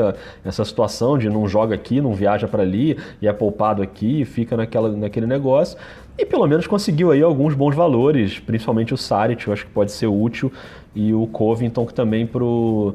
essa 0.43 0.65
situação 0.65 1.17
de 1.17 1.29
não 1.29 1.47
joga 1.47 1.75
aqui, 1.75 2.01
não 2.01 2.13
viaja 2.13 2.47
para 2.47 2.63
ali, 2.63 2.97
e 3.21 3.27
é 3.27 3.33
poupado 3.33 3.81
aqui, 3.81 4.25
fica 4.25 4.57
naquela, 4.57 4.91
naquele 4.91 5.25
negócio. 5.25 5.77
E 6.17 6.25
pelo 6.25 6.45
menos 6.47 6.67
conseguiu 6.67 7.11
aí 7.11 7.21
alguns 7.21 7.53
bons 7.53 7.75
valores, 7.75 8.39
principalmente 8.39 8.93
o 8.93 8.97
Saric, 8.97 9.47
eu 9.47 9.53
acho 9.53 9.65
que 9.65 9.71
pode 9.71 9.91
ser 9.91 10.07
útil, 10.07 10.51
e 10.93 11.13
o 11.13 11.25
Covington 11.27 11.85
que 11.85 11.93
também 11.93 12.27
pro 12.27 12.93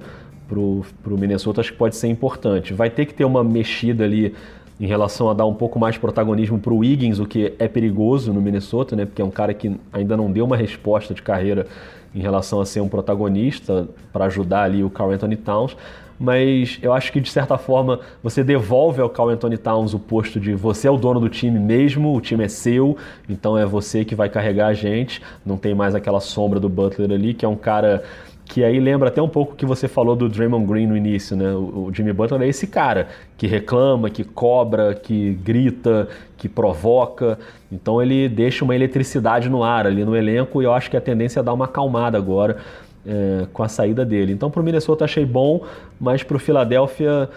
pro, 0.49 0.85
pro 1.03 1.19
Minnesota 1.19 1.61
acho 1.61 1.73
que 1.73 1.79
pode 1.79 1.97
ser 1.97 2.09
importante. 2.09 2.73
Vai 2.73 2.91
ter 2.91 3.07
que 3.07 3.15
ter 3.15 3.25
uma 3.25 3.43
mexida 3.43 4.05
ali 4.05 4.35
em 4.79 4.87
relação 4.87 5.31
a 5.31 5.35
dar 5.35 5.47
um 5.47 5.55
pouco 5.55 5.79
mais 5.79 5.95
de 5.95 6.01
protagonismo 6.01 6.59
para 6.59 6.73
o 6.73 6.79
Wiggins, 6.79 7.19
o 7.19 7.27
que 7.27 7.55
é 7.59 7.67
perigoso 7.67 8.33
no 8.33 8.41
Minnesota, 8.41 8.95
né? 8.95 9.07
Porque 9.07 9.23
é 9.23 9.25
um 9.25 9.31
cara 9.31 9.55
que 9.55 9.75
ainda 9.93 10.17
não 10.17 10.31
deu 10.31 10.45
uma 10.45 10.57
resposta 10.57 11.15
de 11.15 11.23
carreira 11.23 11.67
em 12.15 12.21
relação 12.21 12.61
a 12.61 12.67
ser 12.67 12.81
um 12.81 12.89
protagonista 12.89 13.89
para 14.13 14.27
ajudar 14.27 14.63
ali 14.63 14.85
o 14.85 14.91
Carl 14.91 15.11
Anthony 15.11 15.37
Towns. 15.37 15.77
Mas 16.19 16.79
eu 16.83 16.95
acho 16.95 17.13
que 17.13 17.21
de 17.21 17.31
certa 17.31 17.59
forma 17.59 18.01
você 18.23 18.43
devolve 18.43 19.03
ao 19.03 19.09
Carl 19.09 19.29
Anthony 19.29 19.59
Towns 19.59 19.93
o 19.93 19.99
posto 19.99 20.41
de 20.41 20.55
você 20.55 20.89
é 20.89 20.91
o 20.91 20.97
dono 20.97 21.21
do 21.21 21.29
time 21.29 21.59
mesmo, 21.59 22.15
o 22.15 22.21
time 22.21 22.45
é 22.45 22.49
seu, 22.49 22.97
então 23.29 23.57
é 23.57 23.67
você 23.67 24.03
que 24.03 24.15
vai 24.15 24.29
carregar 24.29 24.69
a 24.69 24.75
gente. 24.75 25.21
Não 25.45 25.59
tem 25.59 25.75
mais 25.75 25.95
aquela 25.95 26.21
sombra 26.21 26.59
do 26.59 26.69
Butler 26.69 27.11
ali, 27.13 27.35
que 27.35 27.45
é 27.45 27.49
um 27.49 27.57
cara 27.57 28.03
que 28.47 28.63
aí 28.63 28.79
lembra 28.79 29.09
até 29.09 29.21
um 29.21 29.29
pouco 29.29 29.53
o 29.53 29.57
que 29.57 29.67
você 29.67 29.89
falou 29.89 30.15
do 30.15 30.29
Draymond 30.29 30.67
Green 30.67 30.87
no 30.87 30.97
início, 30.97 31.37
né? 31.37 31.53
O, 31.53 31.91
Jimmy 31.93 32.13
Butler 32.13 32.43
é 32.43 32.49
esse 32.49 32.67
cara 32.67 33.09
que 33.37 33.47
reclama, 33.47 34.09
que 34.09 34.23
cobra, 34.23 34.95
que 34.95 35.35
grita, 35.43 36.09
que 36.37 36.49
provoca. 36.49 37.39
Então 37.71 38.01
ele 38.01 38.29
deixa 38.29 38.65
uma 38.65 38.75
eletricidade 38.75 39.49
no 39.49 39.65
ar 39.65 39.87
ali 39.87 40.05
no 40.05 40.17
elenco 40.17 40.63
e 40.63 40.65
eu 40.65 40.73
acho 40.73 40.89
que 40.89 40.97
a 40.97 41.01
tendência 41.01 41.41
é 41.41 41.43
dar 41.43 41.53
uma 41.53 41.65
acalmada 41.65 42.17
agora 42.17 42.59
é, 43.05 43.47
com 43.53 43.65
a 43.65 43.69
saída 43.69 44.05
dele. 44.05 44.33
Então 44.33 44.49
para 44.51 44.63
o 44.63 44.65
Minnesota 44.65 45.05
achei 45.05 45.27
bom, 45.27 45.65
mas 46.01 46.23
para 46.23 46.37
o 46.37 46.41
Philadelphia 46.41 47.29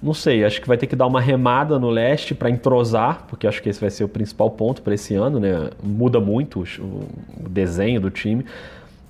não 0.00 0.14
sei, 0.14 0.44
acho 0.44 0.60
que 0.60 0.66
vai 0.66 0.76
ter 0.76 0.88
que 0.88 0.96
dar 0.96 1.06
uma 1.06 1.20
remada 1.20 1.78
no 1.78 1.88
leste 1.88 2.34
para 2.34 2.50
entrosar, 2.50 3.24
porque 3.28 3.46
acho 3.46 3.62
que 3.62 3.68
esse 3.68 3.80
vai 3.80 3.88
ser 3.88 4.02
o 4.02 4.08
principal 4.08 4.50
ponto 4.50 4.82
para 4.82 4.94
esse 4.94 5.14
ano, 5.14 5.38
né? 5.38 5.70
Muda 5.80 6.18
muito 6.18 6.60
o, 6.60 6.84
o 7.44 7.48
desenho 7.48 8.00
do 8.00 8.10
time. 8.10 8.44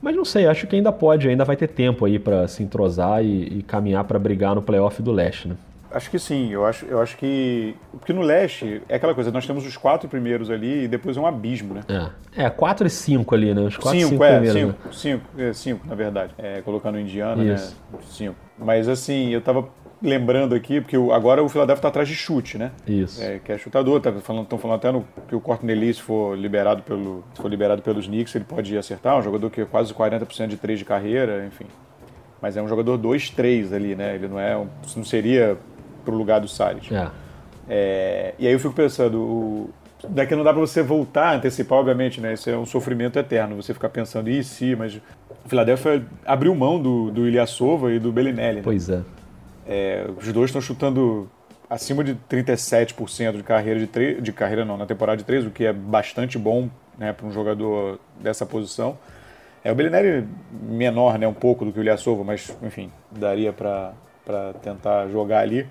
Mas 0.02 0.16
não 0.16 0.24
sei, 0.24 0.46
acho 0.46 0.66
que 0.66 0.74
ainda 0.74 0.90
pode, 0.90 1.28
ainda 1.28 1.44
vai 1.44 1.56
ter 1.56 1.68
tempo 1.68 2.04
aí 2.04 2.18
para 2.18 2.48
se 2.48 2.62
entrosar 2.62 3.24
e, 3.24 3.58
e 3.58 3.62
caminhar 3.62 4.02
para 4.02 4.18
brigar 4.18 4.52
no 4.54 4.60
playoff 4.60 5.00
do 5.00 5.12
leste, 5.12 5.46
né? 5.46 5.56
Acho 5.92 6.10
que 6.10 6.18
sim, 6.18 6.50
eu 6.50 6.64
acho, 6.64 6.86
eu 6.86 7.00
acho 7.00 7.16
que. 7.18 7.76
Porque 7.92 8.12
no 8.14 8.22
leste 8.22 8.80
é 8.88 8.96
aquela 8.96 9.14
coisa, 9.14 9.30
nós 9.30 9.46
temos 9.46 9.64
os 9.66 9.76
quatro 9.76 10.08
primeiros 10.08 10.50
ali 10.50 10.84
e 10.84 10.88
depois 10.88 11.16
é 11.16 11.20
um 11.20 11.26
abismo, 11.26 11.74
né? 11.74 11.82
É, 12.34 12.44
é 12.44 12.50
quatro 12.50 12.86
e 12.86 12.90
cinco 12.90 13.34
ali, 13.34 13.54
né? 13.54 13.60
Os 13.60 13.76
quatro 13.76 14.00
cinco, 14.00 14.10
cinco 14.10 14.24
é, 14.24 14.40
primeiros, 14.40 14.60
cinco, 14.60 14.86
né? 14.86 14.92
cinco, 14.92 15.24
é, 15.38 15.52
cinco, 15.52 15.86
na 15.86 15.94
verdade. 15.94 16.32
É, 16.38 16.62
colocando 16.62 16.94
o 16.94 16.98
Indiana, 16.98 17.44
né? 17.44 17.54
Isso. 17.54 17.76
né? 17.92 17.98
Cinco. 18.08 18.36
Mas 18.58 18.88
assim, 18.88 19.30
eu 19.30 19.42
tava 19.42 19.68
lembrando 20.02 20.54
aqui, 20.54 20.80
porque 20.80 20.96
agora 20.96 21.42
o 21.42 21.48
Philadelphia 21.48 21.78
está 21.78 21.88
atrás 21.88 22.08
de 22.08 22.14
chute, 22.14 22.58
né? 22.58 22.72
Isso. 22.86 23.22
É, 23.22 23.38
que 23.38 23.52
é 23.52 23.58
chutador, 23.58 23.98
estão 23.98 24.12
tá 24.12 24.20
falando, 24.20 24.58
falando 24.58 24.76
até 24.76 24.90
no, 24.90 25.06
que 25.28 25.34
o 25.34 25.40
Cortnelli, 25.40 25.94
se 25.94 26.02
for 26.02 26.36
liberado 26.36 26.82
pelo, 26.82 27.24
se 27.34 27.40
for 27.40 27.48
liberado 27.48 27.82
pelos 27.82 28.06
Knicks, 28.06 28.34
ele 28.34 28.44
pode 28.44 28.76
acertar, 28.76 29.16
um 29.16 29.22
jogador 29.22 29.48
que 29.50 29.60
é 29.60 29.64
quase 29.64 29.94
40% 29.94 30.48
de 30.48 30.56
três 30.56 30.78
de 30.78 30.84
carreira, 30.84 31.46
enfim. 31.46 31.66
Mas 32.40 32.56
é 32.56 32.62
um 32.62 32.66
jogador 32.66 32.98
2-3 32.98 33.72
ali, 33.72 33.94
né? 33.94 34.16
Ele 34.16 34.26
não 34.26 34.38
é, 34.38 34.54
não 34.96 35.04
seria 35.04 35.56
pro 36.04 36.16
lugar 36.16 36.40
do 36.40 36.48
Salles. 36.48 36.90
É. 36.90 37.08
É, 37.68 38.34
e 38.38 38.46
aí 38.46 38.52
eu 38.52 38.58
fico 38.58 38.74
pensando, 38.74 39.20
o, 39.20 39.70
daqui 40.08 40.34
não 40.34 40.42
dá 40.42 40.52
para 40.52 40.60
você 40.60 40.82
voltar, 40.82 41.36
antecipar, 41.36 41.78
obviamente, 41.78 42.20
né? 42.20 42.34
Isso 42.34 42.50
é 42.50 42.56
um 42.56 42.66
sofrimento 42.66 43.18
eterno, 43.18 43.54
você 43.54 43.72
ficar 43.72 43.88
pensando, 43.88 44.28
e 44.28 44.42
se, 44.42 44.74
mas 44.74 44.96
o 44.96 45.48
Philadelphia 45.48 46.04
abriu 46.26 46.52
mão 46.56 46.82
do, 46.82 47.12
do 47.12 47.28
Ilyasova 47.28 47.92
e 47.92 48.00
do 48.00 48.10
Bellinelli. 48.10 48.56
Né? 48.56 48.62
Pois 48.64 48.88
é. 48.88 49.00
É, 49.74 50.04
os 50.18 50.30
dois 50.34 50.50
estão 50.50 50.60
chutando 50.60 51.30
acima 51.70 52.04
de 52.04 52.14
37% 52.30 53.38
de 53.38 53.42
carreira 53.42 53.80
de, 53.80 53.86
tre... 53.86 54.20
de 54.20 54.30
carreira 54.30 54.66
não, 54.66 54.76
na 54.76 54.84
temporada 54.84 55.16
de 55.16 55.24
3, 55.24 55.46
o 55.46 55.50
que 55.50 55.64
é 55.64 55.72
bastante 55.72 56.38
bom 56.38 56.68
né, 56.98 57.14
para 57.14 57.26
um 57.26 57.32
jogador 57.32 57.98
dessa 58.20 58.44
posição. 58.44 58.98
É, 59.64 59.72
o 59.72 59.74
Bellinelli 59.74 60.28
menor 60.62 61.18
né, 61.18 61.26
um 61.26 61.32
pouco 61.32 61.64
do 61.64 61.72
que 61.72 61.78
o 61.78 61.82
Ilyasova, 61.82 62.22
mas 62.22 62.54
enfim, 62.62 62.92
daria 63.10 63.50
para 63.50 63.94
tentar 64.62 65.08
jogar 65.08 65.38
ali. 65.38 65.66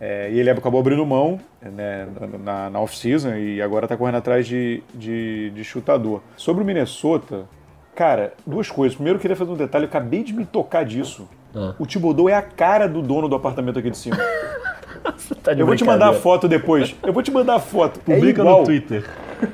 É, 0.00 0.28
e 0.32 0.40
ele 0.40 0.50
acabou 0.50 0.80
abrindo 0.80 1.06
mão 1.06 1.38
né, 1.62 2.08
na, 2.42 2.68
na 2.68 2.80
off-season 2.80 3.36
e 3.36 3.62
agora 3.62 3.84
está 3.84 3.96
correndo 3.96 4.16
atrás 4.16 4.44
de, 4.44 4.82
de, 4.92 5.50
de, 5.50 5.62
chutador. 5.62 6.20
Sobre 6.36 6.64
o 6.64 6.66
Minnesota, 6.66 7.46
cara, 7.94 8.32
duas 8.44 8.68
coisas. 8.68 8.96
Primeiro, 8.96 9.18
eu 9.18 9.20
queria 9.20 9.36
fazer 9.36 9.52
um 9.52 9.56
detalhe, 9.56 9.84
eu 9.84 9.88
acabei 9.88 10.24
de 10.24 10.32
me 10.32 10.44
tocar 10.44 10.84
disso. 10.84 11.28
Ah. 11.54 11.74
O 11.78 11.86
Thibodeau 11.86 12.28
é 12.28 12.34
a 12.34 12.42
cara 12.42 12.88
do 12.88 13.02
dono 13.02 13.28
do 13.28 13.34
apartamento 13.34 13.78
aqui 13.78 13.90
de 13.90 13.96
cima. 13.98 14.16
tá 15.42 15.52
de 15.52 15.60
eu 15.60 15.66
vou 15.66 15.76
te 15.76 15.84
mandar 15.84 16.10
a 16.10 16.12
foto 16.12 16.48
depois. 16.48 16.94
Eu 17.02 17.12
vou 17.12 17.22
te 17.22 17.30
mandar 17.30 17.56
a 17.56 17.60
foto. 17.60 18.00
Publica 18.00 18.42
é 18.42 18.44
no 18.44 18.64
Twitter. 18.64 19.04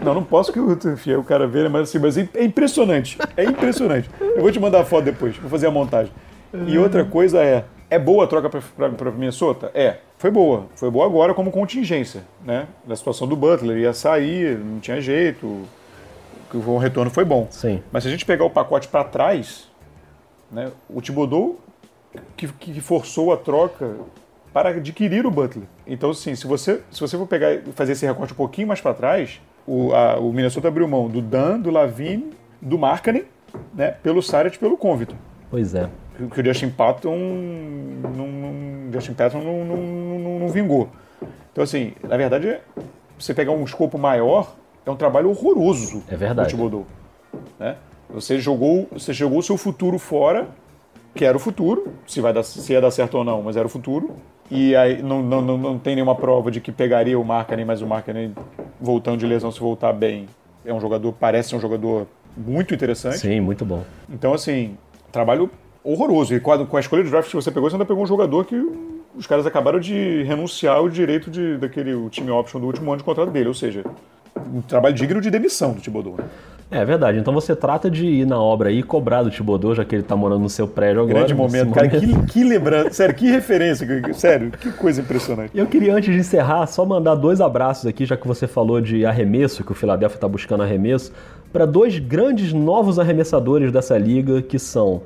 Não, 0.03 0.15
não 0.15 0.25
posso 0.25 0.53
que 0.53 0.59
o, 0.59 0.73
enfim, 0.73 1.15
o 1.15 1.23
cara 1.23 1.47
vê, 1.47 1.69
mas 1.69 1.89
assim, 1.89 1.99
mas 1.99 2.19
é 2.19 2.45
impressionante. 2.45 3.19
É 3.37 3.45
impressionante. 3.45 4.11
Eu 4.21 4.43
vou 4.43 4.51
te 4.51 4.59
mandar 4.59 4.81
a 4.81 4.85
foto 4.85 5.05
depois, 5.05 5.37
vou 5.37 5.51
fazer 5.51 5.67
a 5.67 5.71
montagem. 5.71 6.13
E 6.67 6.79
outra 6.79 7.05
coisa 7.05 7.43
é, 7.43 7.65
é 7.89 7.99
boa 7.99 8.25
a 8.25 8.27
troca 8.27 8.49
para 8.51 9.11
Minnesota? 9.13 9.71
É, 9.75 9.99
foi 10.19 10.31
boa. 10.31 10.67
Foi 10.75 10.91
boa 10.91 11.07
agora 11.07 11.35
como 11.35 11.51
contingência, 11.51 12.23
né? 12.45 12.67
Da 12.85 12.97
situação 12.97 13.29
do 13.29 13.37
Butler, 13.37 13.79
ia 13.79 13.93
sair, 13.93 14.59
não 14.59 14.81
tinha 14.81 15.01
jeito, 15.01 15.63
o 16.53 16.79
retorno 16.79 17.11
foi 17.11 17.25
bom. 17.25 17.47
Sim. 17.51 17.83
Mas 17.93 18.03
se 18.03 18.09
a 18.09 18.13
gente 18.13 18.25
pegar 18.25 18.45
o 18.45 18.51
pacote 18.51 18.89
para 18.89 19.05
trás, 19.05 19.69
né, 20.51 20.71
o 20.89 21.01
Thibodeau 21.01 21.59
que, 22.37 22.48
que 22.48 22.81
forçou 22.81 23.33
a 23.33 23.37
troca 23.37 23.96
para 24.52 24.70
adquirir 24.70 25.26
o 25.26 25.31
Butler. 25.31 25.66
Então, 25.87 26.11
assim, 26.11 26.35
se 26.35 26.46
você, 26.46 26.81
se 26.90 27.00
você 27.00 27.16
for 27.18 27.26
pegar 27.26 27.52
e 27.52 27.61
fazer 27.72 27.92
esse 27.92 28.07
recorte 28.07 28.33
um 28.33 28.37
pouquinho 28.37 28.68
mais 28.68 28.81
para 28.81 28.94
trás, 28.94 29.40
o, 29.66 29.92
a, 29.92 30.18
o 30.18 30.33
Minnesota 30.33 30.68
abriu 30.68 30.88
mão 30.88 31.09
do 31.09 31.20
Dan, 31.20 31.61
do 31.61 31.70
Lavine, 31.70 32.33
do 32.61 32.79
Markkanen, 32.79 33.24
né, 33.74 33.90
pelo 34.02 34.22
Saric 34.22 34.57
e 34.57 34.59
pelo 34.59 34.76
Convito. 34.76 35.14
Pois 35.50 35.74
é. 35.74 35.88
Que 36.33 36.40
o 36.40 36.44
Justin 36.44 36.70
Patton 36.70 37.16
não, 38.16 38.90
Justin 38.92 39.12
Patton 39.12 39.42
não, 39.42 39.64
não, 39.64 39.76
não, 39.76 40.38
não 40.38 40.48
vingou. 40.48 40.88
Então, 41.52 41.62
assim, 41.62 41.92
na 42.02 42.16
verdade, 42.16 42.59
você 43.18 43.35
pegar 43.35 43.52
um 43.52 43.64
escopo 43.64 43.98
maior, 43.98 44.55
é 44.85 44.90
um 44.90 44.96
trabalho 44.96 45.29
horroroso 45.31 46.02
é 46.09 46.16
verdade. 46.16 46.48
do 46.48 46.57
Thibodeau. 46.57 46.87
Né? 47.59 47.76
Você 48.09 48.38
jogou 48.38 48.88
você 48.90 49.12
jogou 49.12 49.40
o 49.40 49.42
seu 49.42 49.57
futuro 49.57 49.98
fora, 49.98 50.48
que 51.16 51.24
era 51.24 51.37
o 51.37 51.40
futuro, 51.40 51.88
se, 52.07 52.20
vai 52.20 52.33
dar, 52.33 52.42
se 52.44 52.72
ia 52.72 52.81
dar 52.81 52.90
certo 52.90 53.16
ou 53.16 53.24
não, 53.24 53.42
mas 53.42 53.57
era 53.57 53.66
o 53.66 53.70
futuro. 53.70 54.14
E 54.50 54.76
aí 54.76 55.02
não, 55.02 55.22
não, 55.22 55.42
não, 55.42 55.59
não 55.59 55.79
tem 55.79 55.96
nenhuma 55.96 56.14
prova 56.14 56.50
de 56.50 56.61
que 56.61 56.70
pegaria 56.70 57.18
o 57.18 57.24
Markkanen, 57.24 57.64
mas 57.64 57.83
o 57.83 57.87
Markkanen, 57.87 58.35
voltando 58.81 59.18
de 59.18 59.26
lesão, 59.26 59.50
se 59.50 59.59
voltar 59.59 59.92
bem, 59.92 60.29
é 60.64 60.72
um 60.72 60.81
jogador, 60.81 61.12
parece 61.12 61.48
ser 61.48 61.57
um 61.57 61.61
jogador 61.61 62.07
muito 62.37 62.74
interessante. 62.74 63.18
Sim, 63.18 63.40
muito 63.40 63.64
bom. 63.64 63.83
Então, 64.09 64.35
assim, 64.35 64.76
trabalho 65.11 65.50
horroroso. 65.83 66.35
E 66.35 66.40
com 66.40 66.52
a, 66.52 66.66
com 66.66 66.76
a 66.76 66.81
escolha 66.81 67.02
de 67.02 67.11
draft 67.11 67.31
que 67.31 67.35
você 67.35 67.50
pegou, 67.50 67.70
você 67.70 67.76
ainda 67.76 67.87
pegou 67.87 68.02
um 68.02 68.07
jogador 68.07 68.44
que 68.44 68.57
os 69.16 69.26
caras 69.26 69.46
acabaram 69.46 69.81
de 69.81 70.22
renunciar 70.24 70.76
ao 70.76 70.88
direito 70.88 71.31
de, 71.31 71.57
daquele 71.57 71.94
o 71.94 72.11
time 72.11 72.31
option 72.31 72.61
do 72.61 72.66
último 72.66 72.90
ano 72.90 72.98
de 72.98 73.05
contrato 73.05 73.31
dele. 73.31 73.48
Ou 73.48 73.55
seja, 73.55 73.85
um 74.52 74.61
trabalho 74.61 74.94
digno 74.94 75.20
de 75.20 75.31
demissão 75.31 75.72
do 75.72 75.81
Thibodeau. 75.81 76.16
Né? 76.18 76.24
É 76.70 76.85
verdade. 76.85 77.18
Então 77.18 77.33
você 77.33 77.55
trata 77.55 77.88
de 77.88 78.07
ir 78.07 78.26
na 78.26 78.40
obra 78.40 78.72
e 78.72 78.83
cobrar 78.83 79.22
do 79.22 79.31
Thibodeau, 79.31 79.74
já 79.74 79.85
que 79.85 79.94
ele 79.94 80.02
tá 80.02 80.16
morando 80.16 80.42
no 80.42 80.50
seu 80.50 80.66
prédio 80.66 81.02
agora. 81.02 81.18
Grande 81.18 81.35
momento, 81.35 81.72
cara. 81.72 81.88
Que, 81.88 82.26
que 82.26 82.42
lembrança. 82.42 82.90
Sério, 82.90 83.14
que 83.14 83.31
referência. 83.31 83.87
Sério, 84.14 84.50
que 84.50 84.72
coisa 84.72 85.00
impressionante. 85.00 85.50
Eu 85.55 85.66
queria, 85.66 85.94
antes 85.94 86.12
de 86.12 86.20
encerrar, 86.20 86.66
só 86.66 86.85
mandar 86.85 87.14
dois 87.14 87.40
abraços 87.40 87.87
aqui, 87.87 88.05
já 88.05 88.16
que 88.16 88.26
você 88.26 88.48
falou 88.48 88.81
de 88.81 89.07
arremesso, 89.07 89.62
que 89.62 89.70
o 89.70 89.74
Philadelphia 89.74 90.18
tá 90.18 90.26
buscando 90.26 90.64
arremesso, 90.64 91.12
para 91.52 91.64
dois 91.64 91.98
grandes 92.00 92.52
novos 92.52 92.98
arremessadores 92.98 93.70
dessa 93.70 93.96
liga, 93.96 94.42
que 94.42 94.59
são 94.59 95.02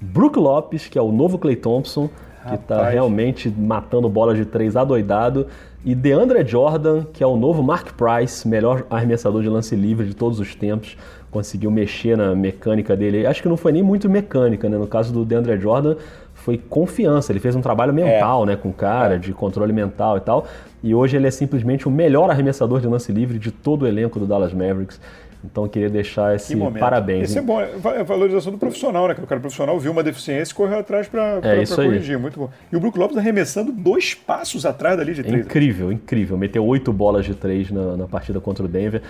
Brook 0.00 0.38
Lopes, 0.38 0.88
que 0.88 0.98
é 0.98 1.02
o 1.02 1.12
novo 1.12 1.38
Clay 1.38 1.56
Thompson, 1.56 2.08
que 2.48 2.54
está 2.54 2.88
realmente 2.88 3.48
matando 3.48 4.08
bola 4.08 4.34
de 4.34 4.44
três 4.44 4.76
adoidado, 4.76 5.46
e 5.84 5.94
DeAndre 5.94 6.46
Jordan, 6.46 7.04
que 7.12 7.24
é 7.24 7.26
o 7.26 7.36
novo 7.36 7.62
Mark 7.62 7.94
Price, 7.94 8.46
melhor 8.46 8.86
arremessador 8.88 9.42
de 9.42 9.48
lance 9.48 9.74
livre 9.74 10.06
de 10.06 10.14
todos 10.14 10.38
os 10.38 10.54
tempos, 10.54 10.96
conseguiu 11.28 11.70
mexer 11.70 12.16
na 12.16 12.36
mecânica 12.36 12.96
dele. 12.96 13.26
Acho 13.26 13.42
que 13.42 13.48
não 13.48 13.56
foi 13.56 13.72
nem 13.72 13.82
muito 13.82 14.08
mecânica, 14.08 14.68
né? 14.68 14.78
No 14.78 14.86
caso 14.86 15.12
do 15.12 15.24
DeAndre 15.24 15.58
Jordan, 15.58 15.96
foi 16.34 16.56
confiança. 16.58 17.32
Ele 17.32 17.40
fez 17.40 17.56
um 17.56 17.60
trabalho 17.60 17.92
mental, 17.92 18.44
é. 18.44 18.46
né, 18.46 18.56
com 18.56 18.68
o 18.68 18.72
cara, 18.72 19.14
é. 19.14 19.18
de 19.18 19.32
controle 19.32 19.72
mental 19.72 20.16
e 20.16 20.20
tal. 20.20 20.46
E 20.82 20.94
hoje 20.94 21.16
ele 21.16 21.26
é 21.26 21.30
simplesmente 21.30 21.88
o 21.88 21.90
melhor 21.90 22.30
arremessador 22.30 22.80
de 22.80 22.86
lance 22.86 23.10
livre 23.10 23.38
de 23.38 23.50
todo 23.50 23.82
o 23.82 23.86
elenco 23.86 24.18
do 24.20 24.26
Dallas 24.26 24.52
Mavericks. 24.52 25.00
Então 25.44 25.66
queria 25.66 25.90
deixar 25.90 26.36
esse 26.36 26.56
parabéns. 26.78 27.30
Esse 27.30 27.38
é 27.38 27.42
bom, 27.42 27.60
é 27.60 28.00
a 28.00 28.02
valorização 28.02 28.52
do 28.52 28.58
profissional, 28.58 29.08
né? 29.08 29.14
Que 29.14 29.22
o 29.22 29.26
cara 29.26 29.40
profissional 29.40 29.78
viu 29.78 29.90
uma 29.90 30.02
deficiência 30.02 30.52
e 30.52 30.54
correu 30.54 30.78
atrás 30.78 31.08
para 31.08 31.40
é, 31.42 31.66
corrigir. 31.66 32.18
Muito 32.18 32.38
bom. 32.38 32.50
E 32.70 32.76
o 32.76 32.80
Brook 32.80 32.98
Lopes 32.98 33.16
arremessando 33.16 33.72
dois 33.72 34.14
passos 34.14 34.64
atrás 34.64 34.96
dali 34.96 35.14
de 35.14 35.22
três. 35.22 35.44
Incrível, 35.44 35.90
incrível. 35.90 36.38
Meteu 36.38 36.64
oito 36.64 36.92
bolas 36.92 37.24
de 37.24 37.34
três 37.34 37.70
na, 37.70 37.96
na 37.96 38.06
partida 38.06 38.40
contra 38.40 38.64
o 38.64 38.68
Denver. 38.68 39.02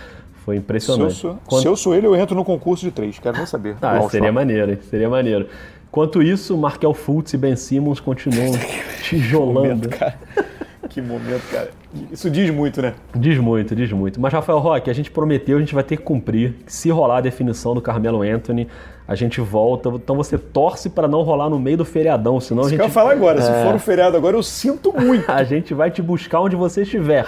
Foi 0.44 0.56
impressionante. 0.56 1.14
Se 1.14 1.24
eu, 1.24 1.30
sou, 1.32 1.38
Quando... 1.46 1.62
se 1.62 1.68
eu 1.68 1.76
sou 1.76 1.94
ele, 1.94 2.06
eu 2.06 2.16
entro 2.16 2.34
no 2.34 2.44
concurso 2.44 2.84
de 2.84 2.90
três. 2.90 3.18
Quero 3.18 3.36
nem 3.36 3.46
saber. 3.46 3.76
Ah, 3.80 4.00
seria 4.08 4.32
maneiro, 4.32 4.72
hein? 4.72 4.78
Seria 4.90 5.08
maneiro. 5.08 5.46
Enquanto 5.88 6.22
isso, 6.22 6.56
Markel 6.56 6.94
Fultz 6.94 7.34
e 7.34 7.36
Ben 7.36 7.54
Simmons 7.54 8.00
continuam 8.00 8.52
tijolando. 9.04 9.60
momento, 9.60 9.88
cara. 9.90 10.18
Que 10.88 11.00
momento, 11.00 11.42
cara. 11.50 11.70
Isso 12.10 12.30
diz 12.30 12.50
muito, 12.50 12.82
né? 12.82 12.94
Diz 13.14 13.38
muito, 13.38 13.74
diz 13.74 13.92
muito. 13.92 14.20
Mas, 14.20 14.32
Rafael 14.32 14.58
Roque, 14.58 14.90
a 14.90 14.92
gente 14.92 15.10
prometeu, 15.10 15.56
a 15.56 15.60
gente 15.60 15.74
vai 15.74 15.84
ter 15.84 15.96
que 15.96 16.02
cumprir. 16.02 16.54
Se 16.66 16.90
rolar 16.90 17.18
a 17.18 17.20
definição 17.20 17.74
do 17.74 17.80
Carmelo 17.80 18.22
Anthony, 18.22 18.66
a 19.06 19.14
gente 19.14 19.40
volta. 19.40 19.88
Então 19.90 20.16
você 20.16 20.38
torce 20.38 20.90
para 20.90 21.06
não 21.06 21.22
rolar 21.22 21.48
no 21.48 21.58
meio 21.58 21.76
do 21.76 21.84
feriadão, 21.84 22.40
senão 22.40 22.62
Isso 22.62 22.68
a 22.68 22.70
gente. 22.70 22.80
Que 22.80 22.86
eu 22.86 22.90
falar 22.90 23.12
agora, 23.12 23.38
é... 23.38 23.42
se 23.42 23.64
for 23.64 23.74
o 23.74 23.78
feriado 23.78 24.16
agora, 24.16 24.36
eu 24.36 24.42
sinto 24.42 24.92
muito. 24.92 25.28
a 25.30 25.44
gente 25.44 25.74
vai 25.74 25.90
te 25.90 26.02
buscar 26.02 26.40
onde 26.40 26.56
você 26.56 26.82
estiver. 26.82 27.26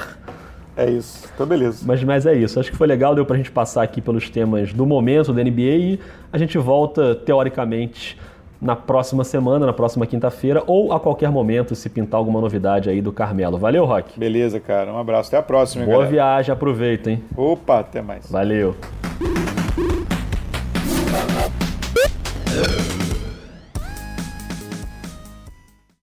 É 0.77 0.91
isso, 0.91 1.29
então 1.33 1.47
beleza. 1.47 1.85
Mas, 1.87 2.03
mas 2.03 2.27
é 2.27 2.35
isso, 2.35 2.59
acho 2.59 2.71
que 2.71 2.77
foi 2.77 2.89
legal, 2.89 3.15
deu 3.15 3.25
pra 3.25 3.37
gente 3.37 3.51
passar 3.51 3.83
aqui 3.85 4.01
pelos 4.01 4.29
temas 4.29 4.73
do 4.73 4.85
momento 4.85 5.33
da 5.33 5.43
NBA 5.43 5.61
e 5.61 6.01
a 6.33 6.39
gente 6.39 6.59
volta, 6.59 7.15
teoricamente, 7.15 8.19
na 8.65 8.75
próxima 8.75 9.23
semana, 9.25 9.67
na 9.67 9.73
próxima 9.73 10.07
quinta-feira, 10.07 10.63
ou 10.67 10.93
a 10.93 10.99
qualquer 10.99 11.31
momento, 11.31 11.75
se 11.75 11.91
pintar 11.91 12.19
alguma 12.19 12.41
novidade 12.41 12.89
aí 12.89 13.03
do 13.03 13.13
Carmelo. 13.13 13.59
Valeu, 13.59 13.85
Rock. 13.85 14.19
Beleza, 14.19 14.59
cara. 14.59 14.91
Um 14.93 14.99
abraço. 14.99 15.29
Até 15.29 15.37
a 15.37 15.43
próxima, 15.43 15.85
Boa 15.85 15.97
galera. 15.99 16.11
viagem, 16.11 16.53
aproveita, 16.53 17.11
hein? 17.11 17.23
Opa, 17.37 17.81
até 17.81 18.01
mais. 18.01 18.31
Valeu. 18.31 18.75